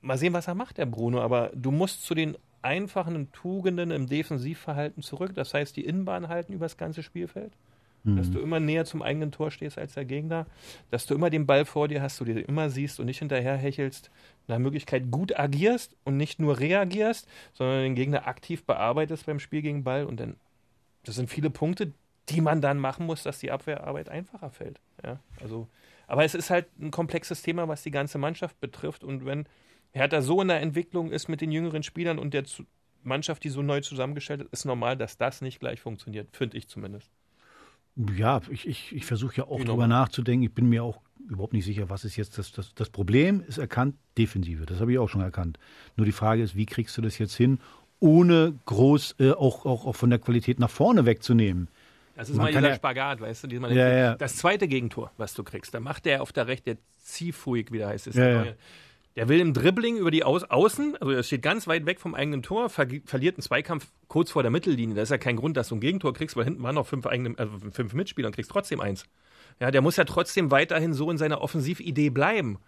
mal 0.00 0.18
sehen, 0.18 0.32
was 0.32 0.46
er 0.46 0.54
macht, 0.54 0.78
der 0.78 0.86
Bruno, 0.86 1.20
aber 1.20 1.50
du 1.54 1.70
musst 1.70 2.04
zu 2.04 2.14
den 2.14 2.36
einfachen 2.62 3.32
Tugenden 3.32 3.90
im 3.90 4.06
Defensivverhalten 4.06 5.02
zurück, 5.02 5.34
das 5.34 5.54
heißt 5.54 5.76
die 5.76 5.84
Innenbahn 5.84 6.28
halten 6.28 6.52
über 6.52 6.66
das 6.66 6.76
ganze 6.76 7.02
Spielfeld. 7.02 7.52
Dass 8.16 8.30
du 8.30 8.38
immer 8.38 8.60
näher 8.60 8.84
zum 8.84 9.02
eigenen 9.02 9.32
Tor 9.32 9.50
stehst 9.50 9.76
als 9.76 9.94
der 9.94 10.04
Gegner, 10.04 10.46
dass 10.90 11.06
du 11.06 11.14
immer 11.14 11.30
den 11.30 11.46
Ball 11.46 11.64
vor 11.64 11.88
dir 11.88 12.00
hast, 12.00 12.20
du 12.20 12.24
den 12.24 12.38
immer 12.38 12.70
siehst 12.70 13.00
und 13.00 13.06
nicht 13.06 13.18
hinterher 13.18 13.56
hechelst, 13.56 14.10
nach 14.48 14.58
Möglichkeit 14.58 15.10
gut 15.10 15.38
agierst 15.38 15.96
und 16.04 16.16
nicht 16.16 16.40
nur 16.40 16.58
reagierst, 16.58 17.28
sondern 17.52 17.82
den 17.82 17.94
Gegner 17.94 18.26
aktiv 18.26 18.64
bearbeitest 18.64 19.26
beim 19.26 19.40
Spiel 19.40 19.62
gegen 19.62 19.84
Ball 19.84 20.04
und 20.04 20.18
dann, 20.18 20.36
das 21.04 21.14
sind 21.14 21.30
viele 21.30 21.50
Punkte, 21.50 21.92
die 22.28 22.40
man 22.40 22.60
dann 22.60 22.78
machen 22.78 23.06
muss, 23.06 23.22
dass 23.22 23.38
die 23.38 23.50
Abwehrarbeit 23.50 24.08
einfacher 24.08 24.50
fällt. 24.50 24.80
Ja, 25.04 25.20
also, 25.40 25.68
aber 26.06 26.24
es 26.24 26.34
ist 26.34 26.50
halt 26.50 26.66
ein 26.80 26.90
komplexes 26.90 27.42
Thema, 27.42 27.68
was 27.68 27.82
die 27.82 27.90
ganze 27.90 28.18
Mannschaft 28.18 28.58
betrifft 28.60 29.04
und 29.04 29.24
wenn 29.24 29.46
Hertha 29.92 30.20
so 30.20 30.42
in 30.42 30.48
der 30.48 30.60
Entwicklung 30.60 31.10
ist 31.10 31.28
mit 31.28 31.40
den 31.40 31.52
jüngeren 31.52 31.82
Spielern 31.82 32.18
und 32.18 32.34
der 32.34 32.44
Mannschaft, 33.02 33.44
die 33.44 33.48
so 33.48 33.62
neu 33.62 33.80
zusammengestellt 33.80 34.42
ist, 34.42 34.52
ist 34.52 34.64
normal, 34.64 34.96
dass 34.96 35.16
das 35.16 35.40
nicht 35.40 35.60
gleich 35.60 35.80
funktioniert, 35.80 36.36
finde 36.36 36.58
ich 36.58 36.68
zumindest. 36.68 37.10
Ja, 38.16 38.40
ich, 38.50 38.66
ich, 38.68 38.94
ich 38.94 39.04
versuche 39.04 39.36
ja 39.36 39.44
auch 39.44 39.58
Genau. 39.58 39.72
drüber 39.72 39.86
nachzudenken. 39.88 40.44
Ich 40.44 40.52
bin 40.52 40.68
mir 40.68 40.84
auch 40.84 41.00
überhaupt 41.28 41.52
nicht 41.52 41.64
sicher, 41.64 41.90
was 41.90 42.04
ist 42.04 42.16
jetzt 42.16 42.38
das, 42.38 42.52
das, 42.52 42.74
das 42.74 42.88
Problem. 42.90 43.42
Ist 43.46 43.58
erkannt, 43.58 43.96
Defensive. 44.16 44.66
Das 44.66 44.80
habe 44.80 44.92
ich 44.92 44.98
auch 44.98 45.08
schon 45.08 45.20
erkannt. 45.20 45.58
Nur 45.96 46.06
die 46.06 46.12
Frage 46.12 46.42
ist, 46.42 46.54
wie 46.56 46.64
kriegst 46.66 46.96
du 46.96 47.02
das 47.02 47.18
jetzt 47.18 47.34
hin, 47.36 47.58
ohne 48.00 48.54
groß 48.66 49.16
äh, 49.18 49.32
auch, 49.32 49.66
auch, 49.66 49.84
auch 49.84 49.96
von 49.96 50.10
der 50.10 50.18
Qualität 50.20 50.58
nach 50.60 50.70
vorne 50.70 51.04
wegzunehmen? 51.06 51.68
Das 52.14 52.28
ist 52.30 52.36
Man 52.36 52.46
mal 52.46 52.52
dieser 52.52 52.68
ja- 52.70 52.74
Spagat, 52.76 53.20
weißt 53.20 53.44
du? 53.44 53.48
Ja, 53.48 53.88
ja. 53.92 54.14
Das 54.16 54.36
zweite 54.36 54.66
Gegentor, 54.68 55.10
was 55.18 55.34
du 55.34 55.42
kriegst, 55.44 55.74
da 55.74 55.80
macht 55.80 56.04
der 56.04 56.22
auf 56.22 56.32
der 56.32 56.46
rechten, 56.46 56.64
der 56.70 56.76
Ziehfuig, 57.02 57.72
wie 57.72 57.78
der 57.78 57.88
heißt 57.88 58.06
es. 58.08 58.16
Ja, 58.16 58.24
der, 58.24 58.44
ja. 58.44 58.52
Der 59.18 59.28
will 59.28 59.40
im 59.40 59.52
Dribbling 59.52 59.96
über 59.96 60.12
die 60.12 60.22
Aus 60.22 60.44
Außen, 60.44 60.96
also 60.98 61.10
er 61.10 61.24
steht 61.24 61.42
ganz 61.42 61.66
weit 61.66 61.86
weg 61.86 61.98
vom 61.98 62.14
eigenen 62.14 62.40
Tor, 62.40 62.70
ver 62.70 62.86
verliert 63.04 63.34
einen 63.34 63.42
Zweikampf 63.42 63.88
kurz 64.06 64.30
vor 64.30 64.42
der 64.42 64.52
Mittellinie. 64.52 64.94
Das 64.94 65.08
ist 65.08 65.10
ja 65.10 65.18
kein 65.18 65.34
Grund, 65.34 65.56
dass 65.56 65.70
du 65.70 65.74
ein 65.74 65.80
Gegentor 65.80 66.14
kriegst, 66.14 66.36
weil 66.36 66.44
hinten 66.44 66.62
waren 66.62 66.76
noch 66.76 66.86
fünf, 66.86 67.04
eigene, 67.04 67.36
also 67.36 67.50
fünf 67.72 67.94
Mitspieler 67.94 68.28
und 68.28 68.36
kriegst 68.36 68.52
trotzdem 68.52 68.80
eins. 68.80 69.06
Ja, 69.58 69.72
der 69.72 69.82
muss 69.82 69.96
ja 69.96 70.04
trotzdem 70.04 70.52
weiterhin 70.52 70.94
so 70.94 71.10
in 71.10 71.18
seiner 71.18 71.40
Offensividee 71.40 72.10
bleiben, 72.10 72.60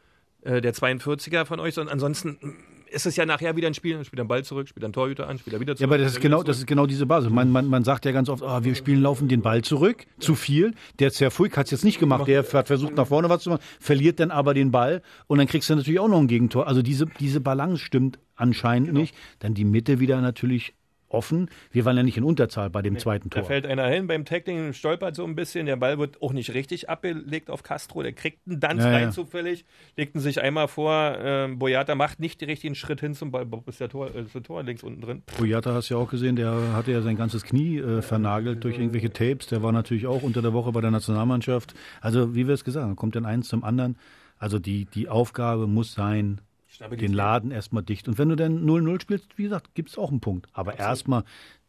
äh, 0.43 0.61
der 0.61 0.75
42er 0.75 1.45
von 1.45 1.61
euch. 1.61 1.79
Und 1.79 1.89
ansonsten 1.89 2.57
ist 2.91 3.07
es 3.07 3.17
ja 3.17 3.25
nachher 3.27 3.57
wieder 3.57 3.67
ein 3.69 3.75
Spiel, 3.75 3.95
dann 3.95 4.05
spielt 4.05 4.19
er 4.19 4.23
einen 4.23 4.29
Ball 4.29 4.45
zurück, 4.45 4.69
spielt 4.69 4.83
er 4.83 4.87
einen 4.87 4.93
Torhüter 4.93 5.29
an, 5.29 5.39
spielt 5.39 5.55
er 5.55 5.61
wieder 5.61 5.73
Ja, 5.73 5.77
zurück. 5.77 5.89
aber 5.91 5.99
das 5.99 6.13
ist 6.13 6.21
genau, 6.21 6.43
das 6.43 6.59
ist 6.59 6.67
genau 6.67 6.87
diese 6.87 7.07
Basis. 7.07 7.31
Man, 7.31 7.51
man, 7.51 7.67
man 7.67 7.85
sagt 7.85 8.05
ja 8.05 8.13
ganz 8.13 8.29
oft, 8.29 8.43
ah, 8.43 8.65
wir 8.65 8.75
spielen 8.75 9.01
laufen 9.03 9.29
den 9.29 9.43
Ball 9.43 9.63
zurück, 9.63 10.07
zu 10.19 10.35
viel. 10.35 10.75
Der 10.99 11.13
Zerfuik 11.13 11.57
hat 11.57 11.67
es 11.67 11.71
jetzt 11.73 11.85
nicht 11.85 11.99
gemacht. 11.99 12.27
Der 12.29 12.45
hat 12.53 12.67
versucht, 12.67 12.95
nach 12.97 13.07
vorne 13.07 13.29
was 13.29 13.43
zu 13.43 13.51
machen, 13.51 13.63
verliert 13.81 14.21
dann 14.21 14.31
aber 14.31 14.55
den 14.55 14.71
Ball 14.71 15.03
und 15.27 15.39
dann 15.39 15.47
kriegst 15.47 15.71
du 15.71 15.75
natürlich 15.77 16.01
auch 16.01 16.09
noch 16.09 16.19
ein 16.21 16.29
Gegentor. 16.29 16.67
Also 16.67 16.83
diese, 16.83 17.07
diese 17.21 17.41
Balance 17.41 17.83
stimmt 17.83 18.19
anscheinend 18.37 18.89
Genau. 18.89 19.01
nicht. 19.01 19.15
Dann 19.39 19.55
die 19.55 19.65
Mitte 19.65 20.01
wieder 20.01 20.21
natürlich 20.21 20.75
offen. 21.11 21.51
Wir 21.71 21.85
waren 21.85 21.97
ja 21.97 22.03
nicht 22.03 22.17
in 22.17 22.25
Unterzahl 22.25 22.71
bei 22.71 22.83
dem 22.83 22.99
zweiten 22.99 23.31
Da 23.31 23.41
Tor. 23.41 23.49
fällt 23.49 23.67
einer 23.67 23.87
hin 23.89 24.07
beim 24.07 24.25
Tackling, 24.25 24.73
stolpert 24.73 25.15
so 25.17 25.25
ein 25.25 25.35
bisschen, 25.35 25.67
der 25.67 25.77
Ball 25.77 25.99
wird 25.99 26.23
auch 26.23 26.33
nicht 26.33 26.55
richtig 26.55 26.89
abgelegt 26.89 27.51
auf 27.51 27.63
Castro, 27.63 28.03
der 28.03 28.13
kriegt 28.13 28.47
einen 28.47 28.61
dann 28.61 28.79
Ja, 28.79 28.85
frei 28.85 29.01
ja. 29.03 29.11
zufällig, 29.11 29.65
legt 29.97 30.15
ihn 30.15 30.21
sich 30.21 30.41
einmal 30.41 30.69
vor, 30.69 31.17
ähm, 31.21 31.59
Boyata 31.59 31.95
macht 31.95 32.21
nicht 32.21 32.41
den 32.41 32.49
richtigen 32.49 32.75
Schritt 32.75 33.01
hin 33.01 33.15
zum 33.15 33.31
Ball, 33.31 33.47
ist 33.67 33.81
der 33.81 33.89
Tor, 33.89 34.15
äh, 34.15 34.23
ist 34.23 34.35
der 34.35 34.43
Tor 34.43 34.63
links 34.63 34.83
unten 34.83 35.01
drin. 35.01 35.23
Boyata 35.39 35.75
hast 35.75 35.91
du 35.91 35.95
ja 35.95 36.01
auch 36.01 36.11
gesehen, 36.11 36.37
der 36.37 36.73
hatte 36.75 36.93
ja 36.93 37.03
sein 37.03 37.17
ganzes 37.17 37.43
Knie 37.45 37.79
äh, 37.79 38.03
vernagelt 38.03 38.65
durch 38.65 38.79
irgendwelche 38.79 39.13
Tapes. 39.13 39.49
Der 39.49 39.63
war 39.63 39.73
natürlich 39.73 40.07
auch 40.07 40.23
unter 40.23 40.43
der 40.43 40.53
Woche 40.53 40.73
bei 40.73 40.81
der 40.81 40.91
Nationalmannschaft. 40.91 41.75
Also, 42.01 42.35
wie 42.35 42.47
wir 42.47 42.55
es 42.55 42.65
gesagt 42.65 42.85
haben, 42.87 42.97
kommt 42.97 43.17
dann 43.17 43.27
eins 43.27 43.49
zum 43.49 43.65
anderen. 43.65 43.97
Also, 44.39 44.59
die, 44.59 44.87
die 44.87 45.09
Aufgabe 45.09 45.67
muss 45.67 45.93
sein, 45.93 46.41
den 46.89 47.13
Laden 47.13 47.51
erstmal 47.51 47.83
dicht. 47.83 48.09
Und 48.09 48.19
wenn 48.19 48.29
du 48.29 48.37
dann 48.37 48.67
0-0 48.67 49.01
spielst, 49.01 49.27
wie 49.37 49.45
gesagt, 49.45 49.75
gibt 49.75 49.91
es 49.91 49.99
auch 49.99 50.11
einen 50.11 50.21
Punkt. 50.21 50.49
Aber 50.53 50.79
erstmal 50.79 51.25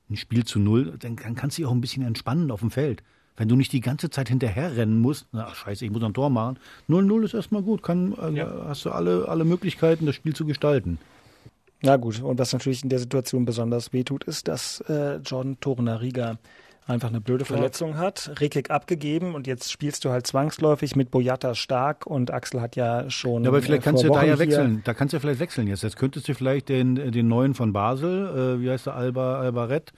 ein 0.10 0.18
Spiel 0.18 0.46
zu 0.46 0.60
Null, 0.60 0.98
dann, 1.00 1.16
dann 1.16 1.36
kannst 1.36 1.58
du 1.58 1.62
dich 1.62 1.68
auch 1.68 1.74
ein 1.74 1.82
bisschen 1.82 2.04
entspannen 2.04 2.52
auf 2.52 2.62
dem 2.62 2.72
Feld. 2.72 3.04
Wenn 3.38 3.48
du 3.48 3.56
nicht 3.56 3.72
die 3.72 3.82
ganze 3.82 4.10
Zeit 4.10 4.30
hinterher 4.30 4.76
rennen 4.76 5.00
musst, 5.00 5.28
na, 5.32 5.48
ach, 5.50 5.56
scheiße, 5.56 5.86
ich 5.86 5.92
muss 5.92 6.02
noch 6.02 6.10
ein 6.10 6.14
Tor 6.14 6.30
machen. 6.30 6.60
0-0 6.90 7.24
ist 7.24 7.34
erstmal 7.34 7.62
gut, 7.62 7.82
kann, 7.82 8.14
äh, 8.14 8.46
hast 8.66 8.86
du 8.86 8.92
alle, 8.92 9.28
alle 9.28 9.46
Möglichkeiten, 9.46 10.06
das 10.06 10.16
Spiel 10.16 10.36
zu 10.36 10.46
gestalten. 10.46 11.00
Na 11.82 11.98
gut, 11.98 12.22
und 12.22 12.38
was 12.38 12.54
natürlich 12.54 12.84
in 12.84 12.90
der 12.90 13.00
Situation 13.00 13.46
besonders 13.46 13.92
wehtut, 13.94 14.26
ist, 14.26 14.48
dass 14.48 14.82
äh, 14.82 15.16
Jordan 15.18 15.60
Torunariga 15.60 16.38
einfach 16.88 17.10
eine 17.10 17.22
blöde 17.22 17.46
Verletzung 17.46 17.98
hat, 17.98 18.32
Rekik 18.40 18.72
abgegeben 18.72 19.36
und 19.36 19.48
jetzt 19.48 19.72
spielst 19.72 20.04
du 20.04 20.10
halt 20.10 20.28
zwangsläufig 20.28 20.96
mit 20.96 21.12
Boyata 21.12 21.56
stark 21.56 22.06
und 22.06 22.32
Axel 22.32 22.62
hat 22.62 22.76
ja 22.76 23.10
schon. 23.10 23.44
Ja, 23.44 23.50
aber 23.50 23.62
vielleicht 23.62 23.84
äh, 23.84 23.86
kannst 23.86 24.04
du 24.04 24.08
vor 24.08 24.18
da 24.18 24.24
ja 24.24 24.34
Wochen 24.34 24.40
wechseln. 24.40 24.82
Da 24.84 24.94
kannst 24.94 25.14
du 25.14 25.18
ja 25.18 25.22
vielleicht 25.22 25.40
wechseln 25.40 25.68
jetzt. 25.68 25.84
Jetzt 25.84 25.98
könntest 25.98 26.28
du 26.28 26.34
vielleicht 26.34 26.70
den, 26.70 26.96
den 26.96 27.28
neuen 27.28 27.54
von 27.54 27.74
Basel, 27.74 28.58
äh, 28.58 28.62
wie 28.62 28.70
heißt 28.70 28.88
der, 28.88 28.96
Alba, 28.96 29.40
Albaret, 29.40 29.94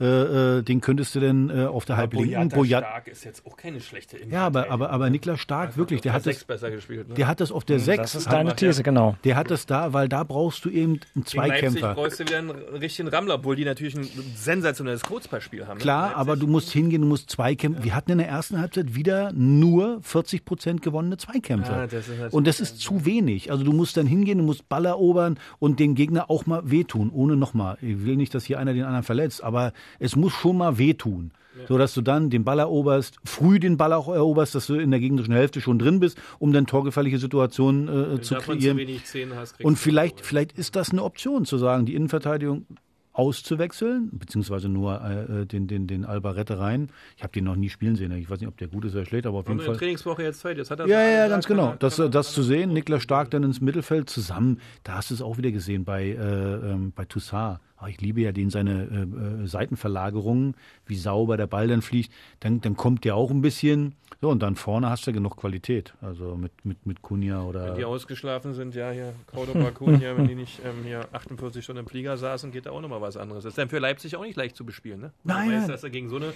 äh, 0.00 0.58
äh, 0.58 0.62
den 0.62 0.80
könntest 0.80 1.14
du 1.14 1.20
denn 1.20 1.50
äh, 1.50 1.66
auf 1.66 1.84
der 1.84 1.96
halblinken 1.98 2.48
Boyat. 2.48 2.84
Stark 2.84 3.08
ist 3.08 3.24
jetzt 3.24 3.46
auch 3.46 3.56
keine 3.56 3.80
schlechte 3.80 4.16
Ja, 4.30 4.46
aber, 4.46 4.70
aber, 4.70 4.90
aber 4.90 5.10
Niklas 5.10 5.40
Stark, 5.40 5.76
wirklich, 5.76 6.00
der 6.00 6.14
hat, 6.14 6.26
das, 6.26 6.46
gespielt. 6.46 7.08
Ne? 7.08 7.14
der 7.14 7.26
hat 7.26 7.40
das 7.40 7.52
auf 7.52 7.64
der 7.64 7.76
Hm, 7.76 7.84
6. 7.84 7.98
Das 8.00 8.14
ist 8.14 8.32
deine 8.32 8.56
These, 8.56 8.82
genau. 8.82 9.16
Der 9.24 9.36
hat 9.36 9.50
das 9.50 9.66
da, 9.66 9.92
weil 9.92 10.08
da 10.08 10.24
brauchst 10.24 10.64
du 10.64 10.70
eben 10.70 11.00
einen 11.14 11.26
Zweikämpfer. 11.26 11.94
brauchst 11.94 12.18
du 12.18 12.24
wieder 12.24 12.38
einen 12.38 12.50
richtigen 12.50 13.08
Rammler, 13.08 13.34
obwohl 13.34 13.56
die 13.56 13.64
natürlich 13.64 13.94
ein 13.94 14.08
sensationelles 14.34 15.02
Kurzballspiel 15.02 15.66
haben. 15.66 15.76
ne? 15.76 15.82
Klar, 15.82 16.16
aber 16.16 16.36
du 16.36 16.46
musst 16.46 16.70
hingehen, 16.70 17.02
du 17.02 17.08
musst 17.08 17.30
Zweikämpfe. 17.30 17.84
Wir 17.84 17.94
hatten 17.94 18.12
in 18.12 18.18
der 18.18 18.28
ersten 18.28 18.58
Halbzeit 18.58 18.94
wieder 18.94 19.32
nur 19.32 20.00
40 20.02 20.44
Prozent 20.44 20.82
gewonnene 20.82 21.18
Zweikämpfe. 21.18 21.72
Ja, 21.72 21.86
das 21.86 21.92
ist 21.92 22.08
natürlich- 22.08 22.32
und 22.32 22.46
das 22.46 22.60
ist 22.60 22.80
zu 22.80 23.04
wenig. 23.04 23.50
Also 23.50 23.64
du 23.64 23.72
musst 23.72 23.96
dann 23.96 24.06
hingehen, 24.06 24.38
du 24.38 24.44
musst 24.44 24.68
Ball 24.68 24.86
erobern 24.86 25.38
und 25.58 25.78
dem 25.78 25.94
Gegner 25.94 26.30
auch 26.30 26.46
mal 26.46 26.70
wehtun, 26.70 27.10
ohne 27.12 27.36
nochmal. 27.36 27.76
Ich 27.82 28.04
will 28.04 28.16
nicht, 28.16 28.34
dass 28.34 28.44
hier 28.44 28.58
einer 28.58 28.72
den 28.72 28.84
anderen 28.84 29.02
verletzt, 29.02 29.42
aber 29.42 29.72
es 29.98 30.16
muss 30.16 30.32
schon 30.32 30.58
mal 30.58 30.78
wehtun. 30.78 31.32
So 31.68 31.76
dass 31.76 31.92
du 31.92 32.00
dann 32.00 32.30
den 32.30 32.44
Ball 32.44 32.58
eroberst, 32.60 33.16
früh 33.24 33.58
den 33.58 33.76
Ball 33.76 33.92
auch 33.92 34.08
eroberst, 34.08 34.54
dass 34.54 34.68
du 34.68 34.76
in 34.76 34.90
der 34.92 35.00
gegnerischen 35.00 35.34
Hälfte 35.34 35.60
schon 35.60 35.78
drin 35.78 36.00
bist, 36.00 36.16
um 36.38 36.52
dann 36.52 36.66
torgefährliche 36.66 37.18
Situationen 37.18 37.88
äh, 37.88 38.12
Wenn 38.12 38.22
zu 38.22 38.36
kreieren. 38.36 38.78
zu 39.04 39.36
hast, 39.36 39.62
Und 39.62 39.76
vielleicht, 39.76 40.20
vielleicht 40.24 40.52
ist 40.56 40.74
das 40.76 40.90
eine 40.92 41.02
Option, 41.02 41.44
zu 41.44 41.58
sagen, 41.58 41.84
die 41.86 41.94
Innenverteidigung 41.96 42.64
auszuwechseln, 43.12 44.08
beziehungsweise 44.12 44.68
nur 44.68 45.00
äh, 45.02 45.44
den, 45.46 45.66
den, 45.66 45.86
den 45.86 46.04
Albarette 46.04 46.58
rein. 46.58 46.88
Ich 47.16 47.22
habe 47.22 47.32
den 47.32 47.44
noch 47.44 47.56
nie 47.56 47.68
spielen 47.68 47.96
sehen. 47.96 48.12
Ich 48.12 48.30
weiß 48.30 48.40
nicht, 48.40 48.48
ob 48.48 48.56
der 48.56 48.68
gut 48.68 48.84
ist 48.84 48.94
oder 48.94 49.04
schlecht, 49.04 49.26
aber 49.26 49.38
auf 49.38 49.46
Haben 49.46 49.58
jeden 49.58 49.66
Fall. 49.66 49.76
Trainingswoche 49.76 50.22
jetzt 50.22 50.40
Zeit. 50.40 50.56
Jetzt 50.56 50.70
hat 50.70 50.80
er 50.80 50.86
Ja, 50.86 51.02
ja, 51.02 51.28
ganz 51.28 51.46
genau. 51.46 51.64
kann 51.66 51.72
er- 51.74 51.78
Das, 51.78 51.96
kann 51.96 52.10
das 52.10 52.32
zu 52.32 52.42
sehen, 52.42 52.72
Niklas 52.72 53.02
Stark 53.02 53.30
dann 53.30 53.42
ins 53.42 53.60
Mittelfeld 53.60 54.08
zusammen, 54.08 54.60
da 54.84 54.94
hast 54.94 55.10
du 55.10 55.14
es 55.14 55.22
auch 55.22 55.36
wieder 55.36 55.50
gesehen 55.50 55.84
bei, 55.84 56.06
äh, 56.10 56.14
ähm, 56.16 56.92
bei 56.94 57.04
Toussaint. 57.04 57.58
Ah, 57.80 57.88
Ich 57.88 58.00
liebe 58.00 58.20
ja 58.20 58.30
den 58.30 58.50
seine 58.50 58.82
äh, 58.84 59.42
äh, 59.42 59.46
Seitenverlagerungen, 59.46 60.54
wie 60.86 60.96
sauber 60.96 61.38
der 61.38 61.46
Ball 61.46 61.66
dann 61.66 61.80
fliegt. 61.80 62.12
Dann, 62.40 62.60
dann 62.60 62.76
kommt 62.76 63.04
der 63.06 63.16
auch 63.16 63.30
ein 63.30 63.40
bisschen. 63.40 63.94
So, 64.20 64.28
und 64.28 64.42
dann 64.42 64.54
vorne 64.54 64.90
hast 64.90 65.06
du 65.06 65.12
genug 65.14 65.38
Qualität. 65.38 65.94
Also 66.02 66.36
mit, 66.36 66.52
mit, 66.62 66.84
mit 66.84 67.00
Kunja 67.00 67.42
oder. 67.42 67.68
Wenn 67.68 67.76
die 67.76 67.84
ausgeschlafen 67.86 68.52
sind, 68.52 68.74
ja, 68.74 68.90
hier, 68.90 69.14
Cordoba, 69.26 69.70
Cunha, 69.70 69.98
wenn 70.16 70.28
die 70.28 70.34
nicht 70.34 70.60
ähm, 70.62 70.84
hier 70.84 71.08
48 71.12 71.64
Stunden 71.64 71.80
im 71.80 71.86
Flieger 71.86 72.18
saßen, 72.18 72.52
geht 72.52 72.66
da 72.66 72.70
auch 72.70 72.82
nochmal 72.82 73.00
was 73.00 73.16
anderes. 73.16 73.44
Das 73.44 73.52
ist 73.52 73.58
dann 73.58 73.70
für 73.70 73.78
Leipzig 73.78 74.14
auch 74.16 74.24
nicht 74.24 74.36
leicht 74.36 74.56
zu 74.56 74.66
bespielen, 74.66 75.00
ne? 75.00 75.12
Nein, 75.24 75.48
du 75.48 75.54
weißt, 75.54 75.62
nein. 75.62 75.70
dass 75.70 75.82
er 75.82 75.90
gegen 75.90 76.10
so 76.10 76.16
eine 76.16 76.34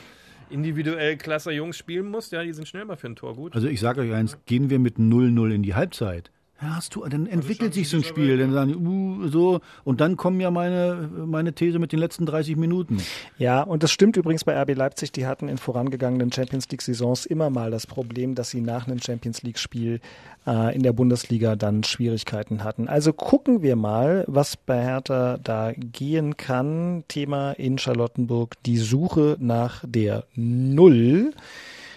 individuell 0.51 1.17
klasse 1.17 1.53
Jungs 1.53 1.77
spielen 1.77 2.07
muss, 2.07 2.31
ja, 2.31 2.43
die 2.43 2.53
sind 2.53 2.67
schnell 2.69 2.85
mal 2.85 2.97
für 2.97 3.09
ein 3.09 3.17
Tor 3.17 3.35
gut. 3.35 3.55
Also 3.55 3.69
ich 3.69 3.81
sage 3.81 4.01
euch 4.01 4.13
eins, 4.15 4.39
gehen 4.47 4.71
wir 4.71 4.79
mit 4.79 4.97
0-0 4.97 5.51
in 5.55 5.63
die 5.63 5.75
Halbzeit, 5.75 6.31
Ja, 6.63 6.77
hast 6.77 6.95
du, 6.95 7.05
dann 7.05 7.27
entwickelt 7.27 7.75
sich 7.75 7.89
so 7.89 7.97
ein 7.97 8.05
Spiel, 8.05 8.39
dann 8.39 8.53
sagen 8.53 8.69
die, 8.69 8.77
uh, 8.77 9.27
so, 9.27 9.61
und 9.83 10.01
dann 10.01 10.17
kommen 10.17 10.41
ja 10.41 10.53
meine, 10.53 11.11
meine 11.27 11.53
These 11.53 11.81
mit 11.81 11.91
den 11.91 11.99
letzten 11.99 12.27
30 12.27 12.57
Minuten. 12.57 12.99
Ja, 13.39 13.63
und 13.63 13.83
das 13.83 13.91
stimmt 13.91 14.17
übrigens 14.17 14.45
bei 14.45 14.57
RB 14.63 14.77
Leipzig, 14.77 15.11
die 15.11 15.27
hatten 15.27 15.49
in 15.49 15.59
vorangegangenen 15.59 16.31
Champions 16.31 16.71
League 16.71 16.83
Saisons 16.83 17.27
immer 17.27 17.51
mal 17.51 17.73
das 17.73 17.89
Problem, 17.89 18.37
dass 18.37 18.51
sie 18.51 18.61
nach 18.61 18.87
einem 18.87 19.01
Champions 19.01 19.43
League 19.43 19.59
Spiel 19.59 20.01
äh, 20.47 20.75
in 20.75 20.85
der 20.85 20.93
Bundesliga 20.93 21.57
dann 21.57 21.83
Schwierigkeiten 21.83 22.63
hatten. 22.63 22.87
Also 22.87 23.13
gucken 23.13 23.63
wir 23.63 23.75
mal, 23.75 24.25
was 24.29 24.57
bei 24.57 24.81
Hertha 24.81 25.39
da 25.43 25.73
gehen 25.73 26.37
kann. 26.37 27.03
Thema 27.09 27.51
in 27.53 27.79
Charlottenburg, 27.79 28.55
die 28.65 28.79
Suche 28.79 29.37
nach 29.41 29.83
der 29.85 30.25
Null. 30.37 31.33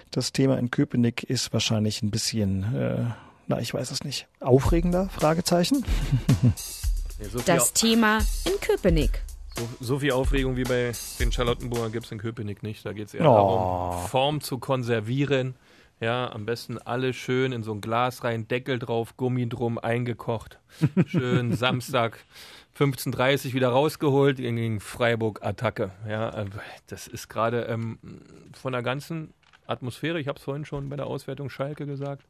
Das 0.10 0.32
Thema 0.32 0.58
in 0.58 0.72
Köpenick 0.72 1.24
ist 1.24 1.54
wahrscheinlich 1.54 2.02
ein 2.02 2.10
bisschen 2.10 2.76
äh, 2.76 3.27
na, 3.48 3.60
ich 3.60 3.74
weiß 3.74 3.92
es 3.92 4.04
nicht. 4.04 4.28
Aufregender? 4.40 5.10
Fragezeichen. 5.10 5.84
Das 7.48 7.74
Thema 7.74 8.20
in 8.46 8.60
Köpenick. 8.62 9.24
So, 9.58 9.68
so, 9.80 10.00
viel 10.00 10.12
Aufregung 10.12 10.56
wie 10.56 10.66
bei 10.66 10.92
den 11.20 11.32
Charlottenburger 11.32 11.90
gibt 11.90 12.06
es 12.06 12.12
in 12.12 12.20
Köpenick 12.20 12.62
nicht. 12.62 12.86
Da 12.86 12.94
geht 12.94 13.08
es 13.08 13.16
eher 13.16 13.22
oh. 13.22 13.34
darum, 13.34 14.08
Form 14.08 14.42
zu 14.42 14.60
konservieren. 14.60 15.56
Ja, 16.00 16.32
am 16.32 16.46
besten 16.46 16.78
alle 16.78 17.14
schön 17.14 17.54
in 17.54 17.64
so 17.64 17.72
ein 17.74 17.82
Glas 17.82 18.24
rein, 18.24 18.48
Deckel 18.48 18.78
drauf, 18.78 19.18
Gummi 19.18 19.50
drum, 19.50 19.80
eingekocht. 19.80 20.60
Schön 21.08 21.56
Samstag 21.56 22.20
15.30 22.78 23.54
wieder 23.54 23.70
rausgeholt 23.70 24.38
gegen 24.38 24.80
Freiburg 24.80 25.44
Attacke. 25.44 25.90
Ja, 26.08 26.30
äh, 26.30 26.46
das 26.86 27.08
ist 27.08 27.30
gerade 27.30 27.64
ähm, 27.64 27.98
von 28.54 28.74
der 28.74 28.84
ganzen 28.84 29.34
Atmosphäre, 29.66 30.20
ich 30.20 30.28
habe 30.28 30.38
es 30.38 30.44
vorhin 30.44 30.66
schon 30.66 30.90
bei 30.90 30.96
der 30.96 31.08
Auswertung 31.08 31.50
Schalke 31.50 31.86
gesagt, 31.86 32.28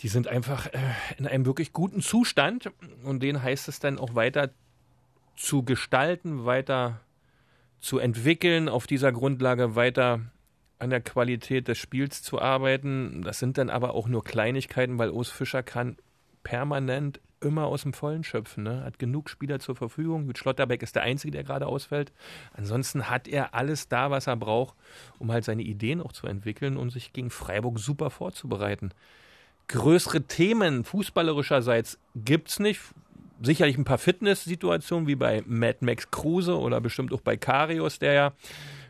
die 0.00 0.08
sind 0.08 0.28
einfach 0.28 0.66
äh, 0.66 0.78
in 1.18 1.26
einem 1.26 1.46
wirklich 1.46 1.72
guten 1.72 2.00
Zustand 2.00 2.70
und 3.04 3.22
den 3.22 3.42
heißt 3.42 3.68
es 3.68 3.78
dann 3.78 3.98
auch 3.98 4.14
weiter 4.14 4.50
zu 5.36 5.62
gestalten, 5.62 6.44
weiter 6.44 7.00
zu 7.80 7.98
entwickeln, 7.98 8.68
auf 8.68 8.86
dieser 8.86 9.12
Grundlage 9.12 9.76
weiter 9.76 10.20
an 10.78 10.90
der 10.90 11.00
Qualität 11.00 11.68
des 11.68 11.78
Spiels 11.78 12.22
zu 12.22 12.40
arbeiten. 12.40 13.22
Das 13.22 13.38
sind 13.38 13.58
dann 13.58 13.70
aber 13.70 13.94
auch 13.94 14.08
nur 14.08 14.24
Kleinigkeiten, 14.24 14.98
weil 14.98 15.10
Urs 15.10 15.30
Fischer 15.30 15.62
kann 15.62 15.96
permanent 16.42 17.20
immer 17.40 17.66
aus 17.66 17.82
dem 17.82 17.92
Vollen 17.92 18.24
schöpfen. 18.24 18.64
Ne? 18.64 18.82
Hat 18.84 18.98
genug 18.98 19.28
Spieler 19.28 19.60
zur 19.60 19.76
Verfügung. 19.76 20.26
Mit 20.26 20.38
Schlotterbeck 20.38 20.82
ist 20.82 20.96
der 20.96 21.02
Einzige, 21.02 21.30
der 21.30 21.44
gerade 21.44 21.66
ausfällt. 21.66 22.12
Ansonsten 22.52 23.10
hat 23.10 23.28
er 23.28 23.54
alles 23.54 23.88
da, 23.88 24.10
was 24.10 24.26
er 24.26 24.36
braucht, 24.36 24.74
um 25.18 25.30
halt 25.30 25.44
seine 25.44 25.62
Ideen 25.62 26.00
auch 26.00 26.12
zu 26.12 26.26
entwickeln 26.26 26.76
und 26.76 26.90
sich 26.90 27.12
gegen 27.12 27.30
Freiburg 27.30 27.78
super 27.78 28.10
vorzubereiten 28.10 28.90
größere 29.68 30.22
Themen 30.22 30.84
fußballerischerseits 30.84 31.98
gibt 32.14 32.48
es 32.48 32.58
nicht. 32.58 32.80
Sicherlich 33.42 33.76
ein 33.76 33.84
paar 33.84 33.98
Fitnesssituationen 33.98 35.06
wie 35.06 35.16
bei 35.16 35.42
Mad 35.46 35.78
Max 35.80 36.10
Kruse 36.10 36.58
oder 36.58 36.80
bestimmt 36.80 37.12
auch 37.12 37.20
bei 37.20 37.36
Karius, 37.36 37.98
der 37.98 38.12
ja 38.12 38.32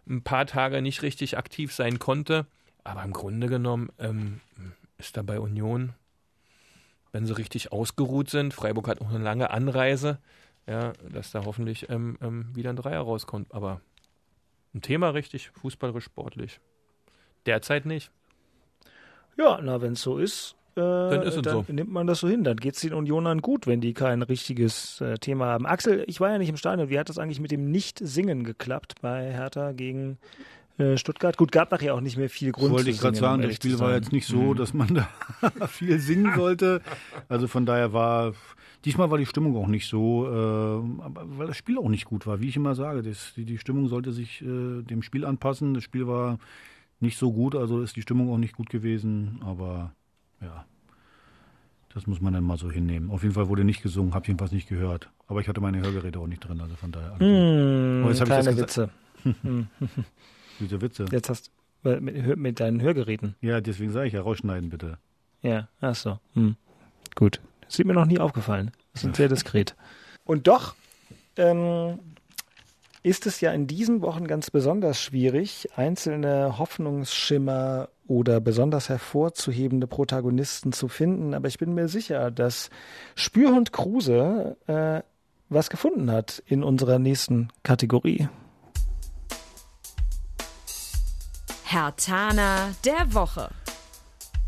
ein 0.08 0.22
paar 0.22 0.46
Tage 0.46 0.82
nicht 0.82 1.02
richtig 1.02 1.38
aktiv 1.38 1.72
sein 1.72 1.98
konnte. 1.98 2.46
Aber 2.84 3.02
im 3.02 3.12
Grunde 3.12 3.46
genommen 3.46 3.88
ähm, 3.98 4.40
ist 4.98 5.16
da 5.16 5.22
bei 5.22 5.40
Union, 5.40 5.94
wenn 7.14 7.26
sie 7.26 7.36
richtig 7.36 7.72
ausgeruht 7.72 8.28
sind, 8.28 8.52
Freiburg 8.52 8.88
hat 8.88 9.00
auch 9.00 9.08
eine 9.08 9.22
lange 9.22 9.50
Anreise, 9.50 10.18
ja, 10.66 10.92
dass 11.10 11.30
da 11.30 11.44
hoffentlich 11.44 11.88
ähm, 11.88 12.18
ähm, 12.20 12.54
wieder 12.54 12.70
ein 12.70 12.76
Dreier 12.76 13.02
rauskommt. 13.02 13.54
Aber 13.54 13.80
ein 14.74 14.82
Thema 14.82 15.10
richtig, 15.10 15.50
fußballerisch, 15.50 16.04
sportlich. 16.04 16.58
Derzeit 17.46 17.86
nicht. 17.86 18.10
Ja, 19.36 19.60
na, 19.62 19.80
wenn 19.80 19.92
es 19.92 20.02
so 20.02 20.18
ist, 20.18 20.56
äh, 20.76 20.80
dann, 20.80 21.22
ist 21.22 21.36
dann 21.36 21.64
so. 21.66 21.72
nimmt 21.72 21.92
man 21.92 22.06
das 22.06 22.20
so 22.20 22.28
hin. 22.28 22.44
Dann 22.44 22.56
geht 22.56 22.74
es 22.74 22.80
den 22.80 22.94
Unionern 22.94 23.40
gut, 23.40 23.66
wenn 23.66 23.80
die 23.80 23.94
kein 23.94 24.22
richtiges 24.22 25.00
äh, 25.00 25.18
Thema 25.18 25.46
haben. 25.46 25.66
Axel, 25.66 26.04
ich 26.06 26.20
war 26.20 26.30
ja 26.30 26.38
nicht 26.38 26.48
im 26.48 26.56
Stadion. 26.56 26.90
Wie 26.90 26.98
hat 26.98 27.08
das 27.08 27.18
eigentlich 27.18 27.40
mit 27.40 27.50
dem 27.50 27.70
Nicht-Singen 27.70 28.44
geklappt 28.44 28.96
bei 29.00 29.32
Hertha 29.32 29.72
gegen 29.72 30.18
äh, 30.78 30.96
Stuttgart? 30.96 31.36
Gut, 31.36 31.52
gab 31.52 31.70
nachher 31.70 31.94
auch 31.94 32.00
nicht 32.00 32.16
mehr 32.16 32.28
viel 32.28 32.52
Grund 32.52 32.72
Wollte 32.72 32.90
ich 32.90 33.00
gerade 33.00 33.16
sagen, 33.16 33.42
um 33.42 33.48
das 33.48 33.56
Spiel 33.56 33.78
war 33.78 33.94
jetzt 33.94 34.12
nicht 34.12 34.26
so, 34.26 34.36
mhm. 34.36 34.56
dass 34.56 34.74
man 34.74 34.94
da 35.58 35.66
viel 35.66 35.98
singen 35.98 36.34
sollte. 36.34 36.80
Also 37.28 37.46
von 37.46 37.66
daher 37.66 37.92
war 37.92 38.32
Diesmal 38.84 39.10
war 39.10 39.16
die 39.16 39.24
Stimmung 39.24 39.56
auch 39.56 39.66
nicht 39.66 39.88
so, 39.88 40.26
äh, 40.26 40.30
weil 40.30 41.46
das 41.46 41.56
Spiel 41.56 41.78
auch 41.78 41.88
nicht 41.88 42.04
gut 42.04 42.26
war. 42.26 42.40
Wie 42.40 42.48
ich 42.48 42.56
immer 42.56 42.74
sage, 42.74 43.02
das, 43.02 43.32
die, 43.34 43.46
die, 43.46 43.56
Stimmung 43.56 43.88
sollte 43.88 44.12
sich 44.12 44.42
äh, 44.42 44.82
dem 44.82 45.02
Spiel 45.02 45.24
anpassen. 45.24 45.72
Das 45.72 45.84
Spiel 45.84 46.06
war 46.06 46.38
nicht 47.00 47.16
so 47.16 47.32
gut, 47.32 47.54
also 47.54 47.80
ist 47.80 47.96
die 47.96 48.02
Stimmung 48.02 48.30
auch 48.30 48.36
nicht 48.36 48.54
gut 48.54 48.68
gewesen. 48.68 49.40
Aber 49.42 49.94
ja, 50.44 50.64
das 51.94 52.06
muss 52.06 52.20
man 52.20 52.32
dann 52.32 52.44
mal 52.44 52.58
so 52.58 52.70
hinnehmen. 52.70 53.10
Auf 53.10 53.22
jeden 53.22 53.34
Fall 53.34 53.48
wurde 53.48 53.64
nicht 53.64 53.82
gesungen, 53.82 54.14
habe 54.14 54.26
jedenfalls 54.26 54.52
nicht 54.52 54.68
gehört. 54.68 55.10
Aber 55.26 55.40
ich 55.40 55.48
hatte 55.48 55.60
meine 55.60 55.80
Hörgeräte 55.80 56.18
auch 56.18 56.26
nicht 56.26 56.40
drin, 56.40 56.60
also 56.60 56.74
von 56.76 56.92
daher. 56.92 57.14
Mmh, 57.18 58.08
jetzt 58.08 58.24
kleine 58.24 58.50
ich 58.50 58.56
Witze. 58.56 58.90
Diese 60.60 60.80
Witze. 60.80 61.06
Jetzt 61.10 61.30
hast 61.30 61.50
du 61.82 62.00
mit, 62.00 62.36
mit, 62.36 62.60
deinen 62.60 62.80
Hörgeräten. 62.80 63.36
Ja, 63.40 63.60
deswegen 63.60 63.92
sage 63.92 64.08
ich 64.08 64.12
ja, 64.12 64.20
rausschneiden 64.20 64.70
bitte. 64.70 64.98
Ja, 65.42 65.68
ach 65.80 65.94
so. 65.94 66.18
Hm. 66.34 66.56
Gut. 67.14 67.40
Das 67.60 67.78
ist 67.78 67.84
mir 67.84 67.94
noch 67.94 68.06
nie 68.06 68.18
aufgefallen. 68.18 68.72
Das 68.92 69.04
ist 69.04 69.16
sehr 69.16 69.28
diskret. 69.28 69.74
Und 70.24 70.46
doch 70.46 70.74
ähm, 71.36 71.98
ist 73.04 73.26
es 73.26 73.42
ja 73.42 73.52
in 73.52 73.66
diesen 73.66 74.00
Wochen 74.00 74.26
ganz 74.26 74.50
besonders 74.50 74.98
schwierig, 74.98 75.68
einzelne 75.76 76.58
Hoffnungsschimmer 76.58 77.90
oder 78.06 78.40
besonders 78.40 78.88
hervorzuhebende 78.88 79.86
Protagonisten 79.86 80.72
zu 80.72 80.88
finden. 80.88 81.34
Aber 81.34 81.46
ich 81.46 81.58
bin 81.58 81.74
mir 81.74 81.88
sicher, 81.88 82.30
dass 82.30 82.70
Spürhund 83.14 83.72
Kruse 83.72 84.56
äh, 84.66 85.02
was 85.50 85.68
gefunden 85.68 86.10
hat 86.10 86.42
in 86.46 86.64
unserer 86.64 86.98
nächsten 86.98 87.48
Kategorie. 87.62 88.28
Herr 91.64 91.94
Tana 91.96 92.70
der 92.86 93.12
Woche. 93.12 93.50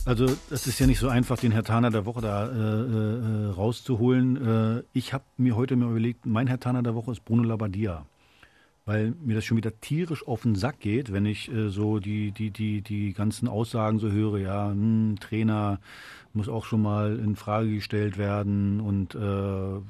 Also 0.06 0.34
es 0.50 0.66
ist 0.66 0.78
ja 0.78 0.86
nicht 0.86 1.00
so 1.00 1.08
einfach, 1.08 1.38
den 1.38 1.52
Herr 1.52 1.64
Tana 1.64 1.90
der 1.90 2.06
Woche 2.06 2.22
da 2.22 2.46
äh, 2.46 2.52
äh, 2.52 3.50
rauszuholen. 3.50 4.78
Äh, 4.78 4.82
ich 4.94 5.12
habe 5.12 5.24
mir 5.36 5.56
heute 5.56 5.76
mal 5.76 5.90
überlegt, 5.90 6.24
mein 6.24 6.46
Herr 6.46 6.60
Tana 6.60 6.80
der 6.80 6.94
Woche 6.94 7.12
ist 7.12 7.22
Bruno 7.22 7.42
Labbadia 7.42 8.06
weil 8.86 9.14
mir 9.22 9.34
das 9.34 9.44
schon 9.44 9.56
wieder 9.56 9.78
tierisch 9.80 10.26
auf 10.26 10.42
den 10.42 10.54
Sack 10.54 10.80
geht, 10.80 11.12
wenn 11.12 11.26
ich 11.26 11.52
äh, 11.52 11.68
so 11.68 11.98
die, 11.98 12.30
die, 12.30 12.50
die, 12.50 12.80
die 12.80 13.12
ganzen 13.12 13.48
Aussagen 13.48 13.98
so 13.98 14.10
höre, 14.10 14.38
ja, 14.38 14.70
hm, 14.70 15.16
Trainer 15.20 15.80
muss 16.32 16.48
auch 16.48 16.64
schon 16.64 16.82
mal 16.82 17.18
in 17.18 17.36
Frage 17.36 17.74
gestellt 17.74 18.16
werden 18.16 18.80
und 18.80 19.14
äh, 19.14 19.80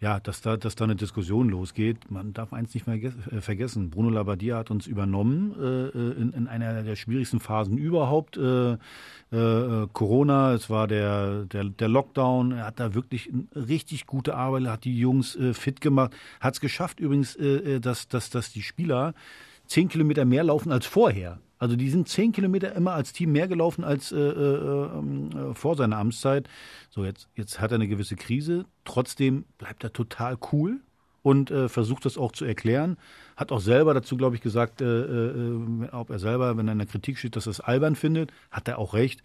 ja, 0.00 0.18
dass 0.18 0.40
da, 0.40 0.56
dass 0.56 0.76
da 0.76 0.84
eine 0.84 0.96
Diskussion 0.96 1.50
losgeht. 1.50 2.10
Man 2.10 2.32
darf 2.32 2.54
eins 2.54 2.72
nicht 2.72 2.86
mehr 2.86 2.96
äh, 2.96 3.40
vergessen. 3.40 3.90
Bruno 3.90 4.08
Labbadia 4.08 4.56
hat 4.56 4.70
uns 4.70 4.86
übernommen 4.86 5.54
äh, 5.60 5.88
äh, 5.88 6.12
in, 6.20 6.32
in 6.32 6.48
einer 6.48 6.82
der 6.82 6.96
schwierigsten 6.96 7.38
Phasen 7.38 7.76
überhaupt. 7.76 8.38
Äh, 8.38 8.72
äh, 8.72 9.86
Corona, 9.92 10.54
es 10.54 10.70
war 10.70 10.88
der, 10.88 11.44
der, 11.44 11.64
der 11.64 11.88
Lockdown. 11.88 12.52
Er 12.52 12.66
hat 12.66 12.80
da 12.80 12.94
wirklich 12.94 13.30
richtig 13.54 14.06
gute 14.06 14.34
Arbeit, 14.34 14.66
hat 14.68 14.84
die 14.84 14.98
Jungs 14.98 15.36
äh, 15.36 15.52
fit 15.52 15.82
gemacht. 15.82 16.16
Hat 16.40 16.54
es 16.54 16.60
geschafft 16.60 16.98
übrigens, 16.98 17.36
äh, 17.36 17.78
dass, 17.78 18.08
dass, 18.08 18.30
dass 18.30 18.52
die 18.52 18.62
Spieler 18.62 19.12
zehn 19.70 19.88
Kilometer 19.88 20.24
mehr 20.24 20.44
laufen 20.44 20.72
als 20.72 20.84
vorher. 20.84 21.38
Also 21.58 21.76
die 21.76 21.90
sind 21.90 22.08
zehn 22.08 22.32
Kilometer 22.32 22.74
immer 22.74 22.92
als 22.92 23.12
Team 23.12 23.32
mehr 23.32 23.46
gelaufen 23.46 23.84
als 23.84 24.12
äh, 24.12 24.18
äh, 24.18 24.86
äh, 24.86 25.54
vor 25.54 25.76
seiner 25.76 25.98
Amtszeit. 25.98 26.48
So, 26.88 27.04
jetzt, 27.04 27.28
jetzt 27.36 27.60
hat 27.60 27.70
er 27.70 27.76
eine 27.76 27.86
gewisse 27.86 28.16
Krise. 28.16 28.64
Trotzdem 28.84 29.44
bleibt 29.58 29.84
er 29.84 29.92
total 29.92 30.38
cool 30.52 30.80
und 31.22 31.50
äh, 31.50 31.68
versucht 31.68 32.04
das 32.04 32.18
auch 32.18 32.32
zu 32.32 32.46
erklären. 32.46 32.96
Hat 33.36 33.52
auch 33.52 33.60
selber 33.60 33.94
dazu, 33.94 34.16
glaube 34.16 34.34
ich, 34.34 34.40
gesagt, 34.40 34.80
äh, 34.80 34.86
äh, 34.86 35.88
ob 35.92 36.10
er 36.10 36.18
selber, 36.18 36.56
wenn 36.56 36.66
er 36.66 36.72
in 36.72 36.78
der 36.78 36.88
Kritik 36.88 37.18
steht, 37.18 37.36
dass 37.36 37.46
er 37.46 37.50
es 37.52 37.60
albern 37.60 37.94
findet, 37.94 38.32
hat 38.50 38.66
er 38.66 38.78
auch 38.78 38.94
recht. 38.94 39.22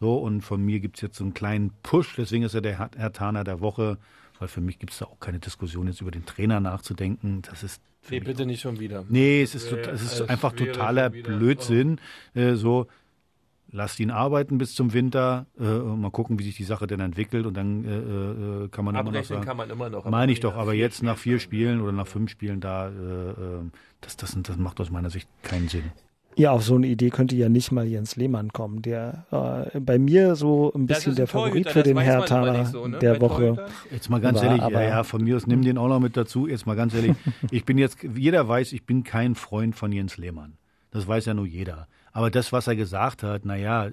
So, 0.00 0.16
und 0.16 0.40
von 0.40 0.64
mir 0.64 0.80
gibt 0.80 0.96
es 0.96 1.02
jetzt 1.02 1.18
so 1.18 1.24
einen 1.24 1.34
kleinen 1.34 1.70
Push, 1.82 2.16
deswegen 2.16 2.42
ist 2.42 2.54
er 2.54 2.62
der 2.62 2.78
Herr 2.78 3.12
Taner 3.12 3.44
der 3.44 3.60
Woche, 3.60 3.98
weil 4.40 4.48
für 4.48 4.60
mich 4.60 4.80
gibt 4.80 4.92
es 4.92 4.98
da 4.98 5.04
auch 5.04 5.20
keine 5.20 5.38
Diskussion, 5.38 5.86
jetzt 5.86 6.00
über 6.00 6.10
den 6.10 6.26
Trainer 6.26 6.58
nachzudenken. 6.58 7.42
Das 7.42 7.62
ist 7.62 7.80
Nee, 8.10 8.20
bitte 8.20 8.46
nicht 8.46 8.60
schon 8.60 8.80
wieder. 8.80 9.04
Nee, 9.08 9.42
es 9.42 9.54
ist, 9.54 9.72
es 9.72 10.02
ist 10.02 10.22
einfach 10.22 10.52
totaler 10.52 11.10
Blödsinn. 11.10 12.00
Äh, 12.34 12.54
so, 12.54 12.86
lasst 13.74 13.98
ihn 14.00 14.10
arbeiten 14.10 14.58
bis 14.58 14.74
zum 14.74 14.92
Winter, 14.92 15.46
äh, 15.58 15.64
mal 15.64 16.10
gucken, 16.10 16.38
wie 16.38 16.44
sich 16.44 16.56
die 16.56 16.64
Sache 16.64 16.86
denn 16.86 17.00
entwickelt 17.00 17.44
und 17.44 17.54
dann 17.54 17.84
äh, 17.84 18.64
äh 18.64 18.68
kann 18.68 18.84
man 18.84 18.96
Abrechnen 18.96 19.14
immer 19.14 19.20
noch 19.20 19.24
sagen. 19.24 19.44
kann 19.44 19.56
man 19.56 19.70
immer 19.70 19.90
noch. 19.90 20.04
Meine 20.04 20.32
ich 20.32 20.40
doch, 20.40 20.54
aber 20.54 20.74
jetzt 20.74 21.02
nach 21.02 21.18
vier 21.18 21.38
Spielen 21.40 21.80
oder 21.80 21.92
nach 21.92 22.06
fünf 22.06 22.30
Spielen 22.30 22.60
da, 22.60 22.88
äh, 22.88 22.90
äh, 22.90 23.34
das, 24.00 24.16
das, 24.16 24.36
das 24.40 24.56
macht 24.56 24.80
aus 24.80 24.90
meiner 24.90 25.10
Sicht 25.10 25.28
keinen 25.42 25.68
Sinn. 25.68 25.92
Ja, 26.36 26.50
auf 26.50 26.64
so 26.64 26.74
eine 26.74 26.86
Idee 26.86 27.10
könnte 27.10 27.36
ja 27.36 27.48
nicht 27.48 27.70
mal 27.70 27.86
Jens 27.86 28.16
Lehmann 28.16 28.52
kommen, 28.52 28.82
der 28.82 29.70
äh, 29.74 29.80
bei 29.80 29.98
mir 29.98 30.34
so 30.34 30.72
ein 30.74 30.86
bisschen 30.86 31.12
ein 31.12 31.16
der 31.16 31.26
Favorit 31.26 31.70
für 31.70 31.82
den 31.82 31.98
Hertha 31.98 32.64
so, 32.64 32.86
ne? 32.86 32.98
der 32.98 33.20
Woche. 33.20 33.66
Jetzt 33.90 34.10
mal 34.10 34.20
ganz 34.20 34.38
war, 34.38 34.46
ehrlich, 34.46 34.62
ja, 34.62 34.82
ja, 34.82 35.04
von 35.04 35.22
mir 35.22 35.36
aus 35.36 35.46
nimm 35.46 35.62
den 35.62 35.78
auch 35.78 35.88
noch 35.88 36.00
mit 36.00 36.16
dazu. 36.16 36.46
Jetzt 36.46 36.66
mal 36.66 36.76
ganz 36.76 36.94
ehrlich, 36.94 37.14
ich 37.50 37.64
bin 37.64 37.78
jetzt, 37.78 37.98
jeder 38.02 38.48
weiß, 38.48 38.72
ich 38.72 38.84
bin 38.84 39.04
kein 39.04 39.34
Freund 39.34 39.76
von 39.76 39.92
Jens 39.92 40.16
Lehmann. 40.16 40.54
Das 40.90 41.06
weiß 41.06 41.26
ja 41.26 41.34
nur 41.34 41.46
jeder. 41.46 41.88
Aber 42.14 42.30
das, 42.30 42.52
was 42.52 42.66
er 42.68 42.76
gesagt 42.76 43.22
hat, 43.24 43.44
naja, 43.44 43.86
äh, 43.86 43.88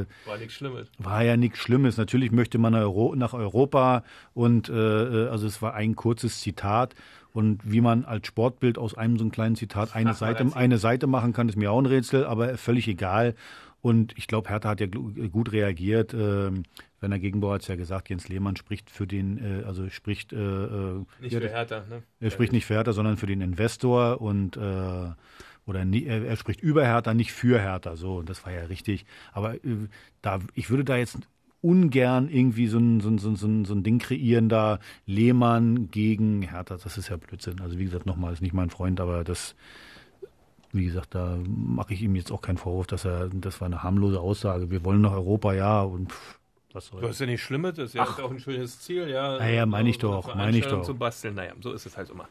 äh, 0.00 0.06
War 0.26 0.38
nichts 0.38 0.54
Schlimmes. 0.54 0.88
war 0.98 1.22
ja 1.22 1.36
nichts 1.36 1.58
Schlimmes. 1.58 1.98
Natürlich 1.98 2.32
möchte 2.32 2.56
man 2.58 2.74
Euro 2.74 3.14
nach 3.14 3.34
Europa 3.34 4.02
und 4.34 4.68
äh, 4.70 4.72
äh, 4.72 5.28
also 5.28 5.46
es 5.46 5.60
war 5.62 5.74
ein 5.74 5.94
kurzes 5.94 6.40
Zitat. 6.40 6.94
Und 7.34 7.60
wie 7.70 7.80
man 7.80 8.04
als 8.04 8.26
Sportbild 8.26 8.76
aus 8.78 8.94
einem 8.94 9.16
so 9.18 9.24
einem 9.24 9.30
kleinen 9.32 9.54
Zitat 9.56 9.90
eine 9.94 10.14
Seite, 10.14 10.46
eine 10.54 10.78
Seite 10.78 11.06
machen 11.06 11.32
kann, 11.34 11.48
ist 11.48 11.56
mir 11.56 11.70
auch 11.70 11.78
ein 11.78 11.86
Rätsel, 11.86 12.24
aber 12.24 12.56
völlig 12.56 12.88
egal. 12.88 13.34
Und 13.82 14.16
ich 14.16 14.28
glaube, 14.28 14.48
Hertha 14.48 14.68
hat 14.70 14.80
ja 14.80 14.86
glu- 14.86 15.28
gut 15.28 15.52
reagiert. 15.52 16.14
Ähm, 16.14 16.62
Werner 17.00 17.18
Gegenbauer 17.18 17.54
hat 17.54 17.62
es 17.62 17.68
ja 17.68 17.74
gesagt, 17.76 18.08
Jens 18.10 18.28
Lehmann 18.28 18.54
spricht 18.56 18.90
für 18.90 19.06
den, 19.08 19.38
äh, 19.62 19.64
also 19.64 19.88
spricht 19.90 20.32
äh, 20.32 20.36
äh, 20.36 21.04
Nicht 21.20 21.32
ja, 21.32 21.40
für 21.40 21.48
Hertha, 21.48 21.84
ne? 21.90 22.02
er 22.20 22.30
spricht 22.30 22.52
nicht 22.52 22.64
für 22.64 22.74
Hertha, 22.74 22.92
sondern 22.92 23.16
für 23.16 23.26
den 23.26 23.40
Investor 23.40 24.20
und 24.22 24.56
äh, 24.56 25.10
oder 25.66 25.84
nie, 25.84 26.04
er, 26.04 26.36
spricht 26.36 26.60
über 26.60 26.84
Hertha, 26.84 27.14
nicht 27.14 27.32
für 27.32 27.60
Hertha. 27.60 27.96
So, 27.96 28.16
und 28.16 28.28
das 28.28 28.44
war 28.44 28.52
ja 28.52 28.64
richtig. 28.64 29.06
Aber 29.32 29.54
äh, 29.54 29.88
da, 30.20 30.40
ich 30.54 30.70
würde 30.70 30.84
da 30.84 30.96
jetzt 30.96 31.18
ungern 31.60 32.28
irgendwie 32.28 32.66
so 32.66 32.78
ein, 32.78 33.00
so, 33.00 33.08
ein, 33.08 33.18
so, 33.18 33.28
ein, 33.28 33.36
so, 33.36 33.46
ein, 33.46 33.64
so 33.64 33.74
ein 33.74 33.82
Ding 33.84 33.98
kreieren, 33.98 34.48
da 34.48 34.80
Lehmann 35.06 35.90
gegen 35.90 36.42
Hertha. 36.42 36.76
Das 36.82 36.98
ist 36.98 37.08
ja 37.08 37.16
Blödsinn. 37.16 37.60
Also 37.60 37.78
wie 37.78 37.84
gesagt, 37.84 38.06
nochmal, 38.06 38.32
ist 38.32 38.42
nicht 38.42 38.54
mein 38.54 38.70
Freund, 38.70 39.00
aber 39.00 39.22
das, 39.22 39.54
wie 40.72 40.86
gesagt, 40.86 41.14
da 41.14 41.38
mache 41.46 41.94
ich 41.94 42.02
ihm 42.02 42.16
jetzt 42.16 42.32
auch 42.32 42.42
keinen 42.42 42.58
Vorwurf, 42.58 42.88
dass 42.88 43.04
er, 43.04 43.28
das 43.28 43.60
war 43.60 43.66
eine 43.66 43.82
harmlose 43.84 44.18
Aussage. 44.20 44.70
Wir 44.70 44.84
wollen 44.84 45.00
nach 45.00 45.12
Europa, 45.12 45.52
ja, 45.52 45.82
und 45.82 46.10
pff, 46.10 46.40
was 46.74 46.86
soll 46.86 47.00
Du 47.00 47.08
hast 47.08 47.20
ja 47.20 47.26
nicht 47.26 47.42
Schlimmes, 47.42 47.74
das 47.74 47.86
ist 47.88 47.94
ja 47.94 48.02
auch 48.04 48.30
ein 48.30 48.40
schönes 48.40 48.80
Ziel, 48.80 49.08
ja. 49.08 49.38
Naja, 49.38 49.66
meine 49.66 49.90
ich 49.90 49.98
doch, 49.98 50.34
meine 50.34 50.56
ich 50.56 50.66
doch. 50.66 50.82
zu 50.82 50.94
basteln, 50.94 51.34
naja, 51.34 51.52
so 51.60 51.72
ist 51.72 51.86
es 51.86 51.96
halt 51.96 52.10
immer. 52.10 52.28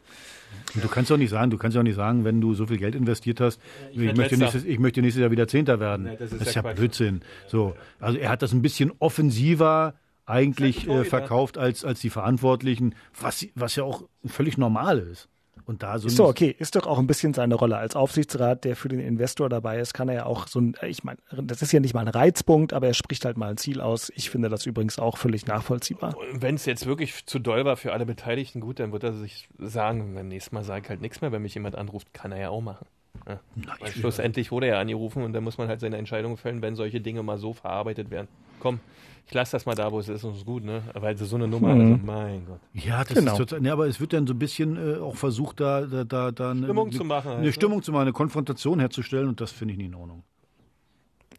Und 0.75 0.83
Du 0.83 0.87
kannst 0.87 1.11
doch 1.11 1.17
nicht 1.17 1.29
sagen, 1.29 1.51
du 1.51 1.57
kannst 1.57 1.77
doch 1.77 1.83
nicht 1.83 1.95
sagen, 1.95 2.25
wenn 2.25 2.41
du 2.41 2.53
so 2.53 2.67
viel 2.67 2.77
Geld 2.77 2.95
investiert 2.95 3.39
hast, 3.39 3.61
ich, 3.91 3.99
werd 3.99 4.17
möchte, 4.17 4.37
nächstes, 4.37 4.65
ich 4.65 4.79
möchte 4.79 5.01
nächstes 5.01 5.21
Jahr 5.21 5.31
wieder 5.31 5.47
Zehnter 5.47 5.79
werden. 5.79 6.05
Nee, 6.05 6.17
das 6.17 6.31
ist 6.31 6.41
das 6.41 6.47
ist 6.49 6.55
ja 6.55 6.61
ja 6.61 6.69
Quatsch. 6.69 6.77
Blödsinn. 6.77 7.21
So, 7.47 7.75
also 7.99 8.17
er 8.17 8.29
hat 8.29 8.41
das 8.41 8.51
ein 8.51 8.61
bisschen 8.61 8.91
offensiver 8.99 9.93
eigentlich 10.25 10.83
Ist 10.83 10.89
halt 10.89 11.07
äh, 11.07 11.09
verkauft 11.09 11.57
als, 11.57 11.83
als 11.83 11.99
die 11.99 12.09
Verantwortlichen, 12.09 12.95
was, 13.19 13.45
was 13.55 13.75
ja 13.75 13.83
auch 13.83 14.03
völlig 14.25 14.57
normal 14.57 14.99
ist. 14.99 15.27
Und 15.65 15.83
da 15.83 15.99
so, 15.99 16.07
Ist 16.07 16.19
doch 16.19 16.29
okay, 16.29 16.55
ist 16.57 16.75
doch 16.75 16.87
auch 16.87 16.99
ein 16.99 17.07
bisschen 17.07 17.33
seine 17.33 17.55
Rolle. 17.55 17.77
Als 17.77 17.95
Aufsichtsrat, 17.95 18.63
der 18.63 18.75
für 18.75 18.89
den 18.89 18.99
Investor 18.99 19.49
dabei 19.49 19.79
ist, 19.79 19.93
kann 19.93 20.09
er 20.09 20.15
ja 20.15 20.25
auch 20.25 20.47
so 20.47 20.59
ein, 20.59 20.75
ich 20.87 21.03
meine, 21.03 21.19
das 21.31 21.61
ist 21.61 21.71
ja 21.71 21.79
nicht 21.79 21.93
mal 21.93 22.01
ein 22.01 22.07
Reizpunkt, 22.07 22.73
aber 22.73 22.87
er 22.87 22.93
spricht 22.93 23.25
halt 23.25 23.37
mal 23.37 23.49
ein 23.49 23.57
Ziel 23.57 23.81
aus. 23.81 24.11
Ich 24.15 24.29
finde 24.29 24.49
das 24.49 24.65
übrigens 24.65 24.99
auch 24.99 25.17
völlig 25.17 25.45
nachvollziehbar. 25.45 26.15
Wenn 26.33 26.55
es 26.55 26.65
jetzt 26.65 26.85
wirklich 26.85 27.25
zu 27.25 27.39
doll 27.39 27.65
war 27.65 27.77
für 27.77 27.93
alle 27.93 28.05
Beteiligten, 28.05 28.59
gut, 28.59 28.79
dann 28.79 28.91
wird 28.91 29.03
er 29.03 29.13
sich 29.13 29.47
sagen, 29.57 30.15
beim 30.15 30.27
nächsten 30.27 30.55
Mal 30.55 30.63
sage 30.63 30.81
ich 30.83 30.89
halt 30.89 31.01
nichts 31.01 31.21
mehr, 31.21 31.31
wenn 31.31 31.41
mich 31.41 31.53
jemand 31.53 31.75
anruft, 31.75 32.13
kann 32.13 32.31
er 32.31 32.39
ja 32.39 32.49
auch 32.49 32.61
machen. 32.61 32.85
Ja. 33.27 33.39
Weil 33.79 33.91
schlussendlich 33.91 34.51
wurde 34.51 34.67
er 34.67 34.79
angerufen 34.79 35.23
und 35.23 35.33
dann 35.33 35.43
muss 35.43 35.57
man 35.57 35.67
halt 35.67 35.79
seine 35.79 35.97
Entscheidung 35.97 36.37
fällen, 36.37 36.61
wenn 36.61 36.75
solche 36.75 37.01
Dinge 37.01 37.23
mal 37.23 37.37
so 37.37 37.53
verarbeitet 37.53 38.09
werden. 38.09 38.27
Komm, 38.59 38.79
ich 39.27 39.33
lasse 39.33 39.53
das 39.53 39.65
mal 39.65 39.75
da, 39.75 39.91
wo 39.91 39.99
es 39.99 40.09
ist 40.09 40.23
und 40.23 40.31
es 40.31 40.37
ist 40.39 40.45
gut, 40.45 40.63
ne? 40.63 40.83
Aber 40.93 41.07
also 41.07 41.25
so 41.25 41.35
eine 41.37 41.47
Nummer, 41.47 41.73
Mhm. 41.73 41.81
also 41.93 42.05
mein 42.05 42.45
Gott. 42.45 42.59
Ja, 42.73 43.03
das 43.03 43.13
Genau. 43.13 43.31
ist 43.33 43.37
total, 43.37 43.61
ne, 43.61 43.71
aber 43.71 43.87
es 43.87 43.99
wird 44.01 44.13
dann 44.13 44.27
so 44.27 44.33
ein 44.33 44.39
bisschen 44.39 44.75
äh, 44.77 44.97
auch 44.99 45.15
versucht, 45.15 45.59
da, 45.59 45.81
da, 45.81 46.03
da, 46.03 46.31
da 46.31 46.51
eine, 46.51 46.63
Stimmung 46.63 46.87
eine, 46.89 46.97
zu 46.97 47.03
machen 47.05 47.25
halt, 47.29 47.37
eine 47.37 47.47
ne? 47.47 47.53
Stimmung 47.53 47.81
zu 47.83 47.91
machen, 47.91 48.01
eine 48.03 48.13
Konfrontation 48.13 48.79
herzustellen 48.79 49.27
und 49.29 49.39
das 49.39 49.51
finde 49.51 49.73
ich 49.73 49.77
nicht 49.77 49.87
in 49.87 49.95
Ordnung. 49.95 50.23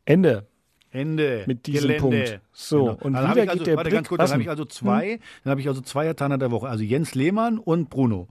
Ende. 0.05 0.47
Ende. 0.91 1.45
Mit 1.47 1.67
diesem 1.67 1.89
Gelände. 1.89 2.01
Punkt. 2.03 2.41
So, 2.53 2.91
und 3.01 3.15
dann 3.15 3.31
wieder 3.31 3.45
ich 3.45 3.51
also, 3.51 3.59
geht 3.61 3.67
der 3.67 3.77
warte, 3.77 3.89
Blick- 3.91 3.95
ganz 3.99 4.09
kurz, 4.09 4.19
was 4.21 4.31
dann 4.31 4.35
habe 4.35 4.43
ich 4.43 4.47
denn? 4.47 4.51
also 4.51 4.65
zwei, 4.67 5.21
dann 5.45 5.51
habe 5.53 5.61
ich 5.61 5.69
also 5.69 5.81
zwei 5.81 6.05
Hertaner 6.05 6.37
der 6.39 6.51
Woche, 6.51 6.69
also 6.69 6.85
Jens 6.85 7.15
Lehmann 7.15 7.59
und 7.59 7.89
Bruno. 7.89 8.29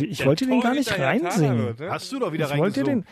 Ich 0.00 0.24
wollte 0.26 0.46
den 0.46 0.60
gar 0.60 0.74
nicht 0.74 0.98
reinsingen. 0.98 1.76
ne? 1.78 1.90
Hast 1.90 2.10
du 2.10 2.18
doch 2.18 2.32
wieder 2.32 2.46
Ich 2.52 2.72
den 2.72 3.04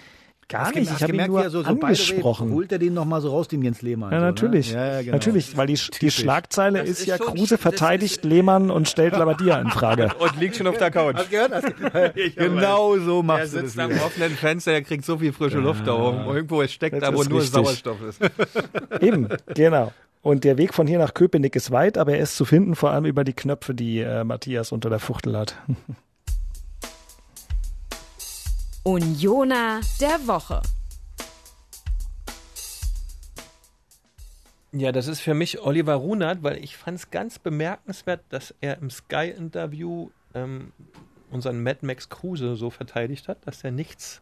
gar 0.48 0.66
Hast 0.66 0.74
nicht. 0.74 0.90
Ich 0.94 1.02
habe 1.02 1.14
ihn 1.16 1.26
nur 1.26 1.42
er 1.42 1.50
so, 1.50 1.62
so 1.62 1.68
angesprochen. 1.68 2.52
Holt 2.52 2.72
er 2.72 2.78
den 2.78 2.94
nochmal 2.94 3.20
so 3.20 3.30
raus, 3.30 3.48
den 3.48 3.62
Jens 3.62 3.82
Lehmann. 3.82 4.12
Ja, 4.12 4.20
so, 4.20 4.24
natürlich. 4.26 4.72
Ne? 4.72 4.78
Ja, 4.78 4.86
ja, 4.94 5.00
genau. 5.02 5.12
Natürlich, 5.12 5.56
weil 5.56 5.66
die, 5.66 5.78
die. 6.00 6.10
Schlagzeile 6.10 6.80
Das 6.80 6.88
ist, 6.88 7.00
ist 7.00 7.06
ja, 7.06 7.16
schon- 7.16 7.34
Kruse 7.34 7.58
verteidigt 7.58 8.16
ist- 8.18 8.24
Lehmann 8.24 8.70
und 8.70 8.88
stellt 8.88 9.12
Labadia 9.16 9.60
in 9.60 9.68
Frage. 9.70 10.10
Und 10.18 10.38
liegt 10.38 10.56
schon 10.56 10.66
auf 10.66 10.78
der 10.78 10.90
Couch. 10.90 11.16
Hast 11.16 11.26
du 11.26 11.30
gehört? 11.30 11.52
Hast 11.52 11.66
du- 11.68 12.30
genau 12.36 12.98
so 12.98 13.18
Er 13.20 13.22
machst 13.22 13.54
du 13.54 13.60
das 13.62 13.72
sitzt 13.72 13.78
am 13.78 13.92
offenen 13.92 14.32
Fenster, 14.32 14.72
er 14.72 14.82
kriegt 14.82 15.04
so 15.04 15.18
viel 15.18 15.32
frische 15.32 15.58
Luft 15.58 15.86
da 15.86 15.94
oben. 15.94 16.24
Irgendwo 16.26 16.62
es 16.62 16.72
steckt 16.72 17.02
da, 17.02 17.14
wo 17.14 17.22
nur 17.22 17.40
richtig. 17.40 17.52
Sauerstoff 17.52 17.98
ist. 18.02 18.20
Eben, 19.00 19.28
genau. 19.54 19.92
Und 20.20 20.44
der 20.44 20.56
Weg 20.56 20.72
von 20.72 20.86
hier 20.86 20.98
nach 20.98 21.14
Köpenick 21.14 21.56
ist 21.56 21.72
weit, 21.72 21.98
aber 21.98 22.12
er 22.12 22.20
ist 22.20 22.36
zu 22.36 22.44
finden, 22.44 22.76
vor 22.76 22.90
allem 22.92 23.04
über 23.06 23.24
die 23.24 23.32
Knöpfe, 23.32 23.74
die 23.74 23.98
äh, 23.98 24.22
Matthias 24.22 24.70
unter 24.70 24.88
der 24.88 25.00
Fuchtel 25.00 25.36
hat. 25.36 25.56
Unioner 28.84 29.80
der 30.00 30.26
Woche. 30.26 30.60
Ja, 34.72 34.90
das 34.90 35.06
ist 35.06 35.20
für 35.20 35.34
mich 35.34 35.60
Oliver 35.60 35.94
Runert, 35.94 36.42
weil 36.42 36.56
ich 36.64 36.76
fand 36.76 36.98
es 36.98 37.12
ganz 37.12 37.38
bemerkenswert, 37.38 38.24
dass 38.30 38.52
er 38.60 38.78
im 38.78 38.90
Sky-Interview 38.90 40.10
ähm, 40.34 40.72
unseren 41.30 41.62
Mad 41.62 41.86
Max 41.86 42.08
Kruse 42.08 42.56
so 42.56 42.70
verteidigt 42.70 43.28
hat, 43.28 43.46
dass 43.46 43.62
er 43.62 43.70
nichts 43.70 44.20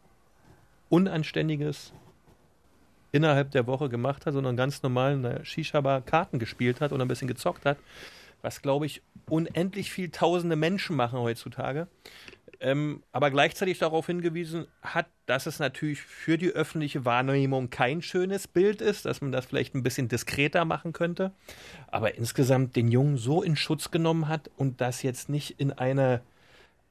Unanständiges 0.90 1.94
innerhalb 3.12 3.52
der 3.52 3.66
Woche 3.66 3.88
gemacht 3.88 4.26
hat, 4.26 4.34
sondern 4.34 4.58
ganz 4.58 4.82
normal 4.82 5.14
in 5.14 5.22
der 5.22 5.42
Shisha-Bar 5.42 6.02
Karten 6.02 6.38
gespielt 6.38 6.82
hat 6.82 6.92
und 6.92 7.00
ein 7.00 7.08
bisschen 7.08 7.28
gezockt 7.28 7.64
hat, 7.64 7.78
was, 8.42 8.61
glaube 8.61 8.84
ich, 8.84 9.00
unendlich 9.26 9.90
viel 9.90 10.11
tausende 10.11 10.56
Menschen 10.56 10.96
machen 10.96 11.18
heutzutage. 11.18 11.88
Ähm, 12.62 13.02
aber 13.11 13.30
gleichzeitig 13.30 13.78
darauf 13.78 14.06
hingewiesen 14.06 14.66
hat, 14.82 15.06
dass 15.24 15.46
es 15.46 15.58
natürlich 15.58 16.02
für 16.02 16.36
die 16.36 16.50
öffentliche 16.50 17.06
Wahrnehmung 17.06 17.70
kein 17.70 18.02
schönes 18.02 18.46
Bild 18.46 18.82
ist, 18.82 19.06
dass 19.06 19.22
man 19.22 19.32
das 19.32 19.46
vielleicht 19.46 19.74
ein 19.74 19.82
bisschen 19.82 20.08
diskreter 20.08 20.66
machen 20.66 20.92
könnte, 20.92 21.32
aber 21.88 22.16
insgesamt 22.16 22.76
den 22.76 22.88
Jungen 22.88 23.16
so 23.16 23.42
in 23.42 23.56
Schutz 23.56 23.90
genommen 23.90 24.28
hat 24.28 24.50
und 24.58 24.82
das 24.82 25.02
jetzt 25.02 25.30
nicht 25.30 25.58
in 25.58 25.72
eine 25.72 26.20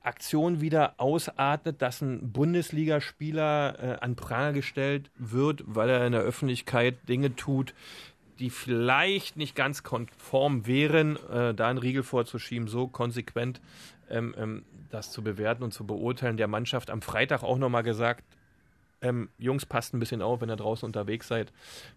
Aktion 0.01 0.59
wieder 0.59 0.95
ausartet, 0.97 1.81
dass 1.83 2.01
ein 2.01 2.31
Bundesligaspieler 2.31 3.77
äh, 3.79 3.97
an 3.99 4.15
Pranger 4.15 4.53
gestellt 4.53 5.11
wird, 5.17 5.63
weil 5.67 5.89
er 5.89 6.05
in 6.05 6.13
der 6.13 6.21
Öffentlichkeit 6.21 6.97
Dinge 7.07 7.35
tut, 7.35 7.75
die 8.39 8.49
vielleicht 8.49 9.37
nicht 9.37 9.55
ganz 9.55 9.83
konform 9.83 10.65
wären, 10.65 11.17
äh, 11.29 11.53
da 11.53 11.67
einen 11.67 11.79
Riegel 11.79 12.03
vorzuschieben, 12.03 12.67
so 12.67 12.87
konsequent 12.87 13.61
ähm, 14.09 14.33
ähm, 14.37 14.63
das 14.89 15.11
zu 15.11 15.21
bewerten 15.21 15.63
und 15.63 15.73
zu 15.73 15.85
beurteilen. 15.85 16.37
Der 16.37 16.47
Mannschaft 16.47 16.89
am 16.89 17.01
Freitag 17.01 17.43
auch 17.43 17.57
nochmal 17.57 17.83
gesagt, 17.83 18.23
ähm, 19.01 19.29
Jungs, 19.37 19.65
passt 19.65 19.93
ein 19.93 19.99
bisschen 19.99 20.21
auf, 20.21 20.41
wenn 20.41 20.49
ihr 20.49 20.57
draußen 20.57 20.85
unterwegs 20.85 21.27
seid. 21.27 21.53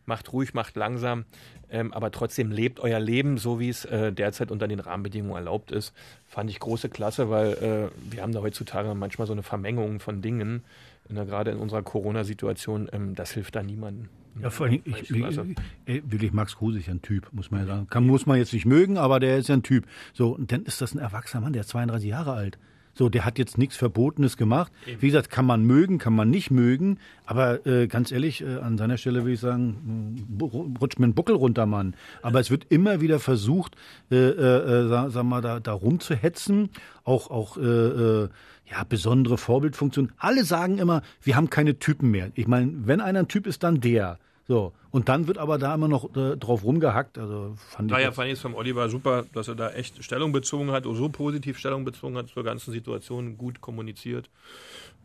Macht 0.07 0.32
ruhig, 0.32 0.55
macht 0.55 0.76
langsam, 0.76 1.24
ähm, 1.68 1.93
aber 1.93 2.12
trotzdem 2.12 2.51
lebt 2.51 2.78
euer 2.80 3.01
Leben, 3.01 3.38
so 3.38 3.59
wie 3.59 3.68
es 3.68 3.84
äh, 3.84 4.12
derzeit 4.12 4.51
unter 4.51 4.68
den 4.68 4.78
Rahmenbedingungen 4.78 5.36
erlaubt 5.36 5.72
ist. 5.72 5.93
Fand 6.28 6.49
ich 6.51 6.61
große 6.61 6.88
Klasse, 6.88 7.28
weil 7.28 7.53
äh, 7.55 8.12
wir 8.12 8.22
haben 8.22 8.32
da 8.32 8.40
heutzutage 8.40 8.95
manchmal 8.95 9.26
so 9.26 9.32
eine 9.32 9.43
Vermengung 9.43 9.99
von 9.99 10.22
Dingen, 10.22 10.62
in 11.09 11.16
der, 11.16 11.24
gerade 11.24 11.51
in 11.51 11.59
unserer 11.59 11.82
Corona-Situation. 11.82 12.88
Ähm, 12.93 13.14
das 13.16 13.32
hilft 13.32 13.57
da 13.57 13.62
niemandem. 13.62 14.09
Ja, 14.40 14.50
vor 14.50 14.66
allem, 14.66 14.80
ich, 14.84 14.96
ich, 15.02 15.08
klasse. 15.08 15.46
ich, 15.86 16.02
wirklich, 16.10 16.32
Max 16.32 16.56
Kruse 16.56 16.78
ist 16.78 16.86
ja 16.86 16.94
ein 16.94 17.02
Typ, 17.02 17.28
muss 17.32 17.50
man 17.50 17.60
ja 17.60 17.66
sagen. 17.66 17.86
Kann, 17.88 18.06
muss 18.06 18.24
man 18.26 18.38
jetzt 18.38 18.52
nicht 18.52 18.66
mögen, 18.66 18.96
aber 18.98 19.20
der 19.20 19.36
ist 19.38 19.48
ja 19.48 19.54
ein 19.56 19.62
Typ. 19.62 19.86
So, 20.14 20.30
und 20.30 20.50
dann 20.52 20.62
ist 20.62 20.80
das 20.80 20.94
ein 20.94 20.98
erwachsener 20.98 21.42
Mann, 21.42 21.52
der 21.52 21.60
ist 21.60 21.68
32 21.68 22.08
Jahre 22.08 22.32
alt. 22.32 22.58
So, 22.94 23.08
der 23.08 23.24
hat 23.24 23.38
jetzt 23.38 23.56
nichts 23.56 23.74
Verbotenes 23.76 24.36
gemacht. 24.36 24.70
Wie 25.00 25.06
gesagt, 25.06 25.30
kann 25.30 25.46
man 25.46 25.64
mögen, 25.64 25.96
kann 25.96 26.14
man 26.14 26.28
nicht 26.28 26.50
mögen. 26.50 26.98
Aber 27.24 27.66
äh, 27.66 27.86
ganz 27.86 28.12
ehrlich, 28.12 28.42
äh, 28.42 28.56
an 28.58 28.76
seiner 28.76 28.98
Stelle 28.98 29.20
würde 29.22 29.32
ich 29.32 29.40
sagen, 29.40 30.26
bu- 30.28 30.74
rutscht 30.78 30.98
mir 30.98 31.04
einen 31.04 31.14
Buckel 31.14 31.34
runter, 31.34 31.64
Mann. 31.64 31.94
Aber 32.20 32.38
es 32.38 32.50
wird 32.50 32.66
immer 32.68 33.00
wieder 33.00 33.18
versucht, 33.18 33.76
äh, 34.10 34.16
äh, 34.16 34.88
sag, 34.88 35.10
sag 35.10 35.24
mal, 35.24 35.40
da, 35.40 35.58
da 35.58 35.72
rumzuhetzen. 35.72 36.68
Auch, 37.04 37.30
auch 37.30 37.56
äh, 37.56 37.62
äh, 37.62 38.28
ja, 38.70 38.84
besondere 38.84 39.38
Vorbildfunktion. 39.38 40.12
Alle 40.18 40.44
sagen 40.44 40.78
immer, 40.78 41.02
wir 41.22 41.36
haben 41.36 41.50
keine 41.50 41.78
Typen 41.78 42.10
mehr. 42.10 42.30
Ich 42.34 42.46
meine, 42.46 42.72
wenn 42.86 43.00
einer 43.00 43.20
ein 43.20 43.28
Typ 43.28 43.46
ist, 43.46 43.62
dann 43.62 43.80
der. 43.80 44.18
So. 44.48 44.72
Und 44.90 45.08
dann 45.08 45.26
wird 45.26 45.38
aber 45.38 45.56
da 45.58 45.74
immer 45.74 45.88
noch 45.88 46.14
äh, 46.16 46.36
drauf 46.36 46.64
rumgehackt. 46.64 47.16
Also 47.18 47.54
fand 47.56 47.90
ich. 47.90 47.92
Daher 47.94 48.06
jetzt- 48.08 48.16
fand 48.16 48.26
ich 48.28 48.34
es 48.34 48.40
vom 48.40 48.54
Oliver 48.54 48.88
super, 48.88 49.24
dass 49.32 49.48
er 49.48 49.54
da 49.54 49.70
echt 49.70 50.02
Stellung 50.04 50.32
bezogen 50.32 50.70
hat, 50.72 50.86
oder 50.86 50.96
so 50.98 51.08
positiv 51.08 51.58
Stellung 51.58 51.84
bezogen 51.84 52.16
hat 52.16 52.28
zur 52.28 52.44
ganzen 52.44 52.72
Situation, 52.72 53.36
gut 53.38 53.60
kommuniziert. 53.60 54.30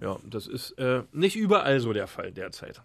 Ja, 0.01 0.18
das 0.30 0.47
ist 0.47 0.72
äh, 0.80 1.03
nicht 1.12 1.36
überall 1.36 1.80
so 1.80 1.93
der 1.93 2.08
Fall 2.08 2.32
derzeit. 2.32 2.82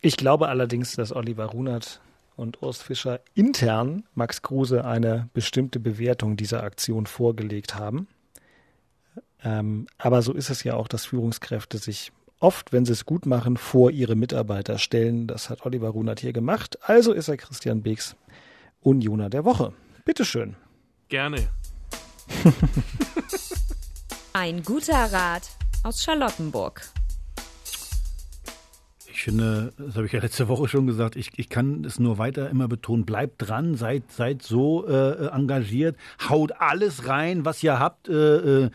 Ich 0.00 0.16
glaube 0.16 0.48
allerdings, 0.48 0.94
dass 0.96 1.14
Oliver 1.14 1.46
Runert 1.46 2.00
und 2.36 2.62
Urs 2.62 2.82
Fischer 2.82 3.20
intern 3.34 4.04
Max 4.14 4.42
Kruse 4.42 4.84
eine 4.84 5.28
bestimmte 5.32 5.78
Bewertung 5.80 6.36
dieser 6.36 6.62
Aktion 6.64 7.06
vorgelegt 7.06 7.76
haben. 7.76 8.08
Ähm, 9.44 9.86
aber 9.98 10.22
so 10.22 10.32
ist 10.32 10.50
es 10.50 10.64
ja 10.64 10.74
auch, 10.74 10.88
dass 10.88 11.06
Führungskräfte 11.06 11.78
sich 11.78 12.12
oft, 12.40 12.72
wenn 12.72 12.84
sie 12.84 12.92
es 12.92 13.06
gut 13.06 13.26
machen, 13.26 13.56
vor 13.56 13.90
ihre 13.90 14.16
Mitarbeiter 14.16 14.78
stellen. 14.78 15.26
Das 15.26 15.50
hat 15.50 15.64
Oliver 15.64 15.88
Runert 15.88 16.20
hier 16.20 16.32
gemacht. 16.32 16.78
Also 16.82 17.12
ist 17.12 17.28
er 17.28 17.36
Christian 17.36 17.82
Beeks 17.82 18.16
Unioner 18.80 19.30
der 19.30 19.44
Woche. 19.44 19.72
Bitteschön. 20.04 20.56
Gerne. 21.08 21.48
Ein 24.32 24.62
guter 24.62 25.12
Rat 25.12 25.50
aus 25.82 26.02
Charlottenburg. 26.02 26.82
Ich 29.06 29.24
finde, 29.24 29.72
das 29.76 29.94
habe 29.94 30.06
ich 30.06 30.12
ja 30.12 30.20
letzte 30.20 30.48
Woche 30.48 30.66
schon 30.66 30.86
gesagt, 30.86 31.14
ich, 31.14 31.30
ich 31.36 31.48
kann 31.48 31.84
es 31.84 32.00
nur 32.00 32.18
weiter 32.18 32.50
immer 32.50 32.66
betonen, 32.66 33.04
bleibt 33.04 33.46
dran, 33.46 33.76
seid, 33.76 34.10
seid 34.10 34.42
so 34.42 34.88
äh, 34.88 35.28
engagiert, 35.28 35.96
haut 36.28 36.52
alles 36.58 37.06
rein, 37.06 37.44
was 37.44 37.62
ihr 37.62 37.78
habt. 37.78 38.08
Äh, 38.08 38.64
äh, 38.64 38.70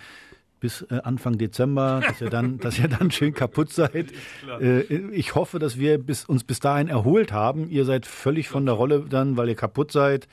bis 0.60 0.82
äh, 0.90 1.00
Anfang 1.04 1.38
Dezember, 1.38 2.02
dass 2.06 2.22
ihr 2.22 2.30
dann, 2.30 2.58
dass 2.60 2.80
ihr 2.80 2.88
dann 2.88 3.12
schön 3.12 3.34
kaputt 3.34 3.72
seid. 3.72 4.12
Äh, 4.60 4.82
ich 5.12 5.36
hoffe, 5.36 5.60
dass 5.60 5.78
wir 5.78 5.98
bis, 5.98 6.26
uns 6.26 6.44
bis 6.44 6.60
dahin 6.60 6.88
erholt 6.88 7.32
haben. 7.32 7.70
Ihr 7.70 7.86
seid 7.86 8.06
völlig 8.06 8.50
von 8.50 8.66
der 8.66 8.76
Rolle 8.76 9.06
dann, 9.10 9.38
weil 9.38 9.50
ihr 9.50 9.56
kaputt 9.56 9.92
seid. 9.92 10.28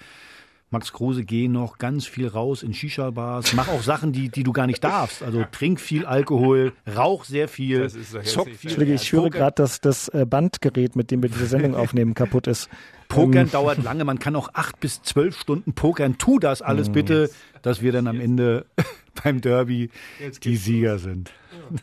Max 0.75 0.93
Kruse, 0.93 1.25
geh 1.25 1.47
noch 1.47 1.79
ganz 1.79 2.05
viel 2.05 2.27
raus 2.27 2.65
in 2.65 2.75
Shisha-Bars. 2.75 3.53
Mach 3.53 3.69
auch 3.69 3.83
Sachen, 3.83 4.13
die, 4.13 4.29
die 4.29 4.43
du 4.43 4.53
gar 4.53 4.67
nicht 4.67 4.83
darfst. 4.83 5.23
Also 5.23 5.45
trink 5.53 5.81
viel 5.81 6.05
Alkohol, 6.05 6.73
rauch 6.97 7.25
sehr 7.25 7.47
viel, 7.47 7.89
zock 7.89 8.49
viel. 8.49 8.71
Entschuldige, 8.71 8.95
ich 8.95 9.13
höre 9.13 9.31
gerade, 9.31 9.55
dass 9.55 9.81
das 9.81 10.09
äh, 10.09 10.27
Bandgerät, 10.29 10.97
mit 10.97 11.13
dem 11.13 11.23
wir 11.23 11.31
diese 11.31 11.47
Sendung 11.47 11.75
aufnehmen, 11.77 12.15
kaputt 12.15 12.49
ist. 12.49 12.69
Pokern 13.09 13.47
Ähm, 13.47 13.51
dauert 13.51 13.83
lange. 13.83 14.05
Man 14.05 14.19
kann 14.19 14.37
auch 14.37 14.51
acht 14.55 14.81
bis 14.81 15.03
zwölf 15.03 15.39
Stunden 15.39 15.73
pokern. 15.75 16.19
Tu 16.19 16.39
das 16.39 16.63
alles 16.63 16.91
bitte, 16.91 17.31
dass 17.63 17.83
wir 17.83 17.93
dann 17.93 18.07
am 18.07 18.21
Ende 18.21 18.67
beim 19.23 19.41
Derby 19.41 19.91
die 20.43 20.57
Sieger 20.57 20.99
sind. 20.99 21.33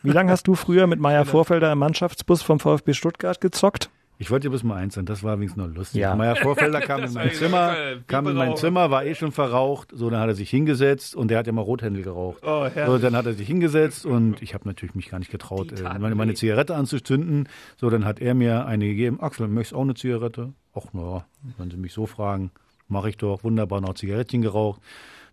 Wie 0.02 0.10
lange 0.10 0.30
hast 0.30 0.46
du 0.46 0.54
früher 0.54 0.86
mit 0.86 1.00
Meier 1.00 1.24
Vorfelder 1.24 1.72
im 1.72 1.78
Mannschaftsbus 1.78 2.42
vom 2.42 2.60
VfB 2.60 2.92
Stuttgart 2.92 3.40
gezockt? 3.40 3.90
Ich 4.18 4.30
wollte 4.30 4.44
dir 4.46 4.50
bloß 4.50 4.62
mal 4.62 4.76
eins 4.76 4.94
sagen, 4.94 5.06
das 5.06 5.24
war 5.24 5.38
wenigstens 5.38 5.64
noch 5.66 5.74
lustig. 5.74 6.00
Ja. 6.00 6.14
Meier 6.14 6.36
Vorfelder 6.36 6.80
kam 6.86 7.02
in 7.02 7.12
mein 7.12 7.32
Zimmer, 7.32 7.74
kam 8.06 8.28
in 8.28 8.36
mein. 8.36 8.56
Zimmer, 8.56 8.88
war 8.92 9.04
eh 9.04 9.16
schon 9.16 9.32
verraucht. 9.32 9.88
So, 9.92 10.10
dann 10.10 10.20
hat 10.20 10.28
er 10.28 10.34
sich 10.34 10.48
hingesetzt 10.48 11.16
und 11.16 11.28
der 11.28 11.38
hat 11.38 11.48
ja 11.48 11.52
mal 11.52 11.62
Rothändel 11.62 12.04
geraucht. 12.04 12.38
Oh, 12.44 12.68
so, 12.86 12.98
dann 12.98 13.16
hat 13.16 13.26
er 13.26 13.32
sich 13.32 13.48
hingesetzt 13.48 14.06
und 14.06 14.40
ich 14.40 14.54
habe 14.54 14.68
natürlich 14.68 14.94
mich 14.94 15.08
gar 15.08 15.18
nicht 15.18 15.32
getraut, 15.32 15.72
äh, 15.72 15.98
meine, 15.98 16.14
meine 16.14 16.34
Zigarette 16.34 16.76
anzuzünden. 16.76 17.48
So, 17.78 17.90
dann 17.90 18.04
hat 18.04 18.20
er 18.20 18.34
mir 18.34 18.66
eine 18.66 18.86
gegeben. 18.86 19.20
Axel, 19.20 19.48
möchtest 19.48 19.72
du 19.72 19.76
auch 19.78 19.82
eine 19.82 19.94
Zigarette? 19.94 20.52
Ach, 20.74 20.86
na, 20.92 21.24
wenn 21.58 21.70
Sie 21.70 21.76
mich 21.76 21.92
so 21.92 22.06
fragen, 22.06 22.50
mache 22.88 23.08
ich 23.08 23.16
doch. 23.16 23.44
Wunderbar, 23.44 23.80
noch 23.80 23.94
Zigarettchen 23.94 24.42
geraucht. 24.42 24.80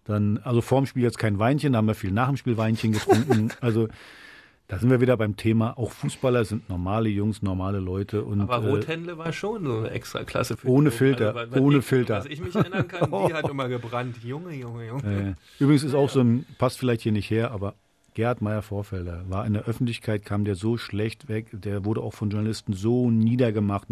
Dann, 0.06 0.40
also 0.40 0.62
vorm 0.62 0.86
Spiel 0.86 1.04
jetzt 1.04 1.20
kein 1.20 1.40
Weinchen, 1.40 1.74
da 1.74 1.78
haben 1.78 1.88
wir 1.88 1.96
viel 1.96 2.12
nach 2.12 2.28
dem 2.28 2.38
Spiel 2.38 2.58
Weinchen 2.58 2.94
getrunken. 2.94 3.52
also, 3.62 3.88
da 4.68 4.78
sind 4.78 4.90
wir 4.90 5.02
wieder 5.02 5.18
beim 5.18 5.36
Thema, 5.36 5.78
auch 5.78 5.92
Fußballer 5.92 6.46
sind 6.46 6.70
normale 6.70 7.10
Jungs, 7.10 7.42
normale 7.42 7.80
Leute. 7.80 8.24
Und, 8.24 8.42
Aber 8.42 8.64
äh, 8.64 8.70
Rothändle 8.70 9.18
war 9.18 9.34
schon 9.34 9.66
so 9.66 9.78
eine 9.80 9.92
extra 9.92 10.24
Klasse 10.24 10.58
für 10.58 10.68
Ohne. 10.68 10.92
Filter, 10.92 11.36
Also, 11.36 11.52
was 11.52 11.62
ohne 11.62 11.78
ich, 11.78 11.86
Filter. 11.86 12.18
Was 12.18 12.26
ich 12.26 12.40
mich 12.40 12.56
erinnern 12.56 12.88
kann, 12.88 13.10
die 13.28 13.34
hat 13.34 13.50
immer 13.50 13.68
gebrannt. 13.68 14.18
Junge, 14.24 14.54
Junge, 14.54 14.88
Junge. 14.88 15.36
Äh, 15.60 15.64
übrigens 15.64 15.84
ist 15.84 15.96
auch 15.96 16.10
so 16.10 16.22
ein, 16.22 16.46
passt 16.58 16.78
vielleicht 16.78 17.02
hier 17.02 17.12
nicht 17.12 17.30
her, 17.30 17.52
aber 17.52 17.74
Gerhard 18.14 18.42
Meyer 18.42 18.62
Vorfelder 18.62 19.24
war 19.28 19.46
in 19.46 19.54
der 19.54 19.64
Öffentlichkeit, 19.64 20.26
kam 20.26 20.44
der 20.44 20.56
so 20.56 20.78
schlecht 20.78 21.30
weg, 21.30 21.48
der 21.52 21.86
wurde 21.86 22.02
auch 22.02 22.14
von 22.14 22.30
Journalisten 22.30 22.74
so 22.74 23.10
niedergemacht, 23.10 23.90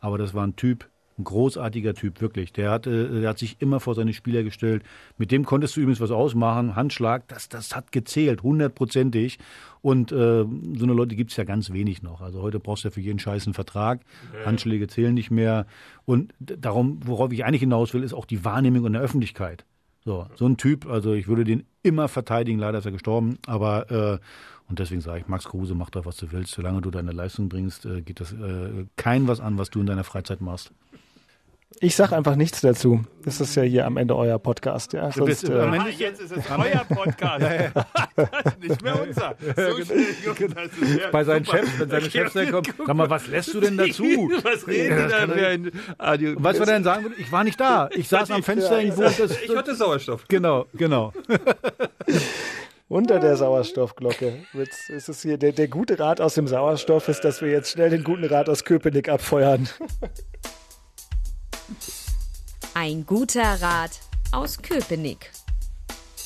aber 0.00 0.18
das 0.18 0.34
war 0.34 0.46
ein 0.46 0.56
Typ, 0.56 0.88
ein 1.18 1.24
großartiger 1.24 1.94
Typ, 1.94 2.20
wirklich. 2.20 2.52
Der 2.52 2.70
hat, 2.70 2.86
äh, 2.86 3.20
der 3.20 3.30
hat 3.30 3.38
sich 3.38 3.56
immer 3.60 3.80
vor 3.80 3.94
seine 3.94 4.12
Spieler 4.12 4.42
gestellt. 4.42 4.82
Mit 5.16 5.32
dem 5.32 5.44
konntest 5.44 5.76
du 5.76 5.80
übrigens 5.80 6.00
was 6.00 6.10
ausmachen, 6.10 6.76
Handschlag, 6.76 7.26
das, 7.28 7.48
das 7.48 7.74
hat 7.74 7.92
gezählt, 7.92 8.42
hundertprozentig. 8.42 9.38
Und 9.82 10.12
äh, 10.12 10.14
so 10.14 10.84
eine 10.84 10.92
Leute 10.92 11.16
gibt 11.16 11.32
es 11.32 11.36
ja 11.36 11.44
ganz 11.44 11.72
wenig 11.72 12.02
noch. 12.02 12.20
Also 12.20 12.42
heute 12.42 12.60
brauchst 12.60 12.84
du 12.84 12.88
ja 12.88 12.92
für 12.92 13.00
jeden 13.00 13.18
Scheiß 13.18 13.46
einen 13.46 13.54
Vertrag. 13.54 14.00
Handschläge 14.44 14.86
zählen 14.88 15.14
nicht 15.14 15.30
mehr. 15.30 15.66
Und 16.04 16.34
darum, 16.38 17.00
worauf 17.04 17.32
ich 17.32 17.44
eigentlich 17.44 17.60
hinaus 17.60 17.94
will, 17.94 18.02
ist 18.02 18.14
auch 18.14 18.26
die 18.26 18.44
Wahrnehmung 18.44 18.86
in 18.86 18.92
der 18.92 19.02
Öffentlichkeit. 19.02 19.64
So, 20.08 20.26
so 20.36 20.46
ein 20.46 20.56
Typ, 20.56 20.86
also 20.86 21.12
ich 21.12 21.28
würde 21.28 21.44
den 21.44 21.66
immer 21.82 22.08
verteidigen, 22.08 22.58
leider 22.58 22.78
ist 22.78 22.86
er 22.86 22.92
gestorben, 22.92 23.36
aber 23.46 23.90
äh, 23.90 24.18
und 24.66 24.78
deswegen 24.78 25.02
sage 25.02 25.20
ich, 25.20 25.28
Max 25.28 25.44
Kruse, 25.44 25.74
mach 25.74 25.90
doch, 25.90 26.06
was 26.06 26.16
du 26.16 26.32
willst. 26.32 26.54
Solange 26.54 26.80
du 26.80 26.90
deine 26.90 27.12
Leistung 27.12 27.50
bringst, 27.50 27.84
äh, 27.84 28.00
geht 28.00 28.18
das 28.20 28.32
äh, 28.32 28.86
kein 28.96 29.28
was 29.28 29.38
an, 29.38 29.58
was 29.58 29.68
du 29.68 29.80
in 29.80 29.86
deiner 29.86 30.04
Freizeit 30.04 30.40
machst. 30.40 30.72
Ich 31.80 31.94
sage 31.94 32.16
einfach 32.16 32.34
nichts 32.34 32.60
dazu. 32.62 33.04
Das 33.24 33.40
ist 33.40 33.54
ja 33.54 33.62
hier 33.62 33.86
am 33.86 33.98
Ende 33.98 34.16
euer 34.16 34.38
Podcast. 34.38 34.94
Ja? 34.94 35.12
Sonst, 35.12 35.26
bist- 35.26 35.48
äh, 35.48 35.60
am 35.60 35.74
Ende- 35.74 35.86
Ah, 35.90 35.92
jetzt 35.96 36.20
ist 36.20 36.32
es 36.32 36.44
euer 36.50 36.84
Podcast. 36.88 37.44
Das 38.16 38.54
ist 38.54 38.60
nicht 38.68 38.82
mehr 38.82 39.00
unser. 39.00 39.36
So 39.56 39.84
schnell, 39.84 40.06
das 40.54 40.72
ist 40.72 40.98
ja 40.98 41.08
Bei 41.12 41.22
seinen 41.22 41.44
super. 41.44 41.58
Chefs, 41.58 41.78
wenn 41.78 41.88
seine 41.90 42.10
Chefs 42.10 42.32
dann 42.32 42.50
kommen, 42.50 42.66
sag 42.84 42.96
mal, 42.96 43.10
was 43.10 43.26
lässt 43.28 43.54
du 43.54 43.60
denn 43.60 43.76
dazu? 43.76 44.02
Was 44.42 44.66
reden 44.66 44.98
Ja, 45.10 45.26
da? 45.26 45.34
ein- 45.34 45.70
Ah, 45.98 46.16
Was 46.38 46.58
wir 46.58 46.66
denn 46.66 46.82
sagen 46.82 47.04
würden, 47.04 47.14
ich 47.18 47.30
war 47.30 47.44
nicht 47.44 47.60
da. 47.60 47.88
Ich 47.92 48.08
saß 48.08 48.30
am 48.32 48.42
Fenster 48.42 48.78
und 48.80 48.98
Das, 48.98 49.20
Ich 49.40 49.54
hatte 49.54 49.74
Sauerstoff. 49.76 50.24
genau, 50.26 50.66
genau. 50.74 51.12
Unter 52.88 53.20
der 53.20 53.36
Sauerstoffglocke. 53.36 54.32
Jetzt 54.54 54.88
ist 54.88 55.08
es 55.10 55.20
hier 55.22 55.36
der, 55.36 55.52
der 55.52 55.68
gute 55.68 55.98
Rat 56.00 56.20
aus 56.22 56.34
dem 56.34 56.48
Sauerstoff 56.48 57.08
ist, 57.08 57.20
dass 57.22 57.42
wir 57.42 57.50
jetzt 57.50 57.70
schnell 57.70 57.90
den 57.90 58.02
guten 58.02 58.24
Rat 58.24 58.48
aus 58.48 58.64
Köpenick 58.64 59.10
abfeuern. 59.10 59.68
Ein 62.74 63.04
guter 63.04 63.60
Rat 63.60 64.00
aus 64.32 64.62
Köpenick. 64.62 65.30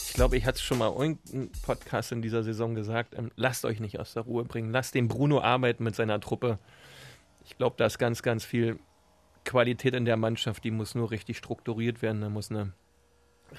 Ich 0.06 0.14
glaube, 0.14 0.36
ich 0.36 0.44
hatte 0.44 0.56
es 0.56 0.62
schon 0.62 0.78
mal 0.78 0.92
irgendein 0.92 1.50
Podcast 1.62 2.12
in 2.12 2.20
dieser 2.20 2.42
Saison 2.42 2.74
gesagt. 2.74 3.14
Ähm, 3.16 3.30
lasst 3.36 3.64
euch 3.64 3.80
nicht 3.80 3.98
aus 3.98 4.12
der 4.12 4.24
Ruhe 4.24 4.44
bringen. 4.44 4.70
Lasst 4.70 4.94
den 4.94 5.08
Bruno 5.08 5.40
arbeiten 5.40 5.84
mit 5.84 5.94
seiner 5.94 6.20
Truppe. 6.20 6.58
Ich 7.44 7.56
glaube, 7.56 7.76
da 7.78 7.86
ist 7.86 7.98
ganz, 7.98 8.22
ganz 8.22 8.44
viel 8.44 8.78
Qualität 9.44 9.94
in 9.94 10.04
der 10.04 10.16
Mannschaft. 10.16 10.64
Die 10.64 10.70
muss 10.70 10.94
nur 10.94 11.10
richtig 11.10 11.38
strukturiert 11.38 12.02
werden. 12.02 12.20
Da 12.20 12.28
muss 12.28 12.50
eine 12.50 12.72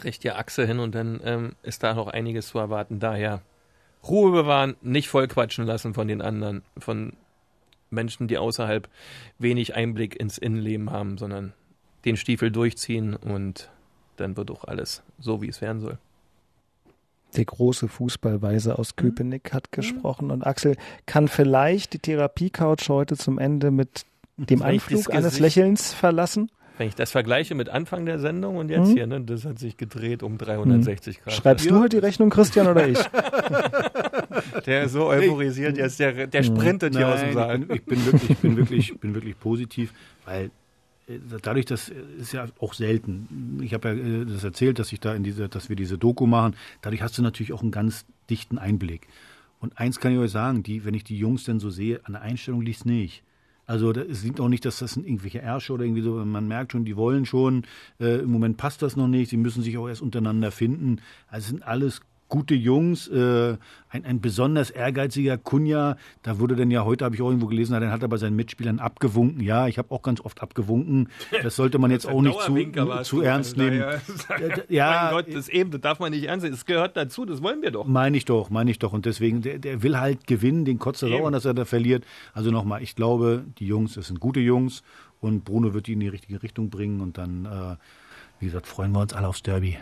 richtige 0.04 0.36
Achse 0.36 0.66
hin 0.66 0.80
und 0.80 0.94
dann 0.96 1.20
ähm, 1.24 1.56
ist 1.64 1.84
da 1.84 1.94
noch 1.94 2.08
einiges 2.08 2.50
zu 2.50 2.60
erwarten. 2.60 3.00
Daher 3.00 3.42
Ruhe 4.08 4.32
bewahren, 4.32 4.76
nicht 4.82 5.10
voll 5.10 5.28
quatschen 5.28 5.66
lassen 5.66 5.94
von 5.94 6.08
den 6.08 6.22
anderen, 6.22 6.64
von 6.78 7.14
Menschen, 7.90 8.28
die 8.28 8.38
außerhalb 8.38 8.90
wenig 9.40 9.76
Einblick 9.76 10.20
ins 10.20 10.38
Innenleben 10.38 10.92
haben, 10.92 11.18
sondern 11.18 11.54
den 12.06 12.18
Stiefel 12.18 12.52
durchziehen 12.52 13.16
und 13.16 13.70
dann 14.18 14.38
wird 14.38 14.52
auch 14.52 14.66
alles 14.66 15.02
so, 15.20 15.42
wie 15.42 15.50
es 15.50 15.62
werden 15.62 15.80
soll. 15.82 15.98
Der 17.36 17.46
große 17.46 17.88
Fußballweise 17.88 18.78
aus 18.78 18.96
Köpenick 18.96 19.54
hat 19.54 19.72
gesprochen 19.72 20.30
und 20.30 20.46
Axel 20.46 20.76
kann 21.08 21.28
vielleicht 21.28 21.94
die 21.94 22.00
Therapiecouch 22.00 22.90
heute 22.90 23.18
zum 23.18 23.40
Ende 23.40 23.72
mit 23.72 24.06
dem 24.38 24.60
Vielleicht 24.60 24.86
Anflug 24.92 25.14
eines 25.14 25.40
Lächelns 25.40 25.94
verlassen. 25.94 26.52
Wenn 26.78 26.88
ich 26.88 26.96
das 26.96 27.12
vergleiche 27.12 27.54
mit 27.56 27.70
Anfang 27.70 28.06
der 28.06 28.18
Sendung 28.20 28.58
und 28.58 28.70
jetzt 28.70 28.90
Mhm. 28.90 28.94
hier, 28.94 29.08
ne, 29.08 29.22
das 29.22 29.46
hat 29.46 29.60
sich 29.60 29.78
gedreht 29.78 30.22
um 30.24 30.38
360 30.40 31.22
Grad. 31.24 31.34
Schreibst 31.34 31.70
du 31.70 31.80
heute 31.80 31.98
die 32.00 32.06
Rechnung, 32.06 32.30
Christian, 32.32 32.68
oder 32.68 32.88
ich? 32.88 32.98
Der 34.66 34.84
ist 34.84 34.94
so 34.94 35.06
euphorisiert 35.08 35.78
jetzt, 35.78 36.00
der, 36.00 36.28
der 36.28 36.44
sprintet 36.44 36.96
hier 36.96 37.08
aus 37.08 37.20
dem 37.20 37.34
Saal. 37.34 37.60
Nein, 37.60 37.70
ich 37.76 37.86
bin, 37.86 38.00
ich 38.00 38.06
bin 38.06 38.06
wirklich, 38.06 38.30
ich 38.32 38.38
bin 38.40 38.58
wirklich, 38.58 39.00
bin 39.00 39.16
wirklich 39.16 39.40
positiv, 39.40 39.94
weil 40.26 40.50
dadurch, 41.42 41.66
das 41.66 41.90
ist 41.90 42.34
ja 42.34 42.48
auch 42.60 42.74
selten. 42.74 43.60
Ich 43.62 43.74
habe 43.74 43.90
ja 43.90 43.96
äh, 43.96 44.26
das 44.26 44.44
erzählt, 44.44 44.80
dass 44.80 44.92
ich 44.92 45.00
da 45.00 45.14
in 45.14 45.24
dieser, 45.24 45.48
dass 45.48 45.70
wir 45.70 45.76
diese 45.76 45.98
Doku 45.98 46.26
machen. 46.26 46.56
Dadurch 46.82 47.02
hast 47.02 47.18
du 47.18 47.22
natürlich 47.22 47.54
auch 47.54 47.62
einen 47.62 47.72
ganz 47.72 48.06
dichten 48.30 48.58
Einblick. 48.58 49.08
Und 49.60 49.78
eins 49.78 50.00
kann 50.00 50.12
ich 50.12 50.20
euch 50.20 50.32
sagen, 50.32 50.64
die, 50.64 50.86
wenn 50.86 50.94
ich 50.94 51.04
die 51.04 51.18
Jungs 51.18 51.46
dann 51.46 51.60
so 51.60 51.70
sehe, 51.70 52.02
an 52.06 52.14
der 52.14 52.22
Einstellung 52.22 52.62
liegt 52.62 52.80
es 52.80 52.86
nicht. 52.86 53.24
Also 53.66 53.92
es 53.92 54.22
sieht 54.22 54.42
auch 54.42 54.50
nicht, 54.50 54.66
dass 54.66 54.80
das 54.80 54.92
sind 54.92 55.06
irgendwelche 55.06 55.40
Ärsche 55.40 55.72
oder 55.72 55.86
irgendwie 55.86 56.02
so. 56.02 56.14
Man 56.26 56.48
merkt 56.48 56.74
schon, 56.74 56.84
die 56.84 56.98
wollen 56.98 57.26
schon. 57.26 57.64
Äh, 58.00 58.20
Im 58.20 58.32
Moment 58.32 58.58
passt 58.58 58.82
das 58.82 58.98
noch 58.98 59.08
nicht. 59.08 59.30
Sie 59.30 59.38
müssen 59.38 59.64
sich 59.64 59.78
auch 59.78 59.88
erst 59.88 60.02
untereinander 60.02 60.52
finden. 60.52 61.00
Also 61.28 61.46
es 61.46 61.50
sind 61.50 61.64
alles 61.64 62.02
gute 62.34 62.56
Jungs. 62.56 63.08
Äh, 63.10 63.58
ein, 63.90 64.06
ein 64.06 64.20
besonders 64.20 64.72
ehrgeiziger 64.72 65.38
Kunja. 65.38 65.98
Da 66.24 66.40
wurde 66.40 66.56
dann 66.56 66.72
ja 66.72 66.84
heute, 66.84 67.06
habe 67.06 67.14
ich 67.14 67.22
auch 67.22 67.28
irgendwo 67.28 67.46
gelesen, 67.46 67.74
dann 67.74 67.92
hat 67.92 68.02
er 68.02 68.08
bei 68.08 68.18
seinen 68.18 68.36
Mitspielern 68.36 68.80
abgewunken. 68.80 69.40
Ja, 69.40 69.68
ich 69.68 69.78
habe 69.78 69.92
auch 69.92 70.02
ganz 70.02 70.20
oft 70.20 70.42
abgewunken. 70.42 71.10
Das 71.44 71.56
sollte 71.56 71.78
man 71.78 71.92
jetzt 71.92 72.08
auch 72.08 72.24
nicht 72.24 72.42
zu, 72.42 72.56
zu 73.04 73.22
ernst 73.22 73.56
nehmen. 73.56 73.78
naja, 73.78 74.00
Ja, 74.68 75.02
mein 75.14 75.14
Gott, 75.14 75.36
das 75.36 75.48
eben, 75.48 75.70
das 75.70 75.82
darf 75.82 76.00
man 76.00 76.10
nicht 76.10 76.24
ernst 76.24 76.44
nehmen. 76.44 76.56
Das 76.56 76.66
gehört 76.66 76.98
dazu, 76.98 77.24
das 77.26 77.44
wollen 77.44 77.62
wir 77.62 77.70
doch. 77.70 77.86
Meine 77.86 78.18
ich 78.18 78.26
doch, 78.26 78.50
meine 78.50 78.72
ich 78.72 78.80
doch. 78.80 78.94
Und 78.94 79.06
deswegen, 79.06 79.44
der, 79.44 79.60
der 79.60 79.84
will 79.84 80.00
halt 80.00 80.26
gewinnen, 80.26 80.66
den 80.66 80.80
kotzt 80.80 81.04
er 81.04 81.10
sauer, 81.10 81.30
dass 81.30 81.46
er 81.46 81.54
da 81.54 81.66
verliert. 81.66 82.04
Also 82.34 82.50
nochmal, 82.50 82.82
ich 82.82 82.96
glaube, 82.96 83.46
die 83.60 83.68
Jungs, 83.68 83.94
das 83.94 84.08
sind 84.08 84.20
gute 84.20 84.40
Jungs 84.40 84.82
und 85.22 85.46
Bruno 85.46 85.76
wird 85.76 85.86
die 85.86 85.94
in 85.94 86.00
die 86.00 86.08
richtige 86.08 86.42
Richtung 86.42 86.72
bringen 86.72 87.00
und 87.00 87.20
dann, 87.20 87.46
äh, 87.46 87.76
wie 88.40 88.48
gesagt, 88.48 88.66
freuen 88.66 88.92
wir 88.92 89.02
uns 89.02 89.14
alle 89.14 89.28
aufs 89.28 89.44
Derby. 89.44 89.78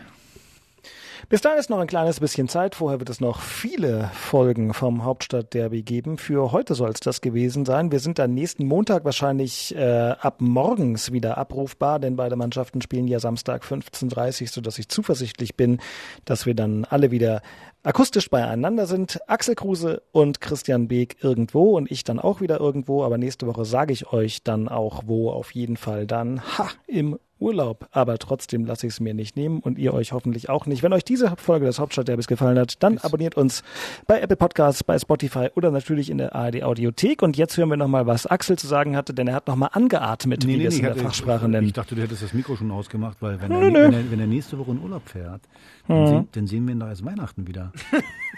Bis 1.29 1.41
dahin 1.41 1.59
ist 1.59 1.69
noch 1.69 1.79
ein 1.79 1.87
kleines 1.87 2.19
bisschen 2.19 2.47
Zeit. 2.47 2.75
Vorher 2.75 2.99
wird 2.99 3.09
es 3.09 3.21
noch 3.21 3.41
viele 3.41 4.09
Folgen 4.13 4.73
vom 4.73 5.03
Hauptstadtderby 5.03 5.83
geben. 5.83 6.17
Für 6.17 6.51
heute 6.51 6.75
soll 6.75 6.89
es 6.89 6.99
das 6.99 7.21
gewesen 7.21 7.65
sein. 7.65 7.91
Wir 7.91 7.99
sind 7.99 8.19
dann 8.19 8.33
nächsten 8.33 8.65
Montag 8.65 9.05
wahrscheinlich 9.05 9.75
äh, 9.75 10.15
ab 10.19 10.37
morgens 10.39 11.11
wieder 11.11 11.37
abrufbar, 11.37 11.99
denn 11.99 12.15
beide 12.15 12.35
Mannschaften 12.35 12.81
spielen 12.81 13.07
ja 13.07 13.19
Samstag 13.19 13.63
15.30 13.63 14.41
Uhr, 14.41 14.47
sodass 14.47 14.79
ich 14.79 14.89
zuversichtlich 14.89 15.55
bin, 15.55 15.79
dass 16.25 16.45
wir 16.45 16.55
dann 16.55 16.85
alle 16.85 17.11
wieder 17.11 17.41
akustisch 17.83 18.29
beieinander 18.29 18.85
sind. 18.85 19.19
Axel 19.27 19.55
Kruse 19.55 20.01
und 20.11 20.41
Christian 20.41 20.87
Beek 20.87 21.17
irgendwo 21.21 21.77
und 21.77 21.89
ich 21.91 22.03
dann 22.03 22.19
auch 22.19 22.41
wieder 22.41 22.59
irgendwo. 22.59 23.03
Aber 23.03 23.17
nächste 23.17 23.47
Woche 23.47 23.65
sage 23.65 23.93
ich 23.93 24.11
euch 24.11 24.43
dann 24.43 24.67
auch 24.67 25.03
wo. 25.05 25.31
Auf 25.31 25.51
jeden 25.51 25.77
Fall 25.77 26.07
dann 26.07 26.41
ha, 26.57 26.67
im 26.87 27.17
Urlaub, 27.41 27.87
aber 27.91 28.17
trotzdem 28.19 28.65
lasse 28.65 28.87
ich 28.87 28.93
es 28.93 28.99
mir 28.99 29.13
nicht 29.13 29.35
nehmen 29.35 29.59
und 29.59 29.77
ihr 29.79 29.93
euch 29.93 30.11
hoffentlich 30.13 30.49
auch 30.49 30.65
nicht. 30.67 30.83
Wenn 30.83 30.93
euch 30.93 31.03
diese 31.03 31.33
Folge 31.37 31.65
des 31.65 31.79
Hauptstadtderbys 31.79 32.27
gefallen 32.27 32.57
hat, 32.59 32.81
dann 32.83 32.97
abonniert 32.99 33.35
uns 33.35 33.63
bei 34.07 34.21
Apple 34.21 34.37
Podcasts, 34.37 34.83
bei 34.83 34.97
Spotify 34.99 35.49
oder 35.55 35.71
natürlich 35.71 36.09
in 36.09 36.19
der 36.19 36.35
ARD 36.35 36.63
Audiothek. 36.63 37.21
Und 37.21 37.35
jetzt 37.37 37.57
hören 37.57 37.69
wir 37.69 37.77
nochmal, 37.77 38.05
was 38.05 38.27
Axel 38.27 38.57
zu 38.57 38.67
sagen 38.67 38.95
hatte, 38.95 39.13
denn 39.13 39.27
er 39.27 39.35
hat 39.35 39.47
nochmal 39.47 39.69
angeatmet, 39.73 40.45
wie 40.47 40.59
wir 40.59 40.67
es 40.69 40.75
in 40.77 40.83
der 40.83 40.91
hatte- 40.91 41.01
Fachsprache 41.03 41.45
ich, 41.45 41.51
nennen. 41.51 41.67
Ich 41.67 41.73
dachte, 41.73 41.95
du 41.95 42.01
hättest 42.01 42.21
das 42.23 42.33
Mikro 42.33 42.55
schon 42.55 42.71
ausgemacht, 42.71 43.17
weil 43.21 43.41
wenn, 43.41 43.51
er, 43.51 43.61
wenn, 43.61 43.75
er, 43.75 44.11
wenn 44.11 44.19
er 44.19 44.27
nächste 44.27 44.57
Woche 44.59 44.71
in 44.71 44.79
Urlaub 44.81 45.09
fährt, 45.09 45.41
dann, 45.87 46.01
Mhm. 46.01 46.07
sehen, 46.07 46.27
dann 46.33 46.47
sehen 46.47 46.67
wir 46.67 46.73
ihn 46.75 46.79
da 46.79 46.89
erst 46.89 47.03
Weihnachten 47.03 47.47
wieder. 47.47 47.71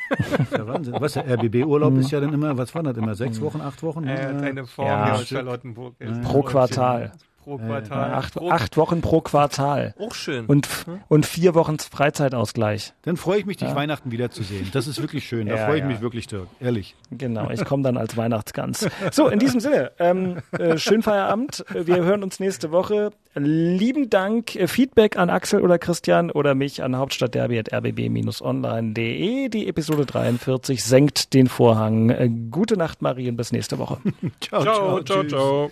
das 0.09 0.29
ist 0.39 0.51
ja 0.51 0.65
Wahnsinn. 0.67 0.95
Was, 0.97 1.13
der 1.13 1.27
RBB-Urlaub 1.27 1.93
Mhm. 1.93 1.99
ist 1.99 2.11
ja 2.11 2.19
dann 2.21 2.33
immer, 2.33 2.57
was 2.57 2.73
war 2.73 2.83
das 2.83 2.95
immer, 2.97 3.15
sechs 3.15 3.41
Wochen, 3.41 3.59
acht 3.61 3.83
Wochen? 3.83 4.05
Er 4.05 4.29
hat 4.29 4.41
Äh, 4.41 4.45
eine 4.45 4.65
Form 4.65 4.87
Ja. 4.87 5.17
Charlottenburg. 5.17 5.95
ist. 5.99 6.21
Pro 6.21 6.41
Quartal. 6.41 7.11
Pro 7.43 7.57
Quartal. 7.57 8.13
Acht, 8.13 8.33
pro, 8.35 8.49
acht 8.49 8.77
Wochen 8.77 9.01
pro 9.01 9.19
Quartal. 9.21 9.93
Auch 9.99 10.13
schön. 10.15 10.45
Und, 10.45 10.67
und 11.09 11.25
vier 11.25 11.55
Wochen 11.55 11.77
Freizeitausgleich. 11.79 12.93
Dann 13.03 13.17
freue 13.17 13.39
ich 13.39 13.45
mich, 13.45 13.57
dich 13.57 13.69
Ja. 13.69 13.75
Weihnachten 13.75 14.11
wiederzusehen. 14.11 14.69
Das 14.73 14.87
ist 14.87 15.01
wirklich 15.01 15.27
schön. 15.27 15.47
Da 15.47 15.55
Ja, 15.55 15.65
freue 15.65 15.75
ich 15.77 15.81
ja. 15.81 15.87
mich 15.87 16.01
wirklich, 16.01 16.27
Dirk. 16.27 16.47
Ehrlich. 16.59 16.95
Genau, 17.11 17.49
ich 17.49 17.63
komme 17.65 17.83
dann 17.83 17.97
als 17.97 18.15
Weihnachtsgans. 18.17 18.87
So, 19.11 19.27
in 19.27 19.39
diesem 19.39 19.59
Sinne, 19.59 19.91
ähm, 19.99 20.37
äh, 20.51 20.77
schönen 20.77 21.03
Feierabend. 21.03 21.65
Wir 21.73 22.03
hören 22.03 22.23
uns 22.23 22.39
nächste 22.39 22.71
Woche. 22.71 23.11
Lieben 23.35 24.09
Dank. 24.09 24.55
Äh, 24.55 24.67
Feedback 24.67 25.17
an 25.17 25.29
Axel 25.29 25.61
oder 25.61 25.77
Christian 25.79 26.31
oder 26.31 26.55
mich 26.55 26.83
an 26.83 26.95
hauptstadtderby.rbb-online.de. 26.95 29.49
Die 29.49 29.67
Episode 29.67 30.05
43 30.05 30.83
senkt 30.83 31.33
den 31.33 31.47
Vorhang. 31.47 32.09
Äh, 32.09 32.29
Gute 32.51 32.77
Nacht, 32.77 33.01
Marie, 33.01 33.29
und 33.29 33.37
bis 33.37 33.51
nächste 33.51 33.79
Woche. 33.79 33.97
Ciao, 34.41 34.61
ciao, 34.63 35.01
ciao, 35.03 35.23
ciao. 35.23 35.71